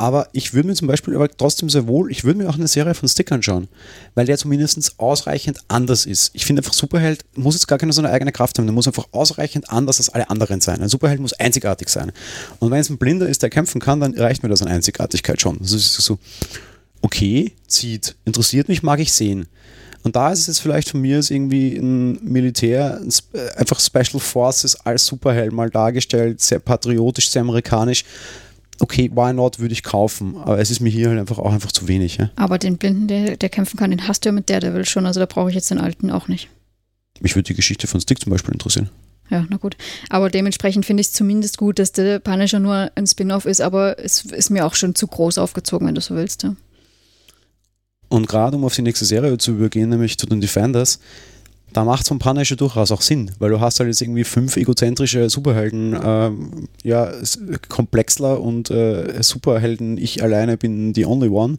Aber 0.00 0.28
ich 0.32 0.54
würde 0.54 0.68
mir 0.68 0.74
zum 0.74 0.86
Beispiel 0.86 1.16
aber 1.16 1.28
trotzdem 1.28 1.68
sehr 1.68 1.88
wohl, 1.88 2.12
ich 2.12 2.22
würde 2.22 2.38
mir 2.38 2.48
auch 2.48 2.54
eine 2.54 2.68
Serie 2.68 2.94
von 2.94 3.08
Stick 3.08 3.32
anschauen, 3.32 3.66
weil 4.14 4.26
der 4.26 4.38
zumindest 4.38 4.94
ausreichend 4.98 5.58
anders 5.66 6.06
ist. 6.06 6.30
Ich 6.34 6.46
finde 6.46 6.60
einfach, 6.60 6.72
Superheld 6.72 7.24
muss 7.34 7.56
jetzt 7.56 7.66
gar 7.66 7.78
keine 7.78 7.92
so 7.92 8.00
eine 8.00 8.10
eigene 8.10 8.30
Kraft 8.30 8.58
haben, 8.58 8.66
der 8.66 8.72
muss 8.72 8.86
einfach 8.86 9.08
ausreichend 9.10 9.70
anders 9.70 9.98
als 9.98 10.10
alle 10.10 10.30
anderen 10.30 10.60
sein. 10.60 10.80
Ein 10.80 10.88
Superheld 10.88 11.20
muss 11.20 11.32
einzigartig 11.32 11.88
sein. 11.88 12.12
Und 12.60 12.70
wenn 12.70 12.78
es 12.78 12.90
ein 12.90 12.98
Blinder 12.98 13.28
ist, 13.28 13.42
der 13.42 13.50
kämpfen 13.50 13.80
kann, 13.80 13.98
dann 13.98 14.16
reicht 14.16 14.44
mir 14.44 14.48
das 14.48 14.62
an 14.62 14.68
Einzigartigkeit 14.68 15.40
schon. 15.40 15.58
Das 15.58 15.72
ist 15.72 15.94
so, 15.94 16.18
okay, 17.02 17.52
zieht, 17.66 18.14
interessiert 18.24 18.68
mich, 18.68 18.84
mag 18.84 19.00
ich 19.00 19.12
sehen. 19.12 19.48
Und 20.04 20.14
da 20.14 20.30
ist 20.30 20.38
es 20.40 20.46
jetzt 20.46 20.60
vielleicht 20.60 20.90
von 20.90 21.00
mir 21.00 21.18
ist 21.18 21.30
irgendwie 21.32 21.76
ein 21.76 22.22
Militär, 22.22 23.00
ein, 23.02 23.12
einfach 23.56 23.80
Special 23.80 24.20
Forces 24.20 24.76
als 24.86 25.04
Superheld 25.04 25.52
mal 25.52 25.70
dargestellt, 25.70 26.40
sehr 26.40 26.60
patriotisch, 26.60 27.30
sehr 27.30 27.42
amerikanisch 27.42 28.04
okay, 28.80 29.10
why 29.14 29.32
not, 29.32 29.58
würde 29.58 29.72
ich 29.72 29.82
kaufen. 29.82 30.36
Aber 30.36 30.58
es 30.58 30.70
ist 30.70 30.80
mir 30.80 30.90
hier 30.90 31.08
halt 31.08 31.18
einfach 31.18 31.38
auch 31.38 31.52
einfach 31.52 31.72
zu 31.72 31.88
wenig. 31.88 32.16
Ja? 32.16 32.30
Aber 32.36 32.58
den 32.58 32.78
Blinden, 32.78 33.08
der, 33.08 33.36
der 33.36 33.48
kämpfen 33.48 33.76
kann, 33.76 33.90
den 33.90 34.08
hast 34.08 34.24
du 34.24 34.28
ja 34.28 34.32
mit 34.32 34.48
der, 34.48 34.60
der 34.60 34.74
will 34.74 34.84
schon. 34.84 35.06
Also 35.06 35.20
da 35.20 35.26
brauche 35.26 35.48
ich 35.48 35.54
jetzt 35.54 35.70
den 35.70 35.78
Alten 35.78 36.10
auch 36.10 36.28
nicht. 36.28 36.48
Mich 37.20 37.34
würde 37.34 37.48
die 37.48 37.54
Geschichte 37.54 37.86
von 37.86 38.00
Stick 38.00 38.20
zum 38.20 38.30
Beispiel 38.30 38.52
interessieren. 38.52 38.90
Ja, 39.30 39.44
na 39.48 39.56
gut. 39.56 39.76
Aber 40.08 40.30
dementsprechend 40.30 40.86
finde 40.86 41.02
ich 41.02 41.08
es 41.08 41.12
zumindest 41.12 41.58
gut, 41.58 41.78
dass 41.78 41.92
der 41.92 42.18
Punisher 42.18 42.60
nur 42.60 42.90
ein 42.94 43.06
Spin-off 43.06 43.44
ist, 43.44 43.60
aber 43.60 43.98
es 44.02 44.24
ist 44.24 44.50
mir 44.50 44.64
auch 44.64 44.74
schon 44.74 44.94
zu 44.94 45.06
groß 45.06 45.38
aufgezogen, 45.38 45.86
wenn 45.86 45.94
du 45.94 46.00
so 46.00 46.14
willst. 46.14 46.44
Ja. 46.44 46.56
Und 48.08 48.26
gerade 48.26 48.56
um 48.56 48.64
auf 48.64 48.74
die 48.74 48.82
nächste 48.82 49.04
Serie 49.04 49.36
zu 49.36 49.52
übergehen, 49.52 49.90
nämlich 49.90 50.16
zu 50.18 50.26
den 50.26 50.40
Defenders, 50.40 50.98
da 51.72 51.84
macht 51.84 52.06
so 52.06 52.14
ein 52.14 52.18
Punisher 52.18 52.56
durchaus 52.56 52.90
auch 52.90 53.02
Sinn, 53.02 53.30
weil 53.38 53.50
du 53.50 53.60
hast 53.60 53.78
halt 53.78 53.88
jetzt 53.88 54.00
irgendwie 54.00 54.24
fünf 54.24 54.56
egozentrische 54.56 55.28
Superhelden, 55.28 55.96
ähm, 56.02 56.68
ja, 56.82 57.12
Komplexler 57.68 58.40
und 58.40 58.70
äh, 58.70 59.22
Superhelden, 59.22 59.98
ich 59.98 60.22
alleine 60.22 60.56
bin 60.56 60.92
die 60.92 61.04
only 61.04 61.28
one 61.28 61.58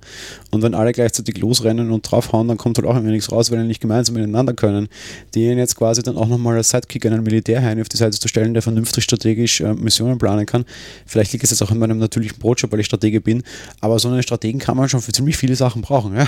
und 0.52 0.62
wenn 0.62 0.74
alle 0.74 0.92
gleichzeitig 0.92 1.38
losrennen 1.38 1.92
und 1.92 2.10
draufhauen, 2.10 2.48
dann 2.48 2.58
kommt 2.58 2.78
halt 2.78 2.88
auch 2.88 2.98
immer 2.98 3.10
nichts 3.10 3.32
raus, 3.32 3.52
weil 3.52 3.62
die 3.62 3.68
nicht 3.68 3.82
gemeinsam 3.82 4.16
miteinander 4.16 4.54
können. 4.54 4.88
Die 5.36 5.46
jetzt 5.46 5.76
quasi 5.76 6.02
dann 6.02 6.18
auch 6.18 6.28
nochmal 6.28 6.58
als 6.58 6.70
Sidekick 6.70 7.06
einen 7.06 7.24
Militärheini 7.24 7.82
auf 7.82 7.90
die 7.90 7.98
Seite 7.98 8.20
zu 8.20 8.28
stellen, 8.28 8.54
der 8.54 8.62
vernünftig 8.62 9.04
strategisch 9.04 9.62
äh, 9.62 9.74
Missionen 9.74 10.18
planen 10.18 10.46
kann. 10.46 10.66
Vielleicht 11.06 11.34
liegt 11.34 11.44
es 11.44 11.52
jetzt 11.52 11.62
auch 11.62 11.72
in 11.72 11.80
meinem 11.80 11.98
natürlichen 11.98 12.40
Brotjob, 12.40 12.72
weil 12.72 12.80
ich 12.80 12.88
Stratege 12.88 13.22
bin, 13.22 13.44
aber 13.80 14.00
so 14.00 14.10
einen 14.10 14.24
Strategen 14.24 14.60
kann 14.60 14.78
man 14.78 14.90
schon 14.90 15.02
für 15.02 15.12
ziemlich 15.12 15.38
viele 15.38 15.56
Sachen 15.56 15.82
brauchen, 15.82 16.16
ja? 16.16 16.28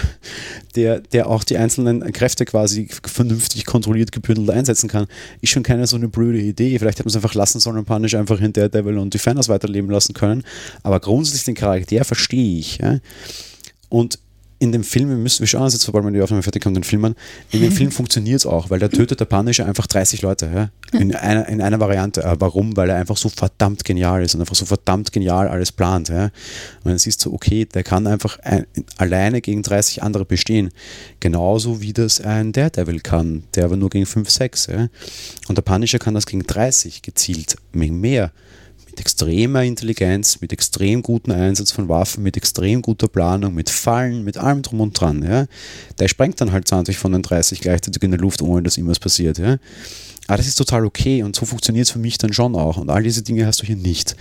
der, 0.76 1.00
der 1.00 1.28
auch 1.28 1.44
die 1.44 1.58
einzelnen 1.58 2.12
Kräfte 2.13 2.46
quasi 2.46 2.88
vernünftig 3.04 3.65
kontrolliert 3.65 3.81
gebündelt 3.82 4.50
einsetzen 4.50 4.89
kann, 4.89 5.08
ist 5.41 5.50
schon 5.50 5.63
keine 5.63 5.88
so 5.88 5.96
eine 5.96 6.08
blöde 6.08 6.39
Idee. 6.39 6.78
Vielleicht 6.78 7.00
hätte 7.00 7.08
man 7.08 7.12
es 7.12 7.15
einfach 7.15 7.36
lassen 7.36 7.60
sollen 7.60 7.78
und 7.78 7.86
Punish 7.86 8.15
einfach 8.15 8.39
in 8.39 8.54
Daredevil 8.54 8.98
und 8.98 9.13
Defenders 9.13 9.50
weiterleben 9.50 9.89
lassen 9.89 10.13
können. 10.13 10.44
Aber 10.84 11.00
grundsätzlich 11.00 11.44
den 11.46 11.56
Charakter 11.56 12.04
verstehe 12.04 12.60
ich. 12.60 12.78
Ja? 12.78 13.00
Und 13.89 14.20
in 14.62 14.71
dem 14.71 14.84
Film, 14.84 15.10
wir 15.10 15.15
müssen, 15.15 15.39
wir 15.39 15.47
schauen 15.47 15.63
uns 15.63 15.74
jetzt, 15.74 15.86
sobald 15.86 16.06
wir 16.06 16.12
die 16.12 16.21
Aufnahme 16.21 16.43
fertig 16.43 16.63
haben, 16.63 16.76
den 16.76 16.84
Film 16.84 17.04
an, 17.04 17.15
in 17.50 17.62
dem 17.62 17.71
Film 17.71 17.89
funktioniert 17.91 18.41
es 18.41 18.45
auch, 18.45 18.69
weil 18.69 18.78
da 18.78 18.89
tötet 18.89 19.19
der 19.19 19.26
Punisher 19.26 19.65
einfach 19.65 19.88
30 19.88 20.21
Leute, 20.21 20.52
ja? 20.54 21.00
in, 21.00 21.15
einer, 21.15 21.50
in 21.50 21.62
einer 21.63 21.80
Variante. 21.80 22.24
Aber 22.26 22.45
warum? 22.45 22.78
Weil 22.78 22.91
er 22.91 22.97
einfach 22.97 23.17
so 23.17 23.28
verdammt 23.30 23.84
genial 23.84 24.21
ist 24.21 24.36
und 24.36 24.41
einfach 24.41 24.54
so 24.54 24.65
verdammt 24.65 25.12
genial 25.12 25.47
alles 25.47 25.71
plant. 25.71 26.10
Ja? 26.10 26.26
Und 26.26 26.91
dann 26.91 27.00
siehst 27.00 27.26
du, 27.26 27.34
okay, 27.34 27.65
der 27.65 27.82
kann 27.82 28.06
einfach 28.06 28.38
ein, 28.43 28.67
alleine 28.97 29.41
gegen 29.41 29.63
30 29.63 30.04
andere 30.04 30.26
bestehen. 30.26 30.69
Genauso 31.19 31.82
wie 31.82 31.93
das 31.93 32.21
ein 32.21 32.52
Daredevil 32.52 33.00
kann, 33.00 33.45
der 33.56 33.65
aber 33.65 33.78
nur 33.78 33.89
gegen 33.89 34.06
5, 34.06 34.30
6. 34.30 34.67
Ja? 34.67 34.89
Und 35.47 35.58
der 35.58 35.63
Punisher 35.63 35.97
kann 35.97 36.13
das 36.13 36.28
gegen 36.28 36.43
30 36.43 37.02
gezielt, 37.02 37.56
mehr 37.74 38.32
mit 38.91 38.99
extremer 38.99 39.63
Intelligenz, 39.63 40.41
mit 40.41 40.51
extrem 40.51 41.01
gutem 41.01 41.34
Einsatz 41.34 41.71
von 41.71 41.88
Waffen, 41.88 42.23
mit 42.23 42.36
extrem 42.38 42.82
guter 42.82 43.08
Planung, 43.08 43.54
mit 43.54 43.69
Fallen, 43.69 44.23
mit 44.23 44.38
allem 44.38 44.62
drum 44.62 44.82
und 44.82 44.99
dran. 44.99 45.23
Ja. 45.23 45.47
Der 45.97 46.08
sprengt 46.10 46.41
dann 46.41 46.51
halt 46.51 46.67
20 46.67 46.97
von 46.97 47.13
den 47.13 47.21
30 47.21 47.62
gleichzeitig 47.62 48.04
in 48.04 48.12
der 48.12 48.19
Luft, 48.19 48.41
ohne 48.41 48.63
dass 48.63 48.77
irgendwas 48.77 48.99
passiert. 48.99 49.38
Ja. 49.38 49.58
Aber 50.27 50.38
das 50.38 50.47
ist 50.47 50.56
total 50.56 50.86
okay 50.86 51.23
und 51.23 51.36
so 51.36 51.45
funktioniert 51.45 51.88
es 51.88 51.91
für 51.91 51.99
mich 51.99 52.17
dann 52.17 52.34
schon 52.34 52.56
auch. 52.56 52.77
Und 52.77 52.89
all 52.89 53.01
diese 53.01 53.23
Dinge 53.23 53.45
hast 53.45 53.62
du 53.62 53.65
hier 53.65 53.77
nicht. 53.77 54.15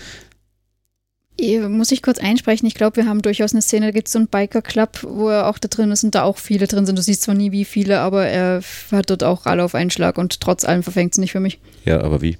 Muss 1.68 1.90
ich 1.90 2.02
kurz 2.02 2.18
einsprechen? 2.18 2.68
Ich 2.68 2.74
glaube, 2.74 2.96
wir 2.96 3.06
haben 3.06 3.22
durchaus 3.22 3.52
eine 3.52 3.62
Szene, 3.62 3.86
da 3.86 3.92
gibt 3.92 4.08
es 4.08 4.12
so 4.12 4.18
einen 4.18 4.28
Biker-Club, 4.28 5.06
wo 5.08 5.30
er 5.30 5.48
auch 5.48 5.58
da 5.58 5.68
drin 5.68 5.90
ist 5.90 6.04
und 6.04 6.14
da 6.14 6.22
auch 6.22 6.36
viele 6.36 6.66
drin 6.66 6.84
sind. 6.84 6.98
Du 6.98 7.02
siehst 7.02 7.22
zwar 7.22 7.34
nie 7.34 7.50
wie 7.50 7.64
viele, 7.64 8.00
aber 8.00 8.26
er 8.26 8.60
hat 8.92 9.10
dort 9.10 9.24
auch 9.24 9.46
alle 9.46 9.64
auf 9.64 9.74
einen 9.74 9.90
Schlag 9.90 10.18
und 10.18 10.40
trotz 10.40 10.64
allem 10.64 10.82
verfängt 10.82 11.14
es 11.14 11.18
nicht 11.18 11.32
für 11.32 11.40
mich. 11.40 11.58
Ja, 11.86 12.02
aber 12.02 12.20
wie? 12.20 12.36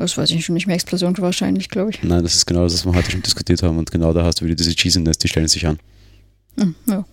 Das 0.00 0.16
weiß 0.16 0.30
ich 0.30 0.44
schon 0.44 0.54
nicht 0.54 0.66
mehr. 0.66 0.74
Explosion 0.74 1.16
wahrscheinlich, 1.18 1.68
glaube 1.68 1.90
ich. 1.90 2.02
Nein, 2.02 2.22
das 2.22 2.34
ist 2.34 2.46
genau 2.46 2.62
das, 2.62 2.72
was 2.74 2.86
wir 2.86 2.94
heute 2.94 3.10
schon 3.10 3.22
diskutiert 3.22 3.62
haben. 3.62 3.78
Und 3.78 3.90
genau 3.90 4.12
da 4.12 4.24
hast 4.24 4.40
du 4.40 4.44
wieder 4.44 4.54
diese 4.54 4.74
Cheesiness, 4.74 5.18
die 5.18 5.28
stellen 5.28 5.48
sich 5.48 5.66
an. 5.66 5.78
Hm, 6.58 6.74
ja. 6.88 7.04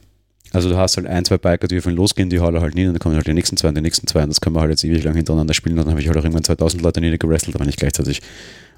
Also 0.54 0.70
du 0.70 0.78
hast 0.78 0.96
halt 0.96 1.08
ein, 1.08 1.26
zwei 1.26 1.38
Biker, 1.38 1.68
die 1.68 1.78
auf 1.78 1.86
ihn 1.86 1.96
losgehen, 1.96 2.30
die 2.30 2.40
hauen 2.40 2.60
halt 2.60 2.74
nie 2.74 2.88
und 2.88 2.94
dann 2.94 3.00
kommen 3.00 3.16
halt 3.16 3.28
die 3.28 3.34
nächsten 3.34 3.58
zwei 3.58 3.68
und 3.68 3.76
die 3.76 3.82
nächsten 3.82 4.08
zwei 4.08 4.24
und 4.24 4.30
das 4.30 4.40
können 4.40 4.56
wir 4.56 4.62
halt 4.62 4.72
jetzt 4.72 4.84
ewig 4.86 5.04
lang 5.04 5.14
hintereinander 5.14 5.54
spielen 5.54 5.78
und 5.78 5.86
dann 5.86 5.92
habe 5.92 6.00
ich 6.00 6.08
halt 6.08 6.18
auch 6.18 6.24
irgendwann 6.24 6.46
2000 6.46 6.82
Leute 6.82 7.02
niedergerestelt, 7.02 7.56
aber 7.56 7.66
nicht 7.66 7.78
gleichzeitig. 7.78 8.22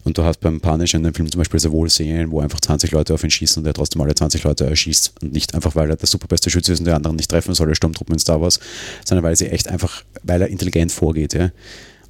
Und 0.04 0.17
du 0.17 0.24
hast 0.24 0.39
beim 0.39 0.62
Punish 0.62 0.95
in 0.95 1.04
dem 1.04 1.13
Film 1.13 1.30
zum 1.30 1.39
Beispiel 1.39 1.60
sehr 1.60 1.72
wohl 1.72 1.89
Szenen, 1.89 2.32
wo 2.32 2.39
einfach 2.39 2.60
20 2.60 2.91
Leute 2.91 3.13
auf 3.13 3.24
ihn 3.24 3.30
schießen 3.30 3.62
und 3.62 3.67
er 3.67 3.74
trotzdem 3.74 4.02
alle 4.02 4.15
20 4.15 4.43
Leute 4.43 4.65
erschießt. 4.65 5.13
Und 5.22 5.34
nicht 5.34 5.54
einfach, 5.54 5.76
weil 5.76 5.89
er 5.89 5.98
der 5.98 6.08
superbeste 6.08 6.50
Schütze 6.50 6.72
ist 6.72 6.80
und 6.80 6.86
der 6.86 6.95
anderen 6.95 7.17
nicht 7.17 7.30
treffen 7.30 7.54
soll, 7.54 7.67
der 7.67 7.76
Sturmtruppen 7.76 8.13
in 8.13 8.19
Star 8.19 8.41
Wars, 8.41 8.62
sondern 9.06 9.24
weil 9.26 9.36
sie 9.36 9.50
echt 9.50 9.67
einfach, 9.67 10.04
weil 10.24 10.41
er 10.41 10.48
intelligent 10.48 10.91
vorgeht. 10.93 11.34
Ja 11.34 11.52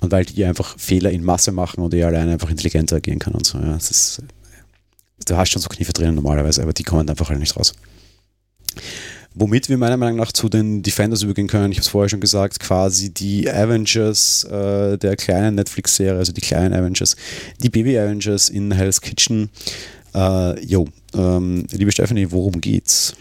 und 0.01 0.11
weil 0.11 0.25
die 0.25 0.45
einfach 0.45 0.77
Fehler 0.77 1.11
in 1.11 1.23
Masse 1.23 1.51
machen 1.51 1.81
und 1.83 1.93
er 1.93 2.07
alleine 2.07 2.33
einfach 2.33 2.49
intelligenter 2.49 2.97
agieren 2.97 3.19
kann 3.19 3.33
und 3.33 3.45
so. 3.45 3.57
Ja, 3.57 3.73
das 3.73 3.91
ist, 3.91 4.21
du 5.25 5.37
hast 5.37 5.49
schon 5.51 5.61
so 5.61 5.69
Kniffe 5.69 5.93
drinnen 5.93 6.15
normalerweise, 6.15 6.61
aber 6.61 6.73
die 6.73 6.83
kommen 6.83 7.09
einfach 7.09 7.29
halt 7.29 7.39
nicht 7.39 7.55
raus. 7.57 7.73
Womit 9.35 9.69
wir 9.69 9.77
meiner 9.77 9.97
Meinung 9.97 10.17
nach 10.17 10.31
zu 10.31 10.49
den 10.49 10.81
Defenders 10.81 11.21
übergehen 11.21 11.47
können, 11.47 11.71
ich 11.71 11.77
habe 11.77 11.85
es 11.85 11.87
vorher 11.87 12.09
schon 12.09 12.19
gesagt, 12.19 12.59
quasi 12.59 13.13
die 13.13 13.49
Avengers 13.49 14.43
äh, 14.45 14.97
der 14.97 15.15
kleinen 15.15 15.55
Netflix-Serie, 15.55 16.17
also 16.17 16.33
die 16.33 16.41
kleinen 16.41 16.73
Avengers, 16.73 17.15
die 17.61 17.69
Baby-Avengers 17.69 18.49
in 18.49 18.71
Hell's 18.71 18.99
Kitchen. 18.99 19.49
Äh, 20.15 20.65
jo, 20.65 20.87
ähm, 21.13 21.67
liebe 21.71 21.91
Stephanie, 21.91 22.31
worum 22.31 22.59
geht's? 22.59 23.15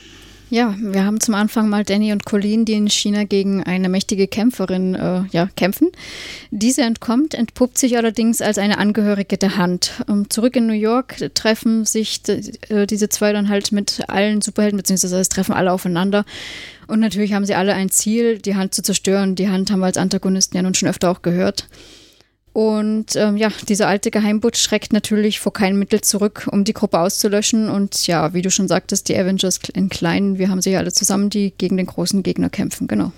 Ja, 0.50 0.74
wir 0.78 1.04
haben 1.04 1.20
zum 1.20 1.34
Anfang 1.34 1.68
mal 1.68 1.84
Danny 1.84 2.10
und 2.10 2.24
Colleen, 2.24 2.64
die 2.64 2.72
in 2.72 2.88
China 2.88 3.24
gegen 3.24 3.62
eine 3.64 3.90
mächtige 3.90 4.26
Kämpferin 4.26 4.94
äh, 4.94 5.24
ja, 5.30 5.50
kämpfen. 5.56 5.90
Diese 6.50 6.82
entkommt, 6.82 7.34
entpuppt 7.34 7.76
sich 7.76 7.98
allerdings 7.98 8.40
als 8.40 8.56
eine 8.56 8.78
Angehörige 8.78 9.36
der 9.36 9.58
Hand. 9.58 9.92
Ähm, 10.08 10.30
zurück 10.30 10.56
in 10.56 10.66
New 10.66 10.72
York 10.72 11.16
treffen 11.34 11.84
sich 11.84 12.22
äh, 12.70 12.86
diese 12.86 13.10
zwei 13.10 13.34
dann 13.34 13.50
halt 13.50 13.72
mit 13.72 14.00
allen 14.08 14.40
Superhelden, 14.40 14.78
beziehungsweise 14.78 15.18
es 15.18 15.28
treffen 15.28 15.52
alle 15.52 15.70
aufeinander. 15.70 16.24
Und 16.86 17.00
natürlich 17.00 17.34
haben 17.34 17.44
sie 17.44 17.54
alle 17.54 17.74
ein 17.74 17.90
Ziel, 17.90 18.38
die 18.38 18.56
Hand 18.56 18.72
zu 18.72 18.82
zerstören. 18.82 19.34
Die 19.34 19.50
Hand 19.50 19.70
haben 19.70 19.80
wir 19.80 19.86
als 19.86 19.98
Antagonisten 19.98 20.56
ja 20.56 20.62
nun 20.62 20.74
schon 20.74 20.88
öfter 20.88 21.10
auch 21.10 21.20
gehört. 21.20 21.68
Und 22.52 23.14
ähm, 23.16 23.36
ja, 23.36 23.50
dieser 23.68 23.86
alte 23.86 24.10
Geheimbutch 24.10 24.60
schreckt 24.60 24.92
natürlich 24.92 25.38
vor 25.38 25.52
keinem 25.52 25.78
Mittel 25.78 26.00
zurück, 26.00 26.48
um 26.50 26.64
die 26.64 26.72
Gruppe 26.72 26.98
auszulöschen. 26.98 27.68
Und 27.68 28.06
ja, 28.06 28.34
wie 28.34 28.42
du 28.42 28.50
schon 28.50 28.68
sagtest, 28.68 29.08
die 29.08 29.16
Avengers 29.16 29.60
in 29.74 29.88
kleinen, 29.88 30.38
wir 30.38 30.48
haben 30.48 30.60
sie 30.60 30.70
ja 30.70 30.78
alle 30.78 30.92
zusammen, 30.92 31.30
die 31.30 31.52
gegen 31.56 31.76
den 31.76 31.86
großen 31.86 32.22
Gegner 32.22 32.50
kämpfen, 32.50 32.88
genau. 32.88 33.12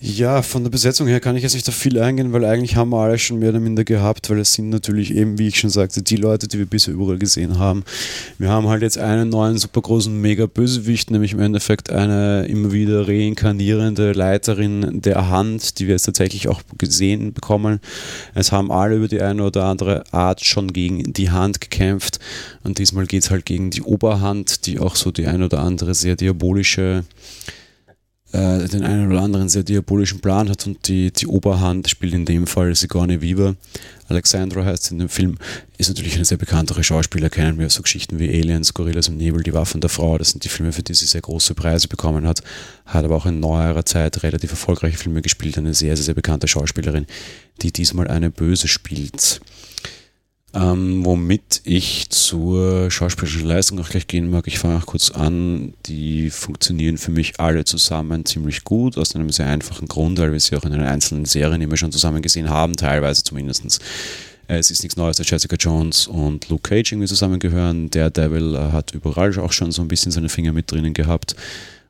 Ja, 0.00 0.42
von 0.42 0.62
der 0.62 0.70
Besetzung 0.70 1.08
her 1.08 1.18
kann 1.18 1.34
ich 1.34 1.42
jetzt 1.42 1.54
nicht 1.54 1.68
auf 1.68 1.74
viel 1.74 1.98
eingehen, 1.98 2.32
weil 2.32 2.44
eigentlich 2.44 2.76
haben 2.76 2.90
wir 2.90 2.98
alle 2.98 3.18
schon 3.18 3.40
mehr 3.40 3.48
oder 3.48 3.58
minder 3.58 3.82
gehabt, 3.82 4.30
weil 4.30 4.38
es 4.38 4.52
sind 4.52 4.68
natürlich 4.68 5.12
eben, 5.12 5.38
wie 5.38 5.48
ich 5.48 5.58
schon 5.58 5.70
sagte, 5.70 6.02
die 6.02 6.14
Leute, 6.14 6.46
die 6.46 6.58
wir 6.58 6.66
bisher 6.66 6.94
überall 6.94 7.18
gesehen 7.18 7.58
haben. 7.58 7.82
Wir 8.38 8.48
haben 8.48 8.68
halt 8.68 8.82
jetzt 8.82 8.96
einen 8.96 9.28
neuen, 9.28 9.58
super 9.58 9.80
großen 9.80 10.20
Mega-Bösewicht, 10.20 11.10
nämlich 11.10 11.32
im 11.32 11.40
Endeffekt 11.40 11.90
eine 11.90 12.46
immer 12.46 12.70
wieder 12.70 13.08
reinkarnierende 13.08 14.12
Leiterin 14.12 15.02
der 15.02 15.30
Hand, 15.30 15.80
die 15.80 15.88
wir 15.88 15.94
jetzt 15.94 16.04
tatsächlich 16.04 16.46
auch 16.46 16.62
gesehen 16.78 17.32
bekommen. 17.32 17.80
Es 18.34 18.52
haben 18.52 18.70
alle 18.70 18.94
über 18.94 19.08
die 19.08 19.20
eine 19.20 19.42
oder 19.42 19.64
andere 19.64 20.04
Art 20.12 20.44
schon 20.44 20.72
gegen 20.72 21.12
die 21.12 21.32
Hand 21.32 21.60
gekämpft 21.60 22.20
und 22.62 22.78
diesmal 22.78 23.08
geht 23.08 23.24
es 23.24 23.32
halt 23.32 23.46
gegen 23.46 23.70
die 23.70 23.82
Oberhand, 23.82 24.66
die 24.66 24.78
auch 24.78 24.94
so 24.94 25.10
die 25.10 25.26
eine 25.26 25.46
oder 25.46 25.58
andere 25.58 25.96
sehr 25.96 26.14
diabolische 26.14 27.02
äh, 28.32 28.68
den 28.68 28.84
einen 28.84 29.10
oder 29.10 29.22
anderen 29.22 29.48
sehr 29.48 29.62
diabolischen 29.62 30.20
Plan 30.20 30.48
hat 30.50 30.66
und 30.66 30.86
die, 30.88 31.10
die 31.10 31.26
Oberhand 31.26 31.88
spielt 31.88 32.12
in 32.12 32.24
dem 32.24 32.46
Fall 32.46 32.74
Sigourney 32.74 33.22
Weaver. 33.22 33.56
Alexandra 34.08 34.64
heißt 34.64 34.90
in 34.90 34.98
dem 34.98 35.08
Film, 35.08 35.38
ist 35.76 35.88
natürlich 35.88 36.14
eine 36.14 36.24
sehr 36.24 36.38
bekanntere 36.38 36.82
Schauspieler, 36.82 37.30
kennen 37.30 37.58
wir 37.58 37.68
so 37.70 37.82
Geschichten 37.82 38.18
wie 38.18 38.28
Aliens, 38.28 38.74
Gorillas 38.74 39.08
im 39.08 39.16
Nebel, 39.16 39.42
Die 39.42 39.52
Waffen 39.52 39.80
der 39.80 39.90
Frau, 39.90 40.18
das 40.18 40.30
sind 40.30 40.44
die 40.44 40.48
Filme, 40.48 40.72
für 40.72 40.82
die 40.82 40.94
sie 40.94 41.06
sehr 41.06 41.20
große 41.20 41.54
Preise 41.54 41.88
bekommen 41.88 42.26
hat, 42.26 42.42
hat 42.86 43.04
aber 43.04 43.16
auch 43.16 43.26
in 43.26 43.40
neuerer 43.40 43.84
Zeit 43.84 44.22
relativ 44.22 44.50
erfolgreiche 44.50 44.96
Filme 44.96 45.22
gespielt, 45.22 45.58
eine 45.58 45.74
sehr, 45.74 45.96
sehr, 45.96 46.04
sehr 46.04 46.14
bekannte 46.14 46.48
Schauspielerin, 46.48 47.06
die 47.62 47.72
diesmal 47.72 48.08
eine 48.08 48.30
Böse 48.30 48.68
spielt. 48.68 49.40
Ähm, 50.54 51.04
womit 51.04 51.60
ich 51.64 52.08
zur 52.08 52.90
schauspielerischen 52.90 53.46
Leistung 53.46 53.78
auch 53.80 53.90
gleich 53.90 54.06
gehen 54.06 54.30
mag. 54.30 54.46
Ich 54.46 54.58
fange 54.58 54.78
auch 54.78 54.86
kurz 54.86 55.10
an. 55.10 55.74
Die 55.86 56.30
funktionieren 56.30 56.96
für 56.96 57.10
mich 57.10 57.38
alle 57.38 57.64
zusammen 57.66 58.24
ziemlich 58.24 58.64
gut, 58.64 58.96
aus 58.96 59.14
einem 59.14 59.30
sehr 59.30 59.46
einfachen 59.46 59.88
Grund, 59.88 60.18
weil 60.18 60.32
wir 60.32 60.40
sie 60.40 60.56
auch 60.56 60.64
in 60.64 60.72
den 60.72 60.80
einzelnen 60.80 61.26
Serien 61.26 61.60
immer 61.60 61.76
schon 61.76 61.92
zusammen 61.92 62.22
gesehen 62.22 62.48
haben, 62.48 62.76
teilweise 62.76 63.22
zumindest. 63.24 63.80
Es 64.50 64.70
ist 64.70 64.82
nichts 64.82 64.96
Neues, 64.96 65.18
dass 65.18 65.28
Jessica 65.28 65.56
Jones 65.56 66.06
und 66.06 66.48
Luke 66.48 66.70
Cage 66.70 66.92
irgendwie 66.92 67.08
zusammengehören. 67.08 67.90
Der 67.90 68.08
Devil 68.08 68.54
äh, 68.54 68.72
hat 68.72 68.94
überall 68.94 69.38
auch 69.40 69.52
schon 69.52 69.72
so 69.72 69.82
ein 69.82 69.88
bisschen 69.88 70.10
seine 70.10 70.30
Finger 70.30 70.52
mit 70.52 70.72
drinnen 70.72 70.94
gehabt. 70.94 71.36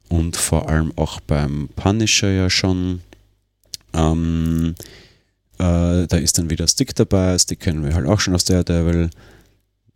Und 0.09 0.37
vor 0.37 0.68
allem 0.68 0.92
auch 0.97 1.21
beim 1.21 1.68
Punisher 1.77 2.33
ja 2.33 2.51
schon. 2.51 3.03
Ähm, 3.94 4.75
äh, 5.59 6.07
da 6.07 6.16
ist 6.16 6.38
dann 6.38 6.51
wieder 6.51 6.66
Stick 6.68 6.94
dabei. 6.94 7.38
Stick 7.38 7.61
kennen 7.61 7.85
wir 7.85 7.94
halt 7.94 8.07
auch 8.07 8.21
schon 8.21 8.35
aus 8.35 8.44
Daredevil. 8.44 9.11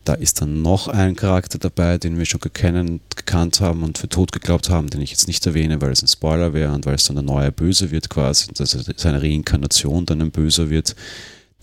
Da 0.04 0.14
ist 0.14 0.40
dann 0.40 0.62
noch 0.62 0.88
ein 0.88 1.14
Charakter 1.14 1.58
dabei, 1.58 1.96
den 1.96 2.18
wir 2.18 2.24
schon 2.24 2.40
gekennen, 2.40 3.00
gekannt 3.14 3.60
haben 3.60 3.84
und 3.84 3.98
für 3.98 4.08
tot 4.08 4.32
geglaubt 4.32 4.68
haben, 4.68 4.90
den 4.90 5.00
ich 5.00 5.12
jetzt 5.12 5.28
nicht 5.28 5.46
erwähne, 5.46 5.80
weil 5.80 5.92
es 5.92 6.02
ein 6.02 6.08
Spoiler 6.08 6.52
wäre 6.52 6.72
und 6.72 6.86
weil 6.86 6.96
es 6.96 7.04
dann 7.04 7.14
der 7.14 7.22
neue 7.22 7.52
Böse 7.52 7.92
wird 7.92 8.10
quasi, 8.10 8.50
also 8.58 8.80
seine 8.96 9.22
Reinkarnation 9.22 10.04
dann 10.04 10.20
ein 10.20 10.32
Böser 10.32 10.70
wird, 10.70 10.96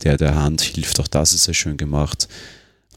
der 0.05 0.15
der 0.15 0.35
Hand 0.35 0.61
hilft. 0.61 1.01
Auch 1.01 1.07
das 1.07 1.33
ist 1.33 1.43
sehr 1.43 1.53
schön 1.53 1.75
gemacht. 1.75 2.29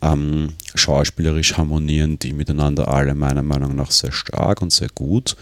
Ähm, 0.01 0.55
schauspielerisch 0.77 1.57
harmonieren 1.57 2.21
die 2.21 2.33
miteinander 2.33 2.87
alle 2.87 3.15
meiner 3.17 3.43
Meinung 3.43 3.75
nach 3.75 3.91
sehr 3.91 4.12
stark 4.12 4.62
und 4.62 4.73
sehr 4.73 4.88
gut, 4.95 5.37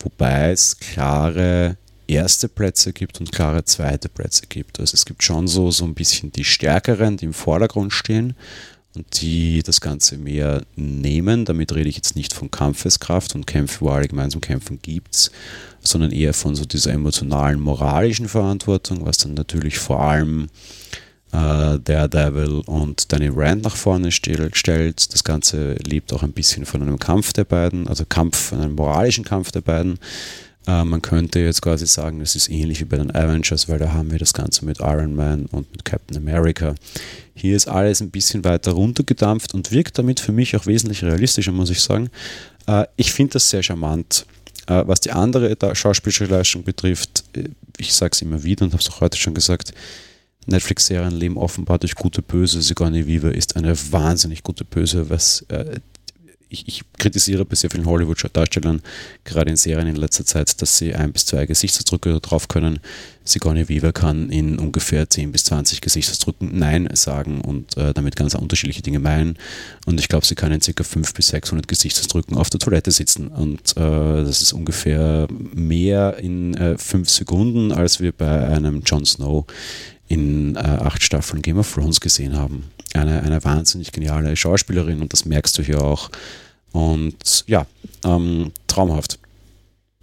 wobei 0.00 0.50
es 0.50 0.78
klare 0.78 1.76
erste 2.08 2.48
Plätze 2.48 2.92
gibt 2.92 3.20
und 3.20 3.32
klare 3.32 3.64
zweite 3.64 4.08
Plätze 4.08 4.46
gibt. 4.48 4.80
Also 4.80 4.94
es 4.94 5.04
gibt 5.04 5.22
schon 5.22 5.46
so, 5.46 5.70
so 5.70 5.84
ein 5.84 5.94
bisschen 5.94 6.32
die 6.32 6.44
Stärkeren, 6.44 7.16
die 7.16 7.26
im 7.26 7.34
Vordergrund 7.34 7.92
stehen. 7.92 8.34
und 8.94 9.20
die 9.20 9.62
das 9.62 9.80
Ganze 9.80 10.16
mehr 10.16 10.62
nehmen. 10.74 11.44
Damit 11.44 11.72
rede 11.74 11.88
ich 11.88 11.96
jetzt 11.96 12.16
nicht 12.16 12.32
von 12.32 12.50
Kampfeskraft 12.50 13.34
und 13.34 13.46
Kämpfe, 13.46 13.82
wo 13.82 13.90
alle 13.90 14.08
gemeinsam 14.08 14.40
kämpfen, 14.40 14.80
gibt 14.82 15.30
sondern 15.80 16.12
eher 16.12 16.34
von 16.34 16.54
so 16.54 16.64
dieser 16.64 16.92
emotionalen, 16.92 17.60
moralischen 17.60 18.28
Verantwortung, 18.28 19.04
was 19.04 19.18
dann 19.18 19.34
natürlich 19.34 19.78
vor 19.78 20.00
allem 20.00 20.48
äh, 21.32 21.78
Daredevil 21.78 22.62
und 22.66 23.12
Danny 23.12 23.30
Rand 23.32 23.62
nach 23.62 23.76
vorne 23.76 24.10
stellt. 24.12 25.12
Das 25.12 25.24
Ganze 25.24 25.74
lebt 25.74 26.12
auch 26.12 26.22
ein 26.22 26.32
bisschen 26.32 26.66
von 26.66 26.82
einem 26.82 26.98
Kampf 26.98 27.32
der 27.32 27.44
beiden, 27.44 27.88
also 27.88 28.04
Kampf, 28.06 28.52
einem 28.52 28.74
moralischen 28.74 29.24
Kampf 29.24 29.50
der 29.52 29.60
beiden. 29.60 29.98
Äh, 30.66 30.84
man 30.84 31.02
könnte 31.02 31.38
jetzt 31.40 31.62
quasi 31.62 31.86
sagen, 31.86 32.20
es 32.20 32.36
ist 32.36 32.50
ähnlich 32.50 32.80
wie 32.80 32.84
bei 32.84 32.96
den 32.96 33.14
Avengers, 33.14 33.68
weil 33.68 33.78
da 33.78 33.92
haben 33.92 34.10
wir 34.10 34.18
das 34.18 34.34
Ganze 34.34 34.64
mit 34.64 34.80
Iron 34.80 35.14
Man 35.14 35.46
und 35.46 35.70
mit 35.72 35.84
Captain 35.84 36.16
America. 36.16 36.74
Hier 37.34 37.56
ist 37.56 37.68
alles 37.68 38.00
ein 38.00 38.10
bisschen 38.10 38.44
weiter 38.44 38.72
runtergedampft 38.72 39.54
und 39.54 39.70
wirkt 39.70 39.98
damit 39.98 40.20
für 40.20 40.32
mich 40.32 40.56
auch 40.56 40.66
wesentlich 40.66 41.04
realistischer, 41.04 41.52
muss 41.52 41.70
ich 41.70 41.80
sagen. 41.80 42.10
Äh, 42.66 42.86
ich 42.96 43.12
finde 43.12 43.34
das 43.34 43.48
sehr 43.48 43.62
charmant. 43.62 44.26
Äh, 44.66 44.82
was 44.86 45.00
die 45.00 45.12
andere 45.12 45.56
schauspielerische 45.74 46.58
betrifft, 46.58 47.24
äh, 47.34 47.44
ich 47.78 47.94
sage 47.94 48.12
es 48.12 48.22
immer 48.22 48.42
wieder 48.42 48.64
und 48.64 48.72
habe 48.72 48.82
es 48.82 48.90
auch 48.90 49.00
heute 49.00 49.16
schon 49.16 49.34
gesagt, 49.34 49.72
Netflix-Serien 50.46 51.12
leben 51.12 51.36
offenbar 51.36 51.78
durch 51.78 51.94
gute 51.94 52.22
Böse. 52.22 52.62
Sigourney 52.62 53.06
Weaver 53.06 53.34
ist 53.34 53.56
eine 53.56 53.76
wahnsinnig 53.92 54.42
gute 54.42 54.64
Böse, 54.64 55.10
was 55.10 55.44
äh, 55.48 55.80
ich, 56.48 56.66
ich, 56.66 56.82
kritisiere 56.98 57.44
bei 57.44 57.54
sehr 57.54 57.70
vielen 57.70 57.86
Hollywood-Darstellern, 57.86 58.82
gerade 59.24 59.50
in 59.50 59.56
Serien 59.56 59.86
in 59.86 59.96
letzter 59.96 60.24
Zeit, 60.24 60.60
dass 60.60 60.78
sie 60.78 60.94
ein 60.94 61.12
bis 61.12 61.26
zwei 61.26 61.46
Gesichtsausdrücke 61.46 62.20
drauf 62.20 62.48
können. 62.48 62.80
Sigourney 63.24 63.68
Weaver 63.68 63.92
kann 63.92 64.30
in 64.30 64.58
ungefähr 64.58 65.08
10 65.08 65.32
bis 65.32 65.44
20 65.44 65.82
Gesichtsausdrücken 65.82 66.58
Nein 66.58 66.88
sagen 66.94 67.42
und 67.42 67.76
äh, 67.76 67.92
damit 67.92 68.16
ganz 68.16 68.34
unterschiedliche 68.34 68.80
Dinge 68.80 68.98
meinen. 68.98 69.36
Und 69.84 70.00
ich 70.00 70.08
glaube, 70.08 70.24
sie 70.24 70.34
kann 70.34 70.50
in 70.50 70.60
ca. 70.60 70.82
500 70.82 71.14
bis 71.14 71.28
600 71.28 71.68
Gesichtsausdrücken 71.68 72.36
auf 72.36 72.48
der 72.48 72.60
Toilette 72.60 72.90
sitzen. 72.90 73.28
Und 73.28 73.76
äh, 73.76 74.24
das 74.24 74.40
ist 74.40 74.54
ungefähr 74.54 75.28
mehr 75.52 76.16
in 76.18 76.54
äh, 76.54 76.78
fünf 76.78 77.10
Sekunden, 77.10 77.72
als 77.72 78.00
wir 78.00 78.12
bei 78.12 78.48
einem 78.48 78.82
Jon 78.84 79.04
Snow 79.04 79.44
in 80.08 80.56
äh, 80.56 80.60
acht 80.60 81.02
Staffeln 81.02 81.42
Game 81.42 81.58
of 81.58 81.72
Thrones 81.72 82.00
gesehen 82.00 82.36
haben. 82.36 82.64
Eine, 82.94 83.22
eine 83.22 83.44
wahnsinnig 83.44 83.92
geniale 83.92 84.34
Schauspielerin 84.36 85.00
und 85.00 85.12
das 85.12 85.24
merkst 85.24 85.58
du 85.58 85.62
hier 85.62 85.82
auch. 85.82 86.10
Und 86.72 87.44
ja, 87.46 87.66
ähm, 88.04 88.52
traumhaft. 88.66 89.18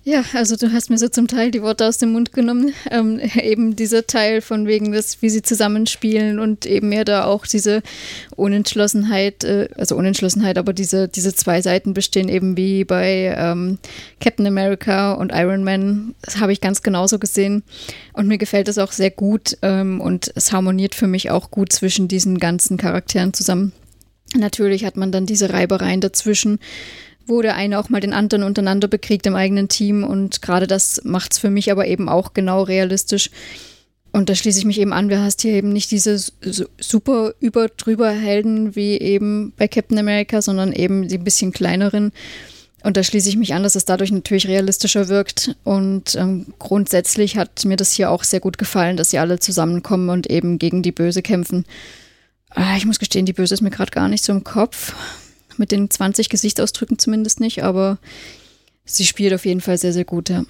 Ja, 0.07 0.23
also 0.33 0.55
du 0.55 0.71
hast 0.71 0.91
mir 0.91 0.99
so 0.99 1.09
zum 1.09 1.27
Teil 1.27 1.49
die 1.49 1.63
Worte 1.63 1.87
aus 1.87 1.97
dem 1.97 2.11
Mund 2.11 2.31
genommen. 2.31 2.75
Ähm, 2.91 3.19
eben 3.41 3.75
dieser 3.75 4.05
Teil 4.05 4.41
von 4.41 4.67
wegen 4.67 4.91
des, 4.91 5.23
wie 5.23 5.31
sie 5.31 5.41
zusammenspielen 5.41 6.37
und 6.37 6.67
eben 6.67 6.89
mehr 6.89 7.05
da 7.05 7.25
auch 7.25 7.47
diese 7.47 7.81
Unentschlossenheit, 8.35 9.43
äh, 9.43 9.67
also 9.75 9.95
Unentschlossenheit, 9.95 10.59
aber 10.59 10.73
diese, 10.73 11.07
diese 11.07 11.33
zwei 11.33 11.59
Seiten 11.63 11.95
bestehen 11.95 12.29
eben 12.29 12.55
wie 12.55 12.83
bei 12.83 13.35
ähm, 13.35 13.79
Captain 14.21 14.45
America 14.45 15.13
und 15.13 15.31
Iron 15.33 15.63
Man. 15.63 16.13
Das 16.21 16.39
habe 16.39 16.53
ich 16.53 16.61
ganz 16.61 16.83
genauso 16.83 17.17
gesehen. 17.17 17.63
Und 18.13 18.27
mir 18.27 18.37
gefällt 18.37 18.67
das 18.67 18.77
auch 18.77 18.91
sehr 18.91 19.09
gut 19.09 19.57
ähm, 19.63 20.01
und 20.01 20.31
es 20.35 20.51
harmoniert 20.51 20.93
für 20.93 21.07
mich 21.07 21.31
auch 21.31 21.49
gut 21.49 21.73
zwischen 21.73 22.07
diesen 22.07 22.37
ganzen 22.37 22.77
Charakteren 22.77 23.33
zusammen. 23.33 23.73
Natürlich 24.35 24.85
hat 24.85 24.97
man 24.97 25.11
dann 25.11 25.25
diese 25.25 25.51
Reibereien 25.51 26.01
dazwischen 26.01 26.59
wo 27.27 27.41
der 27.41 27.55
eine 27.55 27.79
auch 27.79 27.89
mal 27.89 28.01
den 28.01 28.13
anderen 28.13 28.43
untereinander 28.43 28.87
bekriegt 28.87 29.25
im 29.25 29.35
eigenen 29.35 29.67
Team. 29.67 30.03
Und 30.03 30.41
gerade 30.41 30.67
das 30.67 31.01
macht 31.03 31.33
es 31.33 31.39
für 31.39 31.49
mich 31.49 31.71
aber 31.71 31.87
eben 31.87 32.09
auch 32.09 32.33
genau 32.33 32.63
realistisch. 32.63 33.29
Und 34.11 34.29
da 34.29 34.35
schließe 34.35 34.59
ich 34.59 34.65
mich 34.65 34.79
eben 34.79 34.93
an, 34.93 35.09
du 35.09 35.19
hast 35.19 35.41
hier 35.41 35.51
eben 35.53 35.73
nicht 35.73 35.91
diese 35.91 36.17
super 36.79 37.33
über 37.41 37.67
drüber 37.67 38.09
Helden 38.11 38.75
wie 38.75 38.97
eben 38.97 39.51
bei 39.57 39.67
Captain 39.67 39.97
America, 39.97 40.41
sondern 40.41 40.71
eben 40.71 41.09
die 41.09 41.17
ein 41.17 41.23
bisschen 41.25 41.51
kleineren. 41.51 42.13
Und 42.81 42.97
da 42.97 43.03
schließe 43.03 43.27
ich 43.27 43.35
mich 43.35 43.53
an, 43.53 43.63
dass 43.63 43.75
es 43.75 43.83
dadurch 43.83 44.11
natürlich 44.11 44.47
realistischer 44.47 45.09
wirkt. 45.09 45.57
Und 45.63 46.15
ähm, 46.15 46.45
grundsätzlich 46.59 47.35
hat 47.35 47.65
mir 47.65 47.77
das 47.77 47.91
hier 47.91 48.11
auch 48.11 48.23
sehr 48.23 48.39
gut 48.39 48.57
gefallen, 48.57 48.95
dass 48.95 49.09
sie 49.09 49.17
alle 49.17 49.39
zusammenkommen 49.39 50.09
und 50.09 50.29
eben 50.29 50.59
gegen 50.59 50.81
die 50.81 50.91
Böse 50.91 51.21
kämpfen. 51.21 51.65
Ah, 52.51 52.77
ich 52.77 52.85
muss 52.85 52.99
gestehen, 52.99 53.25
die 53.25 53.33
Böse 53.33 53.55
ist 53.55 53.61
mir 53.61 53.71
gerade 53.71 53.91
gar 53.91 54.07
nicht 54.07 54.23
so 54.23 54.31
im 54.31 54.43
Kopf 54.43 54.93
mit 55.57 55.71
den 55.71 55.89
20 55.89 56.29
Gesichtsausdrücken 56.29 56.99
zumindest 56.99 57.39
nicht, 57.39 57.63
aber 57.63 57.97
sie 58.85 59.05
spielt 59.05 59.33
auf 59.33 59.45
jeden 59.45 59.61
Fall 59.61 59.77
sehr, 59.77 59.93
sehr 59.93 60.05
gut, 60.05 60.29
ja. 60.29 60.45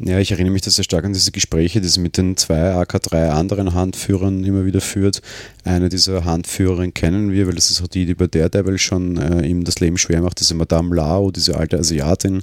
Ja, 0.00 0.20
ich 0.20 0.30
erinnere 0.30 0.52
mich 0.52 0.62
da 0.62 0.70
sehr 0.70 0.84
stark 0.84 1.04
an 1.04 1.12
diese 1.12 1.32
Gespräche, 1.32 1.80
die 1.80 1.88
sie 1.88 1.98
mit 1.98 2.16
den 2.16 2.36
zwei 2.36 2.72
AK3 2.72 3.30
anderen 3.30 3.74
Handführern 3.74 4.44
immer 4.44 4.64
wieder 4.64 4.80
führt. 4.80 5.22
Eine 5.64 5.88
dieser 5.88 6.24
Handführerinnen 6.24 6.94
kennen 6.94 7.32
wir, 7.32 7.48
weil 7.48 7.56
das 7.56 7.72
ist 7.72 7.82
auch 7.82 7.88
die, 7.88 8.06
die 8.06 8.14
bei 8.14 8.28
Daredevil 8.28 8.78
schon 8.78 9.16
äh, 9.16 9.44
ihm 9.44 9.64
das 9.64 9.80
Leben 9.80 9.98
schwer 9.98 10.22
macht, 10.22 10.38
diese 10.38 10.54
Madame 10.54 10.94
Lao, 10.94 11.32
diese 11.32 11.56
alte 11.56 11.78
Asiatin. 11.78 12.42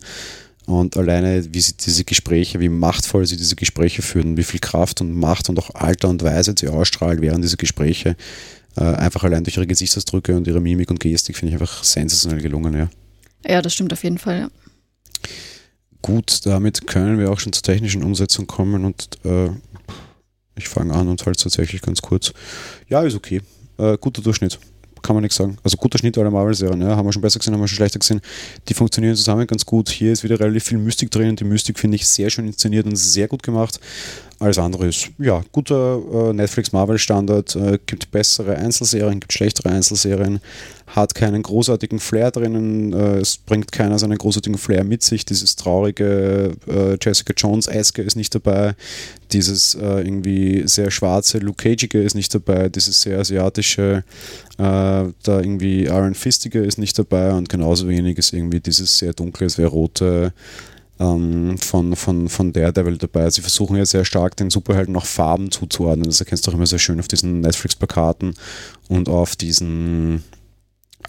Und 0.66 0.98
alleine, 0.98 1.46
wie 1.54 1.62
sie 1.62 1.78
diese 1.78 2.04
Gespräche, 2.04 2.60
wie 2.60 2.70
machtvoll 2.70 3.26
sie 3.26 3.38
diese 3.38 3.56
Gespräche 3.56 4.02
führen, 4.02 4.36
wie 4.36 4.44
viel 4.44 4.60
Kraft 4.60 5.00
und 5.00 5.14
Macht 5.14 5.48
und 5.48 5.58
auch 5.58 5.74
Alter 5.76 6.10
und 6.10 6.24
Weise 6.24 6.56
sie 6.58 6.68
ausstrahlt 6.68 7.22
während 7.22 7.44
dieser 7.44 7.58
Gespräche, 7.58 8.18
einfach 8.82 9.24
allein 9.24 9.44
durch 9.44 9.58
ihre 9.58 9.68
Gesichtsausdrücke 9.68 10.36
und 10.36 10.48
ihre 10.48 10.60
Mimik 10.60 10.90
und 10.92 11.00
Gestik 11.00 11.38
finde 11.38 11.56
ich 11.56 11.62
einfach 11.62 11.84
sensationell 11.84 12.42
gelungen, 12.42 12.74
ja. 12.74 12.90
Ja, 13.48 13.62
das 13.62 13.74
stimmt 13.74 13.94
auf 13.94 14.04
jeden 14.04 14.18
Fall, 14.18 14.40
ja. 14.40 14.50
Gut, 16.02 16.46
damit 16.46 16.86
können 16.86 17.18
wir 17.18 17.32
auch 17.32 17.40
schon 17.40 17.54
zur 17.54 17.64
technischen 17.64 18.04
Umsetzung 18.04 18.48
kommen 18.48 18.86
und 18.86 19.10
äh, 19.24 19.50
ich 20.56 20.68
fange 20.68 20.94
an 20.94 21.08
und 21.08 21.26
halte 21.26 21.38
es 21.38 21.44
tatsächlich 21.44 21.82
ganz 21.82 22.02
kurz. 22.02 22.34
Ja, 22.88 23.02
ist 23.02 23.16
okay. 23.16 23.42
Äh, 23.78 23.98
guter 24.00 24.22
Durchschnitt 24.22 24.60
kann 25.06 25.16
man 25.16 25.22
nichts 25.22 25.38
sagen. 25.38 25.58
Also 25.64 25.78
guter 25.78 26.00
Schnitt 26.00 26.18
aller 26.18 26.32
Marvel-Serien, 26.32 26.82
ja, 26.82 26.96
haben 26.96 27.06
wir 27.06 27.14
schon 27.14 27.22
besser 27.22 27.38
gesehen, 27.38 27.54
haben 27.54 27.62
wir 27.62 27.68
schon 27.68 27.76
schlechter 27.76 28.00
gesehen. 28.00 28.22
Die 28.68 28.74
funktionieren 28.74 29.16
zusammen 29.16 29.46
ganz 29.46 29.66
gut. 29.66 29.90
Hier 29.90 30.12
ist 30.12 30.24
wieder 30.24 30.40
relativ 30.40 30.64
viel 30.64 30.80
Mystik 30.80 31.12
drin 31.12 31.30
und 31.30 31.40
die 31.40 31.44
Mystik 31.44 31.78
finde 31.78 31.96
ich 31.96 32.08
sehr 32.08 32.30
schön 32.32 32.48
inszeniert 32.48 32.88
und 32.88 32.96
sehr 32.96 33.28
gut 33.28 33.44
gemacht. 33.44 33.80
Alles 34.38 34.58
andere 34.58 34.88
ist, 34.88 35.12
ja, 35.18 35.42
guter 35.54 36.02
äh, 36.14 36.34
Netflix-Marvel-Standard, 36.34 37.56
äh, 37.56 37.80
gibt 37.86 38.12
bessere 38.12 38.58
Einzelserien, 38.58 39.22
gibt 39.22 39.32
schlechtere 39.32 39.70
Einzelserien, 39.70 40.42
hat 40.88 41.16
keinen 41.16 41.42
großartigen 41.42 42.00
Flair 42.00 42.32
drinnen, 42.32 42.92
äh, 42.92 43.20
es 43.20 43.38
bringt 43.38 43.72
keiner 43.72 43.98
seinen 43.98 44.18
großartigen 44.18 44.58
Flair 44.58 44.84
mit 44.84 45.04
sich, 45.04 45.24
dieses 45.24 45.56
traurige 45.56 46.52
äh, 46.68 46.98
Jessica 47.02 47.34
Jones-eske 47.36 48.02
ist 48.02 48.18
nicht 48.18 48.36
dabei, 48.36 48.76
dieses 49.32 49.74
äh, 49.76 50.02
irgendwie 50.02 50.64
sehr 50.68 50.92
schwarze 50.92 51.38
Luke 51.38 51.64
Cageige 51.64 52.02
ist 52.02 52.16
nicht 52.16 52.34
dabei, 52.36 52.68
dieses 52.68 53.02
sehr 53.02 53.20
asiatische, 53.20 54.04
äh, 54.58 54.62
da 54.62 55.14
irgendwie 55.26 55.86
Iron 55.86 56.14
Fistige 56.14 56.60
ist 56.60 56.78
nicht 56.78 57.00
dabei 57.00 57.32
und 57.32 57.48
genauso 57.48 57.88
wenig 57.88 58.18
ist 58.18 58.34
irgendwie 58.34 58.60
dieses 58.60 58.98
sehr 58.98 59.14
dunkle, 59.14 59.50
sehr 59.50 59.68
rote 59.68 60.34
ähm, 61.00 61.58
von, 61.58 61.96
von, 61.96 62.30
von 62.30 62.54
Daredevil 62.54 62.98
dabei. 62.98 63.30
Sie 63.30 63.42
versuchen 63.42 63.76
ja 63.76 63.86
sehr 63.86 64.06
stark 64.06 64.38
den 64.38 64.50
Superhelden 64.50 64.94
noch 64.94 65.06
Farben 65.06 65.52
zuzuordnen. 65.52 66.06
Das 66.06 66.20
erkennst 66.20 66.46
du 66.46 66.52
auch 66.52 66.56
immer 66.56 66.68
sehr 66.68 66.80
schön 66.80 67.00
auf 67.00 67.08
diesen 67.08 67.42
Netflix-Plakaten 67.42 68.36
und 68.88 69.10
auf 69.10 69.36
diesen 69.36 70.24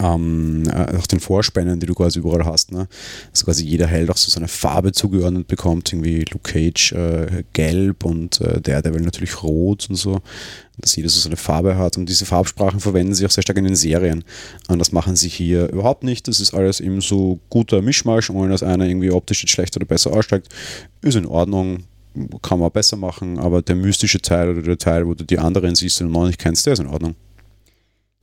ähm, 0.01 0.65
äh, 0.69 0.97
auch 0.97 1.07
den 1.07 1.21
Vorspänen, 1.21 1.81
die 1.81 1.87
du 1.87 1.95
quasi 1.95 2.19
überall 2.19 2.45
hast. 2.45 2.73
Ne? 2.73 2.89
Also 3.31 3.45
quasi 3.45 3.65
jeder 3.65 3.87
Held 3.87 4.11
auch 4.11 4.17
so 4.17 4.31
seine 4.31 4.49
Farbe 4.49 4.93
zugeordnet 4.93 5.47
bekommt, 5.47 5.93
irgendwie 5.93 6.25
Luke 6.31 6.53
Cage 6.53 6.93
äh, 6.93 7.45
gelb 7.53 8.05
und 8.05 8.41
äh, 8.41 8.61
Daredevil 8.61 9.03
natürlich 9.03 9.43
rot 9.43 9.87
und 9.89 9.97
so, 9.97 10.21
dass 10.79 10.97
jeder 10.97 11.09
so 11.09 11.21
seine 11.21 11.37
Farbe 11.37 11.77
hat 11.77 11.97
und 11.97 12.09
diese 12.09 12.27
Farbsprachen 12.27 12.81
verwenden 12.81 13.15
sie 13.15 13.27
auch 13.27 13.31
sehr 13.31 13.43
stark 13.43 13.59
in 13.59 13.65
den 13.65 13.77
Serien 13.77 14.25
und 14.69 14.79
das 14.79 14.93
machen 14.93 15.17
sie 15.17 15.29
hier 15.29 15.71
überhaupt 15.71 16.05
nicht, 16.05 16.29
das 16.29 16.41
ist 16.41 16.55
alles 16.55 16.81
eben 16.81 17.01
so 17.01 17.41
guter 17.49 17.83
Mischmasch, 17.83 18.31
ohne 18.31 18.51
dass 18.51 18.63
einer 18.63 18.87
irgendwie 18.87 19.11
optisch 19.11 19.43
jetzt 19.43 19.53
schlechter 19.53 19.79
oder 19.79 19.87
besser 19.87 20.13
aussteigt, 20.13 20.49
ist 21.03 21.17
in 21.17 21.27
Ordnung, 21.27 21.85
kann 22.43 22.59
man 22.59 22.71
besser 22.71 22.97
machen, 22.97 23.39
aber 23.39 23.63
der 23.63 23.77
mystische 23.77 24.21
Teil 24.21 24.51
oder 24.51 24.63
der 24.63 24.79
Teil, 24.79 25.07
wo 25.07 25.15
du 25.15 25.25
die 25.25 25.39
anderen 25.39 25.75
siehst 25.75 26.01
und 26.01 26.11
noch 26.11 26.27
nicht 26.27 26.39
kennst, 26.39 26.67
der 26.67 26.75
ist 26.75 26.79
in 26.79 26.87
Ordnung. 26.87 27.15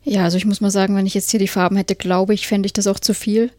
Ja, 0.03 0.23
also 0.23 0.37
ich 0.37 0.45
muss 0.45 0.61
mal 0.61 0.71
sagen, 0.71 0.95
wenn 0.95 1.05
ich 1.05 1.13
jetzt 1.13 1.31
hier 1.31 1.39
die 1.39 1.47
Farben 1.47 1.77
hätte, 1.77 1.95
glaube 1.95 2.33
ich, 2.33 2.47
fände 2.47 2.67
ich 2.67 2.73
das 2.73 2.87
auch 2.87 2.99
zu 2.99 3.13
viel. 3.13 3.51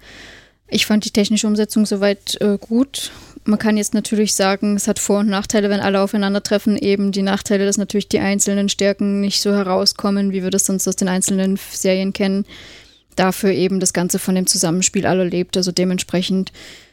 Ich 0.69 0.87
fand 0.87 1.05
die 1.05 1.11
technische 1.11 1.47
Umsetzung 1.47 1.87
soweit 1.87 2.41
äh, 2.41 2.59
gut. 2.59 3.13
Man 3.45 3.59
kann 3.59 3.77
jetzt 3.77 3.95
natürlich 3.95 4.35
sagen, 4.35 4.77
es 4.77 4.89
hat 4.89 4.99
Vor- 4.99 5.21
und 5.21 5.29
Nachteile, 5.29 5.69
wenn 5.69 5.81
alle 5.81 6.01
aufeinandertreffen. 6.01 6.77
Eben 6.77 7.13
die 7.13 7.23
Nachteile, 7.23 7.67
dass 7.67 7.77
natürlich 7.77 8.09
die 8.09 8.19
einzelnen 8.19 8.69
Stärken 8.69 9.21
nicht 9.21 9.41
so 9.41 9.53
herauskommen, 9.53 10.33
wie 10.33 10.43
wir 10.43 10.51
das 10.51 10.67
sonst 10.67 10.89
aus 10.89 10.97
den 10.97 11.09
einzelnen 11.09 11.59
Serien 11.71 12.13
kennen. 12.13 12.47
Dafür 13.17 13.51
eben 13.51 13.81
das 13.81 13.93
Ganze 13.93 14.19
von 14.19 14.35
dem 14.35 14.47
Zusammenspiel 14.47 15.07
aller 15.07 15.25
lebt. 15.25 15.57
Also 15.57 15.73
dementsprechend 15.73 16.53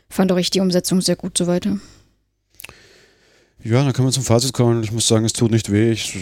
fand 0.10 0.32
auch 0.32 0.38
ich 0.38 0.52
die 0.52 0.60
Umsetzung 0.60 1.02
sehr 1.02 1.16
gut 1.16 1.38
so 1.38 1.48
weiter. 1.48 1.78
Ja, 3.64 3.84
dann 3.84 3.94
kann 3.94 4.06
man 4.06 4.12
zum 4.12 4.24
Fazit 4.24 4.54
kommen. 4.54 4.82
Ich 4.82 4.92
muss 4.92 5.08
sagen, 5.08 5.24
es 5.24 5.34
tut 5.34 5.52
nicht 5.52 5.72
weh. 5.72 5.92
Ich, 5.92 6.18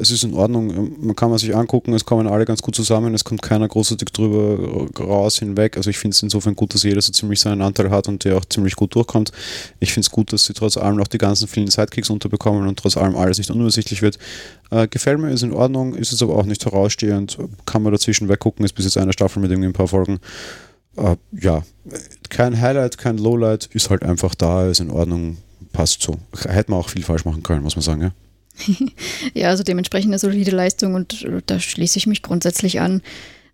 es 0.00 0.10
ist 0.12 0.22
in 0.22 0.34
Ordnung. 0.34 0.94
Man 1.04 1.16
kann 1.16 1.28
man 1.28 1.38
sich 1.38 1.54
angucken, 1.54 1.92
es 1.94 2.04
kommen 2.04 2.28
alle 2.28 2.44
ganz 2.44 2.62
gut 2.62 2.76
zusammen. 2.76 3.12
Es 3.12 3.24
kommt 3.24 3.42
keiner 3.42 3.66
großartig 3.66 4.08
drüber 4.10 4.88
raus 5.00 5.40
hinweg. 5.40 5.76
Also 5.76 5.90
ich 5.90 5.98
finde 5.98 6.14
es 6.14 6.22
insofern 6.22 6.54
gut, 6.54 6.72
dass 6.72 6.84
jeder 6.84 7.00
so 7.00 7.10
ziemlich 7.10 7.40
seinen 7.40 7.60
Anteil 7.60 7.90
hat 7.90 8.06
und 8.06 8.22
der 8.24 8.36
auch 8.36 8.44
ziemlich 8.44 8.76
gut 8.76 8.94
durchkommt. 8.94 9.32
Ich 9.80 9.92
finde 9.92 10.06
es 10.06 10.10
gut, 10.12 10.32
dass 10.32 10.44
sie 10.44 10.52
trotz 10.52 10.76
allem 10.76 10.96
noch 10.96 11.08
die 11.08 11.18
ganzen 11.18 11.48
vielen 11.48 11.68
Sidekicks 11.68 12.08
unterbekommen 12.08 12.68
und 12.68 12.78
trotz 12.78 12.96
allem 12.96 13.16
alles 13.16 13.38
nicht 13.38 13.50
unübersichtlich 13.50 14.00
wird. 14.00 14.18
Äh, 14.70 14.86
gefällt 14.86 15.18
mir, 15.18 15.30
ist 15.30 15.42
in 15.42 15.52
Ordnung, 15.52 15.96
ist 15.96 16.12
es 16.12 16.22
aber 16.22 16.36
auch 16.36 16.46
nicht 16.46 16.64
herausstehend. 16.64 17.36
Kann 17.66 17.82
man 17.82 17.92
dazwischen 17.92 18.28
weggucken, 18.28 18.64
ist 18.64 18.74
bis 18.74 18.84
jetzt 18.84 18.96
eine 18.96 19.12
Staffel 19.12 19.42
mit 19.42 19.50
irgendwie 19.50 19.70
ein 19.70 19.72
paar 19.72 19.88
Folgen. 19.88 20.20
Äh, 20.96 21.16
ja, 21.32 21.64
kein 22.28 22.60
Highlight, 22.60 22.96
kein 22.96 23.18
Lowlight, 23.18 23.66
ist 23.72 23.90
halt 23.90 24.04
einfach 24.04 24.36
da, 24.36 24.68
ist 24.68 24.78
in 24.78 24.90
Ordnung 24.90 25.38
passt 25.74 26.00
so. 26.00 26.16
Hätte 26.48 26.70
man 26.70 26.80
auch 26.80 26.88
viel 26.88 27.02
falsch 27.02 27.26
machen 27.26 27.42
können, 27.42 27.62
muss 27.62 27.76
man 27.76 27.82
sagen, 27.82 28.00
ja. 28.00 28.10
ja, 29.34 29.48
also 29.48 29.62
dementsprechend 29.62 30.10
eine 30.10 30.18
solide 30.18 30.52
Leistung 30.52 30.94
und 30.94 31.22
äh, 31.22 31.42
da 31.44 31.60
schließe 31.60 31.98
ich 31.98 32.06
mich 32.06 32.22
grundsätzlich 32.22 32.80
an. 32.80 33.02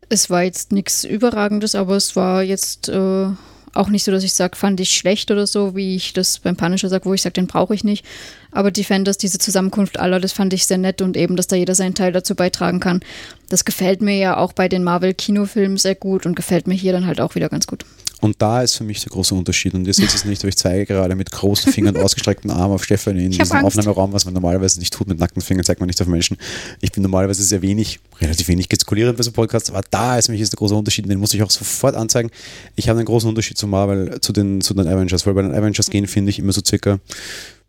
Es 0.09 0.31
war 0.31 0.43
jetzt 0.43 0.73
nichts 0.73 1.05
Überragendes, 1.05 1.75
aber 1.75 1.97
es 1.97 2.17
war 2.17 2.43
jetzt 2.43 2.89
äh, 2.89 3.27
auch 3.73 3.89
nicht 3.89 4.05
so, 4.05 4.13
dass 4.13 4.25
ich 4.25 4.35
sage, 4.35 4.57
fand 4.57 4.81
ich 4.81 4.93
schlecht 4.93 5.31
oder 5.31 5.47
so, 5.47 5.77
wie 5.77 5.97
ich 5.97 6.13
das 6.13 6.41
beim 6.41 6.57
Punisher 6.57 6.89
sage, 6.89 7.05
wo 7.05 7.15
ich 7.15 7.23
sage, 7.23 7.35
den 7.35 7.47
brauche 7.47 7.75
ich 7.75 7.85
nicht. 7.85 8.05
Aber 8.51 8.71
Defenders, 8.71 9.17
diese 9.17 9.39
Zusammenkunft 9.39 9.99
aller, 9.99 10.21
das 10.21 10.33
fand 10.33 10.53
ich 10.53 10.67
sehr 10.67 10.79
nett 10.79 11.03
und 11.03 11.17
eben, 11.17 11.37
dass 11.37 11.47
da 11.47 11.57
jeder 11.57 11.75
seinen 11.75 11.95
Teil 11.95 12.13
dazu 12.13 12.35
beitragen 12.35 12.81
kann. 12.81 13.01
Das 13.49 13.65
gefällt 13.65 14.03
mir 14.03 14.17
ja 14.17 14.37
auch 14.37 14.53
bei 14.53 14.69
den 14.69 14.85
Marvel-Kinofilmen 14.85 15.79
sehr 15.79 15.95
gut 15.95 16.27
und 16.27 16.35
gefällt 16.35 16.67
mir 16.67 16.75
hier 16.75 16.93
dann 16.93 17.07
halt 17.07 17.21
auch 17.21 17.37
wieder 17.37 17.49
ganz 17.49 17.67
gut. 17.67 17.85
Und 18.21 18.41
da 18.41 18.63
ist 18.63 18.77
für 18.77 18.85
mich 18.85 19.01
der 19.01 19.11
große 19.11 19.35
Unterschied. 19.35 19.75
Und 19.75 19.87
ihr 19.87 19.95
seht 19.95 20.15
es 20.15 20.25
nicht, 20.25 20.43
aber 20.43 20.49
ich 20.49 20.57
zeige 20.57 20.87
gerade 20.87 21.15
mit 21.15 21.31
großen 21.31 21.73
Fingern 21.73 21.97
und 21.97 22.03
ausgestreckten 22.03 22.51
Armen 22.51 22.75
auf 22.75 22.85
Stefanie 22.85 23.25
in 23.25 23.31
diesem 23.31 23.65
Aufnahmeraum, 23.65 24.13
was 24.13 24.25
man 24.27 24.35
normalerweise 24.35 24.79
nicht 24.79 24.93
tut. 24.93 25.09
Mit 25.09 25.19
nackten 25.19 25.43
Fingern 25.43 25.65
zeigt 25.65 25.81
man 25.81 25.87
nicht 25.87 26.01
auf 26.01 26.07
Menschen. 26.07 26.37
Ich 26.81 26.93
bin 26.93 27.03
normalerweise 27.03 27.43
sehr 27.43 27.63
wenig, 27.63 27.99
relativ 28.21 28.49
wenig 28.49 28.69
gestikulierend 28.69 29.17
bei 29.17 29.23
so 29.23 29.33
Podcasts, 29.33 29.71
aber 29.71 29.83
da 29.91 30.19
ist 30.19 30.27
für 30.27 30.33
mich 30.33 30.41
ist 30.41 30.53
der 30.53 30.59
große 30.59 30.75
Unterschied. 30.75 31.09
Den 31.09 31.19
muss 31.19 31.33
ich 31.33 31.43
auch 31.43 31.51
sofort 31.51 31.95
anzeigen. 31.95 32.31
Ich 32.77 32.89
habe 32.89 32.99
einen 32.99 33.07
großen 33.07 33.29
Unterschied 33.29 33.57
zu 33.57 33.67
Marvel, 33.67 34.21
zu 34.21 34.33
den, 34.33 34.61
zu 34.61 34.75
den 34.75 34.87
Avengers, 34.87 35.27
weil 35.27 35.35
bei 35.35 35.43
den 35.43 35.55
Avengers 35.55 35.89
gehen, 35.89 36.07
finde 36.07 36.31
ich, 36.31 36.39
immer 36.39 36.53
so 36.53 36.61
circa 36.65 37.01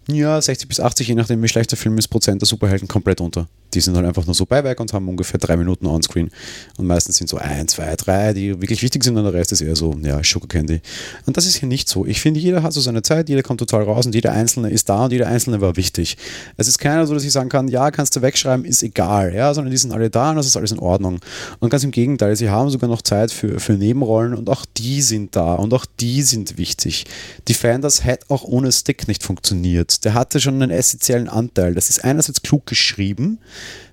ja, 0.08 0.42
60 0.42 0.68
bis 0.68 0.80
80, 0.80 1.08
je 1.08 1.16
nachdem 1.16 1.44
wie 1.44 1.48
schlecht 1.48 1.72
der 1.72 1.78
Film 1.78 1.98
ist, 1.98 2.08
Prozent 2.08 2.42
der 2.42 2.48
Superhelden 2.48 2.88
komplett 2.88 3.22
unter. 3.22 3.48
Die 3.74 3.80
sind 3.80 3.96
halt 3.96 4.06
einfach 4.06 4.26
nur 4.26 4.36
so 4.36 4.46
Beiwerk 4.46 4.80
und 4.82 4.92
haben 4.92 5.08
ungefähr 5.08 5.40
drei 5.40 5.56
Minuten 5.56 5.86
Onscreen. 5.86 6.30
Und 6.78 6.88
meistens 6.88 7.18
sind 7.18 7.30
so 7.30 7.38
ein, 7.38 7.68
zwei, 7.70 7.96
drei, 7.96 8.34
die 8.34 8.50
wirklich 8.60 8.82
wichtig 8.82 9.04
sind 9.04 9.16
und 9.16 9.24
der 9.24 9.34
Rest 9.34 9.54
ist 9.54 9.62
eher 9.62 9.76
so, 9.78 9.96
ja, 10.04 10.22
Sugar 10.24 10.50
Candy. 10.50 10.82
Und 11.26 11.38
das 11.38 11.46
ist 11.46 11.56
hier 11.56 11.70
nicht 11.70 11.88
so. 11.88 12.06
Ich 12.06 12.20
finde, 12.20 12.40
jeder 12.40 12.64
hat 12.64 12.74
so 12.74 12.82
seine 12.82 13.02
Zeit, 13.02 13.30
jeder 13.30 13.44
kommt 13.44 13.60
total 13.60 13.84
raus 13.84 14.06
und 14.06 14.14
jeder 14.14 14.34
Einzelne 14.34 14.70
ist 14.72 14.90
da 14.90 15.06
und 15.06 15.14
jeder 15.14 15.28
Einzelne 15.28 15.62
war 15.62 15.78
wichtig. 15.78 16.18
Es 16.58 16.68
ist 16.68 16.80
keiner 16.80 17.06
so, 17.08 17.14
dass 17.14 17.24
ich 17.24 17.32
sagen 17.32 17.50
kann, 17.50 17.70
ja, 17.70 17.92
kannst 17.92 18.16
du 18.16 18.22
wegschreiben, 18.22 18.66
ist 18.66 18.84
egal, 18.84 19.34
ja, 19.34 19.54
sondern 19.54 19.72
die 19.72 19.78
sind 19.78 19.94
alle 19.94 20.10
da 20.10 20.32
und 20.32 20.36
das 20.36 20.48
ist 20.48 20.58
alles 20.58 20.74
in 20.74 20.80
Ordnung. 20.80 21.20
Und 21.60 21.70
ganz 21.70 21.84
im 21.86 21.92
Gegenteil, 21.92 22.36
sie 22.36 22.50
haben 22.50 22.70
sogar 22.70 22.90
noch 22.90 23.04
Zeit 23.04 23.32
für, 23.32 23.60
für 23.60 23.74
Nebenrollen 23.74 24.34
und 24.34 24.50
auch 24.50 24.66
die 24.78 25.02
sind 25.02 25.36
da 25.36 25.54
und 25.54 25.74
auch 25.74 25.86
die 26.00 26.24
sind 26.24 26.58
wichtig. 26.58 27.06
Defenders 27.48 28.04
hätte 28.04 28.26
auch 28.30 28.44
ohne 28.44 28.72
Stick 28.72 29.08
nicht 29.08 29.24
funktioniert. 29.24 29.91
Der 30.00 30.14
hatte 30.14 30.40
schon 30.40 30.62
einen 30.62 30.72
essentiellen 30.72 31.28
Anteil. 31.28 31.76
Das 31.76 31.90
ist 31.90 32.04
einerseits 32.04 32.42
klug 32.42 32.66
geschrieben, 32.66 33.40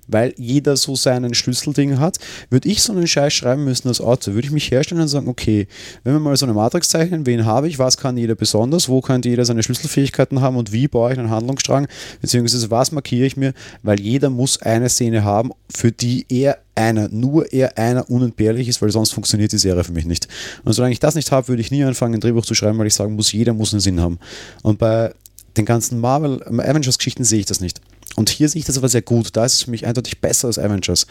weil 0.09 0.33
jeder 0.37 0.75
so 0.75 0.95
seinen 0.95 1.33
Schlüsselding 1.33 1.99
hat, 1.99 2.17
würde 2.49 2.67
ich 2.67 2.81
so 2.81 2.91
einen 2.93 3.07
Scheiß 3.07 3.33
schreiben 3.33 3.63
müssen 3.63 3.87
als 3.87 4.01
Autor, 4.01 4.33
würde 4.33 4.47
ich 4.47 4.51
mich 4.51 4.71
herstellen 4.71 5.01
und 5.01 5.07
sagen, 5.07 5.27
okay, 5.27 5.67
wenn 6.03 6.13
wir 6.13 6.19
mal 6.19 6.35
so 6.35 6.45
eine 6.45 6.53
Matrix 6.53 6.89
zeichnen, 6.89 7.25
wen 7.25 7.45
habe 7.45 7.67
ich, 7.67 7.79
was 7.79 7.97
kann 7.97 8.17
jeder 8.17 8.35
besonders, 8.35 8.89
wo 8.89 9.01
könnte 9.01 9.29
jeder 9.29 9.45
seine 9.45 9.63
Schlüsselfähigkeiten 9.63 10.41
haben 10.41 10.57
und 10.57 10.71
wie 10.71 10.87
baue 10.87 11.13
ich 11.13 11.19
einen 11.19 11.29
Handlungsstrang, 11.29 11.87
beziehungsweise 12.21 12.71
was 12.71 12.91
markiere 12.91 13.27
ich 13.27 13.37
mir, 13.37 13.53
weil 13.83 13.99
jeder 13.99 14.29
muss 14.29 14.61
eine 14.61 14.89
Szene 14.89 15.23
haben, 15.23 15.51
für 15.69 15.91
die 15.91 16.25
er 16.29 16.57
einer, 16.75 17.09
nur 17.09 17.51
er 17.51 17.77
einer 17.77 18.09
unentbehrlich 18.09 18.67
ist, 18.67 18.81
weil 18.81 18.89
sonst 18.89 19.11
funktioniert 19.11 19.51
die 19.51 19.57
Serie 19.57 19.83
für 19.83 19.91
mich 19.91 20.05
nicht. 20.05 20.27
Und 20.63 20.73
solange 20.73 20.93
ich 20.93 20.99
das 20.99 21.15
nicht 21.15 21.31
habe, 21.31 21.49
würde 21.49 21.61
ich 21.61 21.71
nie 21.71 21.83
anfangen, 21.83 22.15
ein 22.15 22.21
Drehbuch 22.21 22.45
zu 22.45 22.55
schreiben, 22.55 22.79
weil 22.79 22.87
ich 22.87 22.93
sagen 22.93 23.15
muss, 23.15 23.31
jeder 23.31 23.53
muss 23.53 23.73
einen 23.73 23.81
Sinn 23.81 23.99
haben. 23.99 24.17
Und 24.63 24.79
bei 24.79 25.13
den 25.57 25.65
ganzen 25.65 25.99
Marvel 25.99 26.43
Avengers-Geschichten 26.43 27.23
sehe 27.23 27.39
ich 27.39 27.45
das 27.45 27.59
nicht. 27.59 27.81
Und 28.15 28.29
hier 28.29 28.49
sehe 28.49 28.59
ich 28.59 28.65
das 28.65 28.77
aber 28.77 28.89
sehr 28.89 29.01
gut. 29.01 29.35
Da 29.35 29.45
ist 29.45 29.53
es 29.53 29.61
für 29.63 29.71
mich 29.71 29.85
eindeutig 29.85 30.19
besser 30.19 30.47
als 30.47 30.59
Avengers. 30.59 31.07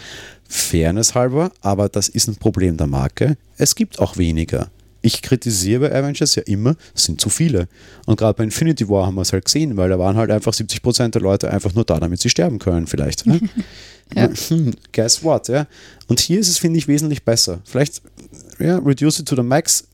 Fairness 0.49 1.15
halber, 1.15 1.53
aber 1.61 1.89
das 1.89 2.09
ist 2.09 2.29
ein 2.29 2.37
Problem 2.37 2.77
der 2.77 2.87
Marke. 2.87 3.37
Es 3.57 3.75
gibt 3.75 3.99
auch 3.99 4.17
weniger. 4.17 4.71
Ich 5.01 5.23
kritisiere 5.23 5.89
bei 5.89 5.95
Avengers 5.95 6.35
ja 6.35 6.43
immer, 6.43 6.75
es 6.95 7.05
sind 7.05 7.21
zu 7.21 7.31
viele. 7.31 7.69
Und 8.07 8.19
gerade 8.19 8.37
bei 8.37 8.45
Infinity 8.45 8.89
War 8.89 9.07
haben 9.07 9.15
wir 9.15 9.23
es 9.23 9.33
halt 9.33 9.45
gesehen, 9.45 9.77
weil 9.77 9.89
da 9.89 9.99
waren 9.99 10.17
halt 10.17 10.31
einfach 10.31 10.53
70% 10.53 11.11
der 11.11 11.23
Leute 11.23 11.51
einfach 11.51 11.73
nur 11.73 11.85
da, 11.85 12.01
damit 12.01 12.21
sie 12.21 12.29
sterben 12.29 12.59
können, 12.59 12.89
vielleicht. 12.89 13.25
Ne? 13.25 13.41
ja. 14.15 14.29
Hm, 14.49 14.73
guess 14.93 15.23
what, 15.23 15.49
ja. 15.49 15.67
Und 16.09 16.19
hier 16.19 16.41
ist 16.41 16.49
es, 16.49 16.59
finde 16.59 16.79
ich, 16.79 16.89
wesentlich 16.89 17.25
besser. 17.25 17.61
Vielleicht, 17.65 18.03
ja, 18.59 18.79
reduce 18.79 19.21
it 19.21 19.29
to 19.29 19.37
the 19.37 19.43
max, 19.43 19.85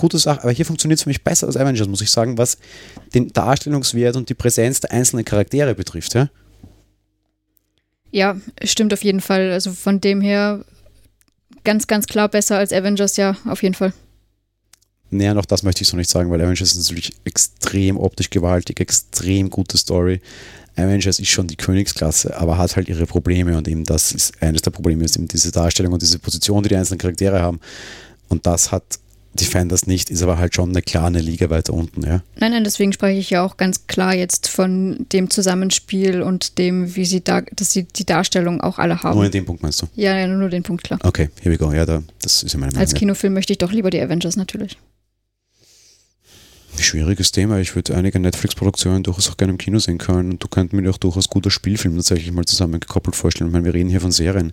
gute 0.00 0.18
Sache, 0.18 0.42
aber 0.42 0.52
hier 0.52 0.64
funktioniert 0.64 0.98
es 0.98 1.04
für 1.04 1.10
mich 1.10 1.22
besser 1.22 1.46
als 1.46 1.56
Avengers, 1.56 1.86
muss 1.86 2.00
ich 2.00 2.10
sagen, 2.10 2.38
was 2.38 2.58
den 3.14 3.32
Darstellungswert 3.32 4.16
und 4.16 4.28
die 4.28 4.34
Präsenz 4.34 4.80
der 4.80 4.92
einzelnen 4.92 5.24
Charaktere 5.24 5.74
betrifft, 5.74 6.14
ja. 6.14 6.28
Ja, 8.10 8.36
stimmt 8.64 8.92
auf 8.92 9.04
jeden 9.04 9.20
Fall. 9.20 9.52
Also 9.52 9.70
von 9.72 10.00
dem 10.00 10.20
her 10.20 10.64
ganz, 11.62 11.86
ganz 11.86 12.06
klar 12.06 12.28
besser 12.28 12.58
als 12.58 12.72
Avengers, 12.72 13.16
ja, 13.16 13.36
auf 13.44 13.62
jeden 13.62 13.74
Fall. 13.74 13.92
Naja, 15.10 15.34
noch 15.34 15.44
das 15.44 15.62
möchte 15.62 15.82
ich 15.82 15.88
so 15.88 15.96
nicht 15.96 16.10
sagen, 16.10 16.30
weil 16.30 16.40
Avengers 16.40 16.72
ist 16.72 16.78
natürlich 16.78 17.12
extrem 17.24 17.96
optisch 17.96 18.30
gewaltig, 18.30 18.80
extrem 18.80 19.50
gute 19.50 19.76
Story. 19.76 20.20
Avengers 20.76 21.18
ist 21.18 21.28
schon 21.28 21.46
die 21.46 21.56
Königsklasse, 21.56 22.36
aber 22.36 22.58
hat 22.58 22.76
halt 22.76 22.88
ihre 22.88 23.06
Probleme 23.06 23.56
und 23.56 23.68
eben 23.68 23.84
das 23.84 24.12
ist 24.12 24.40
eines 24.40 24.62
der 24.62 24.70
Probleme, 24.70 25.04
ist 25.04 25.16
eben 25.16 25.28
diese 25.28 25.50
Darstellung 25.50 25.92
und 25.92 26.02
diese 26.02 26.18
Position, 26.18 26.62
die 26.62 26.68
die 26.68 26.76
einzelnen 26.76 26.98
Charaktere 26.98 27.40
haben. 27.42 27.60
Und 28.28 28.46
das 28.46 28.70
hat 28.72 28.84
Defenders 29.32 29.86
nicht, 29.86 30.10
ist 30.10 30.22
aber 30.22 30.38
halt 30.38 30.54
schon 30.56 30.70
eine 30.70 30.82
kleine 30.82 31.20
Liga 31.20 31.50
weiter 31.50 31.72
unten, 31.72 32.02
ja. 32.02 32.22
Nein, 32.36 32.50
nein, 32.50 32.64
deswegen 32.64 32.92
spreche 32.92 33.20
ich 33.20 33.30
ja 33.30 33.44
auch 33.44 33.56
ganz 33.56 33.86
klar 33.86 34.14
jetzt 34.14 34.48
von 34.48 35.06
dem 35.12 35.30
Zusammenspiel 35.30 36.20
und 36.22 36.58
dem, 36.58 36.96
wie 36.96 37.04
sie 37.04 37.22
da, 37.22 37.42
dass 37.54 37.72
sie 37.72 37.84
die 37.84 38.04
Darstellung 38.04 38.60
auch 38.60 38.78
alle 38.78 39.02
haben. 39.02 39.14
Nur 39.14 39.26
in 39.26 39.30
dem 39.30 39.46
Punkt 39.46 39.62
meinst 39.62 39.82
du? 39.82 39.86
Ja, 39.94 40.16
ja 40.16 40.26
nur 40.26 40.48
den 40.48 40.64
Punkt, 40.64 40.82
klar. 40.82 40.98
Okay, 41.04 41.28
here 41.40 41.54
we 41.54 41.58
go. 41.58 41.72
Ja, 41.72 41.86
da, 41.86 42.02
das 42.20 42.42
ist 42.42 42.52
ja 42.52 42.58
meine 42.58 42.72
Meinung. 42.72 42.80
Als 42.80 42.94
Kinofilm 42.94 43.32
möchte 43.32 43.52
ich 43.52 43.58
doch 43.58 43.70
lieber 43.70 43.90
die 43.90 44.00
Avengers 44.00 44.34
natürlich. 44.34 44.76
Schwieriges 46.76 47.30
Thema. 47.30 47.58
Ich 47.58 47.74
würde 47.76 47.96
einige 47.96 48.18
Netflix-Produktionen 48.18 49.04
durchaus 49.04 49.30
auch 49.30 49.36
gerne 49.36 49.52
im 49.52 49.58
Kino 49.58 49.78
sehen 49.78 49.98
können 49.98 50.32
und 50.32 50.42
du 50.42 50.48
könntest 50.48 50.80
mir 50.80 50.90
auch 50.90 50.98
durchaus 50.98 51.28
guter 51.28 51.50
Spielfilm 51.50 51.94
tatsächlich 51.94 52.32
mal 52.32 52.44
zusammengekoppelt 52.46 53.14
vorstellen. 53.14 53.50
Ich 53.50 53.52
meine, 53.52 53.64
wir 53.64 53.74
reden 53.74 53.90
hier 53.90 54.00
von 54.00 54.12
Serien. 54.12 54.52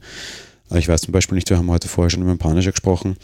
Ich 0.76 0.88
weiß 0.88 1.02
zum 1.02 1.14
Beispiel 1.14 1.36
nicht, 1.36 1.50
wir 1.50 1.58
haben 1.58 1.72
heute 1.72 1.88
vorher 1.88 2.10
schon 2.10 2.22
über 2.22 2.34
den 2.34 2.38
Punisher 2.38 2.72
gesprochen 2.72 3.16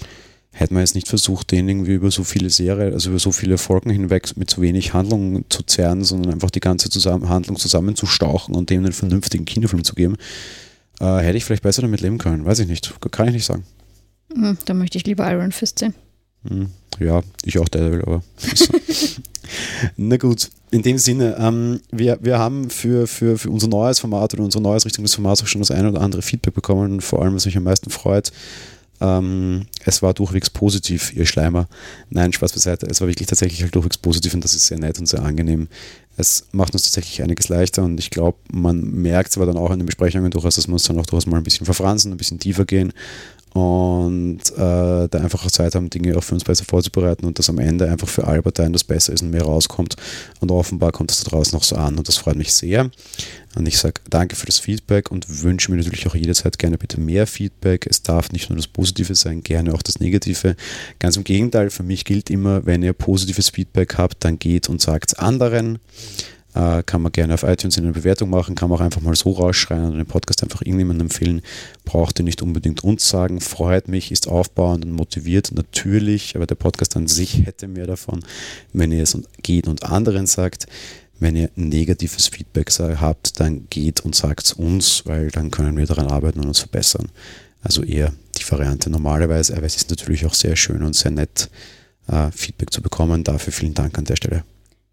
hätte 0.53 0.73
man 0.73 0.81
jetzt 0.81 0.95
nicht 0.95 1.07
versucht, 1.07 1.51
den 1.51 1.67
irgendwie 1.67 1.93
über 1.93 2.11
so 2.11 2.23
viele 2.23 2.49
Serien, 2.49 2.93
also 2.93 3.09
über 3.09 3.19
so 3.19 3.31
viele 3.31 3.57
Folgen 3.57 3.89
hinweg 3.89 4.37
mit 4.37 4.49
so 4.49 4.61
wenig 4.61 4.93
Handlung 4.93 5.43
zu 5.49 5.63
zerren, 5.63 6.03
sondern 6.03 6.33
einfach 6.33 6.51
die 6.51 6.59
ganze 6.59 6.89
zusammen 6.89 7.27
Handlung 7.27 7.57
zusammenzustauchen 7.57 8.55
und 8.55 8.69
dem 8.69 8.83
einen 8.83 8.93
vernünftigen 8.93 9.45
Kinofilm 9.45 9.83
zu 9.83 9.95
geben, 9.95 10.15
äh, 10.99 11.17
hätte 11.17 11.37
ich 11.37 11.45
vielleicht 11.45 11.63
besser 11.63 11.81
damit 11.81 12.01
leben 12.01 12.19
können. 12.19 12.45
Weiß 12.45 12.59
ich 12.59 12.67
nicht. 12.67 12.93
Kann 13.11 13.27
ich 13.27 13.33
nicht 13.33 13.45
sagen. 13.45 13.63
Hm, 14.33 14.57
da 14.65 14.73
möchte 14.75 14.97
ich 14.97 15.05
lieber 15.05 15.29
Iron 15.29 15.51
Fist 15.51 15.79
sehen. 15.79 15.95
Hm, 16.47 16.67
ja, 16.99 17.21
ich 17.43 17.57
auch 17.57 17.67
Daredevil, 17.67 18.03
aber. 18.03 18.23
Na 19.97 20.17
gut, 20.17 20.49
in 20.71 20.81
dem 20.81 20.97
Sinne, 20.97 21.35
ähm, 21.39 21.81
wir, 21.91 22.19
wir 22.21 22.37
haben 22.37 22.69
für, 22.69 23.07
für, 23.07 23.37
für 23.37 23.49
unser 23.49 23.67
neues 23.67 23.99
Format 23.99 24.33
oder 24.33 24.43
unsere 24.43 24.61
neues 24.61 24.85
Richtung 24.85 25.03
des 25.03 25.15
Formats 25.15 25.41
auch 25.41 25.47
schon 25.47 25.61
das 25.61 25.71
ein 25.71 25.85
oder 25.85 26.01
andere 26.01 26.21
Feedback 26.21 26.53
bekommen. 26.53 27.01
Vor 27.01 27.21
allem, 27.21 27.35
was 27.35 27.45
mich 27.45 27.57
am 27.57 27.63
meisten 27.63 27.89
freut, 27.89 28.31
ähm, 29.01 29.65
es 29.85 30.01
war 30.01 30.13
durchwegs 30.13 30.49
positiv, 30.49 31.13
ihr 31.13 31.25
Schleimer. 31.25 31.67
Nein, 32.09 32.31
Spaß 32.31 32.53
beiseite. 32.53 32.87
Es 32.87 33.01
war 33.01 33.07
wirklich 33.07 33.27
tatsächlich 33.27 33.61
halt 33.61 33.75
durchwegs 33.75 33.97
positiv 33.97 34.33
und 34.33 34.43
das 34.43 34.53
ist 34.53 34.67
sehr 34.67 34.79
nett 34.79 34.99
und 34.99 35.07
sehr 35.07 35.23
angenehm. 35.23 35.67
Es 36.15 36.45
macht 36.51 36.73
uns 36.73 36.83
tatsächlich 36.83 37.21
einiges 37.23 37.49
leichter 37.49 37.83
und 37.83 37.99
ich 37.99 38.11
glaube, 38.11 38.37
man 38.51 38.81
merkt 38.81 39.35
aber 39.35 39.47
dann 39.47 39.57
auch 39.57 39.71
in 39.71 39.79
den 39.79 39.87
Besprechungen 39.87 40.29
durchaus, 40.31 40.55
dass 40.55 40.67
wir 40.67 40.73
uns 40.73 40.83
dann 40.83 40.99
auch 40.99 41.05
durchaus 41.05 41.25
mal 41.25 41.37
ein 41.37 41.43
bisschen 41.43 41.65
verfransen, 41.65 42.11
ein 42.11 42.17
bisschen 42.17 42.39
tiefer 42.39 42.65
gehen 42.65 42.93
und 43.53 44.39
äh, 44.55 45.07
da 45.07 45.09
einfach 45.13 45.45
auch 45.45 45.51
Zeit 45.51 45.75
haben, 45.75 45.89
Dinge 45.89 46.17
auch 46.17 46.23
für 46.23 46.33
uns 46.33 46.43
besser 46.43 46.65
vorzubereiten 46.65 47.25
und 47.25 47.37
dass 47.37 47.49
am 47.49 47.59
Ende 47.59 47.89
einfach 47.89 48.07
für 48.07 48.25
alle 48.25 48.41
Parteien 48.41 48.73
das 48.73 48.83
besser 48.83 49.13
ist 49.13 49.21
und 49.21 49.29
mehr 49.29 49.43
rauskommt. 49.43 49.95
Und 50.39 50.51
offenbar 50.51 50.91
kommt 50.91 51.11
das 51.11 51.23
da 51.23 51.29
draußen 51.29 51.55
noch 51.55 51.63
so 51.63 51.75
an 51.75 51.97
und 51.97 52.07
das 52.07 52.17
freut 52.17 52.35
mich 52.35 52.51
sehr. 52.51 52.89
Und 53.55 53.67
ich 53.67 53.77
sage 53.77 54.01
danke 54.09 54.35
für 54.35 54.47
das 54.47 54.57
Feedback 54.57 55.11
und 55.11 55.43
wünsche 55.43 55.69
mir 55.69 55.77
natürlich 55.77 56.07
auch 56.07 56.15
jederzeit 56.15 56.57
gerne 56.57 56.79
bitte 56.79 56.99
mehr 56.99 57.27
Feedback. 57.27 57.85
Es 57.87 58.01
darf 58.01 58.31
nicht 58.31 58.49
nur 58.49 58.57
das 58.57 58.65
Positive 58.65 59.13
sein, 59.13 59.43
gerne 59.43 59.75
auch 59.75 59.83
das 59.83 59.99
Negative. 59.99 60.55
Ganz 60.97 61.17
im 61.17 61.23
Gegenteil, 61.23 61.69
für 61.69 61.83
mich 61.83 62.05
gilt 62.05 62.31
immer, 62.31 62.65
wenn 62.65 62.81
ihr 62.81 62.93
positives 62.93 63.49
Feedback 63.49 63.99
habt, 63.99 64.25
dann 64.25 64.39
geht 64.39 64.69
und 64.69 64.81
sagt 64.81 65.11
es 65.11 65.19
anderen. 65.19 65.77
Äh, 66.55 66.83
kann 66.83 67.01
man 67.01 67.11
gerne 67.11 67.33
auf 67.33 67.43
iTunes 67.43 67.77
in 67.77 67.83
eine 67.85 67.93
Bewertung 67.93 68.29
machen, 68.29 68.53
kann 68.55 68.69
man 68.69 68.77
auch 68.77 68.83
einfach 68.83 69.01
mal 69.01 69.15
so 69.15 69.31
rausschreien 69.31 69.85
und 69.85 69.97
den 69.97 70.05
Podcast 70.05 70.43
einfach 70.43 70.61
irgendjemandem 70.61 71.07
empfehlen. 71.07 71.41
Braucht 71.83 72.19
ihr 72.19 72.25
nicht 72.25 72.41
unbedingt 72.41 72.83
uns 72.83 73.09
sagen. 73.09 73.41
Freut 73.41 73.87
mich, 73.87 74.11
ist 74.11 74.27
aufbauend 74.27 74.85
und 74.85 74.91
motiviert, 74.91 75.51
natürlich, 75.53 76.35
aber 76.35 76.45
der 76.45 76.55
Podcast 76.55 76.95
an 76.95 77.07
sich 77.07 77.45
hätte 77.45 77.67
mehr 77.67 77.87
davon, 77.87 78.23
wenn 78.71 78.91
ihr 78.91 79.03
es 79.03 79.17
geht 79.41 79.67
und 79.67 79.83
anderen 79.83 80.27
sagt. 80.27 80.67
Wenn 81.19 81.35
ihr 81.35 81.49
negatives 81.55 82.27
Feedback 82.27 82.69
habt, 82.79 83.39
dann 83.39 83.67
geht 83.69 84.01
und 84.01 84.13
sagt 84.13 84.45
es 84.45 84.53
uns, 84.53 85.03
weil 85.05 85.29
dann 85.31 85.51
können 85.51 85.77
wir 85.77 85.85
daran 85.85 86.07
arbeiten 86.07 86.39
und 86.39 86.47
uns 86.47 86.59
verbessern. 86.59 87.09
Also 87.61 87.81
eher 87.83 88.11
die 88.37 88.51
Variante 88.51 88.89
normalerweise, 88.89 89.55
aber 89.55 89.65
es 89.65 89.77
ist 89.77 89.89
natürlich 89.89 90.25
auch 90.25 90.33
sehr 90.33 90.55
schön 90.55 90.83
und 90.83 90.95
sehr 90.95 91.11
nett, 91.11 91.49
äh, 92.07 92.29
Feedback 92.31 92.71
zu 92.71 92.81
bekommen. 92.81 93.23
Dafür 93.23 93.53
vielen 93.53 93.73
Dank 93.73 93.97
an 93.97 94.05
der 94.05 94.17
Stelle. 94.17 94.43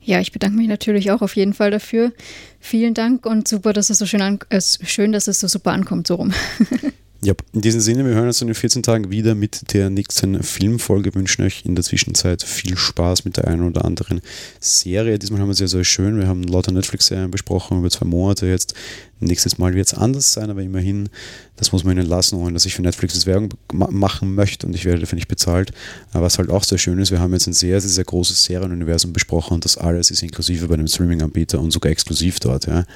Ja, 0.03 0.21
ich 0.21 0.33
bedanke 0.33 0.57
mich 0.57 0.69
natürlich 0.69 1.11
auch 1.11 1.21
auf 1.21 1.37
jeden 1.37 1.53
Fall 1.53 1.71
dafür. 1.71 2.13
Vielen 2.59 2.95
Dank 2.95 3.27
und 3.27 3.47
super, 3.47 3.73
dass 3.73 3.91
es 3.91 3.99
so 3.99 4.07
schön, 4.07 4.23
an, 4.23 4.39
äh, 4.49 4.61
schön 4.61 5.13
dass 5.13 5.29
es 5.29 5.41
so 5.41 5.49
super 5.49 5.73
ankommt, 5.73 6.07
so 6.07 6.15
rum. 6.17 6.33
Ja, 7.23 7.35
in 7.53 7.61
diesem 7.61 7.83
Sinne, 7.83 8.07
wir 8.07 8.15
hören 8.15 8.29
uns 8.29 8.41
in 8.41 8.47
den 8.47 8.55
14 8.55 8.83
Tagen 8.83 9.11
wieder 9.11 9.35
mit 9.35 9.75
der 9.75 9.91
nächsten 9.91 10.43
Filmfolge. 10.43 11.15
Wünschen 11.15 11.45
euch 11.45 11.67
in 11.67 11.75
der 11.75 11.85
Zwischenzeit 11.85 12.43
viel 12.43 12.79
Spaß 12.79 13.27
mit 13.27 13.37
der 13.37 13.47
einen 13.47 13.69
oder 13.69 13.85
anderen 13.85 14.23
Serie. 14.59 15.19
Diesmal 15.19 15.41
haben 15.41 15.49
wir 15.49 15.55
ja 15.55 15.67
sehr 15.67 15.85
schön. 15.85 16.17
Wir 16.17 16.27
haben 16.27 16.45
lauter 16.45 16.73
Netflix-Serien 16.73 17.31
besprochen 17.31 17.81
über 17.81 17.91
zwei 17.91 18.07
Monate 18.07 18.47
jetzt. 18.47 18.73
Nächstes 19.19 19.59
Mal 19.59 19.75
wird 19.75 19.89
es 19.89 19.93
anders 19.93 20.33
sein, 20.33 20.49
aber 20.49 20.63
immerhin, 20.63 21.11
das 21.57 21.73
muss 21.73 21.85
man 21.85 21.99
ihnen 21.99 22.07
lassen, 22.07 22.37
ohne 22.37 22.55
dass 22.55 22.65
ich 22.65 22.75
für 22.75 22.81
Netflix 22.81 23.13
das 23.13 23.27
Werbung 23.27 23.51
machen 23.71 24.35
möchte 24.35 24.67
und 24.67 24.75
ich 24.75 24.87
werde 24.87 25.01
dafür 25.01 25.17
nicht 25.17 25.29
bezahlt. 25.29 25.73
Aber 26.13 26.25
was 26.25 26.39
halt 26.39 26.49
auch 26.49 26.65
sehr 26.65 26.79
schön 26.79 26.99
ist, 27.01 27.11
wir 27.11 27.21
haben 27.21 27.35
jetzt 27.35 27.47
ein 27.47 27.53
sehr, 27.53 27.83
sehr, 27.83 27.91
sehr 27.91 28.05
großes 28.05 28.45
Serienuniversum 28.45 29.13
besprochen 29.13 29.53
und 29.57 29.67
das 29.67 29.77
alles 29.77 30.11
ist 30.11 30.23
inklusive 30.23 30.69
bei 30.69 30.75
einem 30.75 30.89
Streaming-Anbieter 30.89 31.61
und 31.61 31.71
sogar 31.71 31.93
exklusiv 31.93 32.41
dort. 32.41 32.67
Ja. 32.67 32.87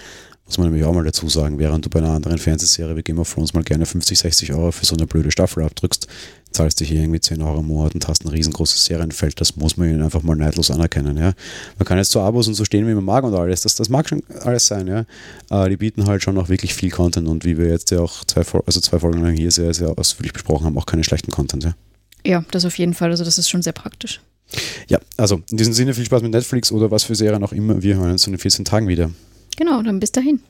Muss 0.47 0.59
man 0.59 0.68
nämlich 0.68 0.84
auch 0.84 0.92
mal 0.92 1.05
dazu 1.05 1.28
sagen, 1.28 1.59
während 1.59 1.86
du 1.86 1.90
bei 1.90 2.01
einer 2.01 2.11
anderen 2.11 2.36
Fernsehserie 2.36 2.95
wie 2.97 3.03
Game 3.03 3.18
of 3.18 3.32
Thrones 3.32 3.55
mal 3.55 3.64
gerne 3.64 3.86
50, 3.86 4.18
60 4.18 4.53
Euro 4.53 4.72
für 4.72 4.84
so 4.84 4.95
eine 4.95 5.07
blöde 5.07 5.30
Staffel 5.30 5.64
abdrückst, 5.64 6.07
zahlst 6.51 6.80
du 6.80 6.84
hier 6.84 7.01
irgendwie 7.01 7.20
10 7.20 7.40
Euro 7.40 7.61
im 7.61 7.66
Monat 7.66 7.95
und 7.95 8.07
hast 8.09 8.24
ein 8.24 8.28
riesengroßes 8.28 8.84
Serienfeld. 8.84 9.40
Das 9.40 9.57
muss 9.57 9.78
man 9.78 9.88
ihnen 9.88 10.03
einfach 10.03 10.22
mal 10.22 10.36
neidlos 10.36 10.70
anerkennen. 10.70 11.16
Ja. 11.16 11.32
Man 11.78 11.86
kann 11.86 11.97
jetzt 11.97 12.11
so 12.11 12.20
Abos 12.20 12.47
und 12.47 12.55
so 12.55 12.64
stehen, 12.66 12.86
wie 12.86 12.95
man 12.95 13.05
mag 13.05 13.24
und 13.24 13.34
alles. 13.34 13.62
Das, 13.62 13.74
das 13.74 13.88
mag 13.88 14.07
schon 14.07 14.22
alles 14.40 14.66
sein. 14.66 14.86
Ja. 14.86 15.07
Aber 15.49 15.70
die 15.70 15.78
bieten 15.78 16.07
halt 16.07 16.22
schon 16.22 16.36
auch 16.36 16.51
wirklich 16.51 16.74
viel 16.74 16.90
Content 16.90 17.26
und 17.26 17.47
wie 17.47 17.57
wir 17.57 17.68
jetzt 17.68 17.90
ja 17.90 18.01
auch 18.01 18.24
zwei, 18.24 18.42
also 18.66 18.80
zwei 18.80 18.99
Folgen 18.99 19.22
lang 19.22 19.34
hier 19.34 19.51
sehr, 19.51 19.72
sehr 19.72 19.99
ausführlich 19.99 20.34
besprochen 20.34 20.66
haben, 20.66 20.76
auch 20.76 20.86
keine 20.86 21.05
schlechten 21.05 21.30
Content. 21.30 21.64
Ja. 21.64 21.74
ja, 22.24 22.45
das 22.51 22.66
auf 22.66 22.78
jeden 22.78 22.92
Fall. 22.92 23.11
Also 23.11 23.24
das 23.24 23.38
ist 23.38 23.49
schon 23.49 23.62
sehr 23.62 23.72
praktisch. 23.72 24.20
Ja, 24.88 24.99
also 25.16 25.40
in 25.51 25.57
diesem 25.57 25.72
Sinne 25.72 25.95
viel 25.95 26.05
Spaß 26.05 26.22
mit 26.22 26.32
Netflix 26.32 26.70
oder 26.70 26.90
was 26.90 27.03
für 27.03 27.14
Serien 27.14 27.42
auch 27.42 27.53
immer. 27.53 27.82
Wir 27.82 27.97
hören 27.97 28.12
uns 28.12 28.26
in 28.26 28.36
14 28.36 28.66
Tagen 28.66 28.88
wieder. 28.88 29.11
Genau, 29.57 29.82
dann 29.82 30.00
bis 30.00 30.12
dahin. 30.12 30.40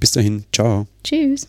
Bis 0.00 0.12
dahin, 0.12 0.44
ciao. 0.52 0.86
Tschüss. 1.02 1.48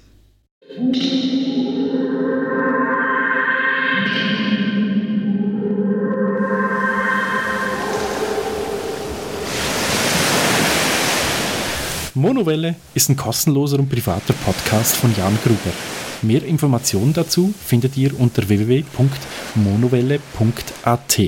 Monowelle 12.14 12.76
ist 12.94 13.10
ein 13.10 13.18
kostenloser 13.18 13.78
und 13.78 13.90
privater 13.90 14.34
Podcast 14.46 14.96
von 14.96 15.14
Jan 15.18 15.38
Gruber. 15.44 15.74
Mehr 16.22 16.44
Informationen 16.44 17.12
dazu 17.14 17.54
findet 17.66 17.98
ihr 17.98 18.18
unter 18.18 18.48
www.monowelle.at. 18.48 21.22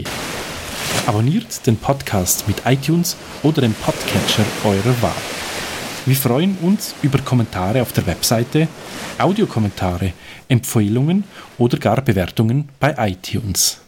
Abonniert 1.05 1.67
den 1.67 1.75
Podcast 1.77 2.47
mit 2.47 2.61
iTunes 2.65 3.17
oder 3.43 3.61
dem 3.61 3.73
Podcatcher 3.73 4.45
eurer 4.63 5.01
Wahl. 5.01 5.11
Wir 6.08 6.16
freuen 6.16 6.58
uns 6.62 6.95
über 7.01 7.18
Kommentare 7.20 7.82
auf 7.82 7.91
der 7.91 8.08
Webseite, 8.08 8.70
Audiokommentare, 9.18 10.14
Empfehlungen 10.47 11.26
oder 11.58 11.78
gar 11.78 12.01
Bewertungen 12.01 12.70
bei 12.80 12.95
iTunes. 12.97 13.82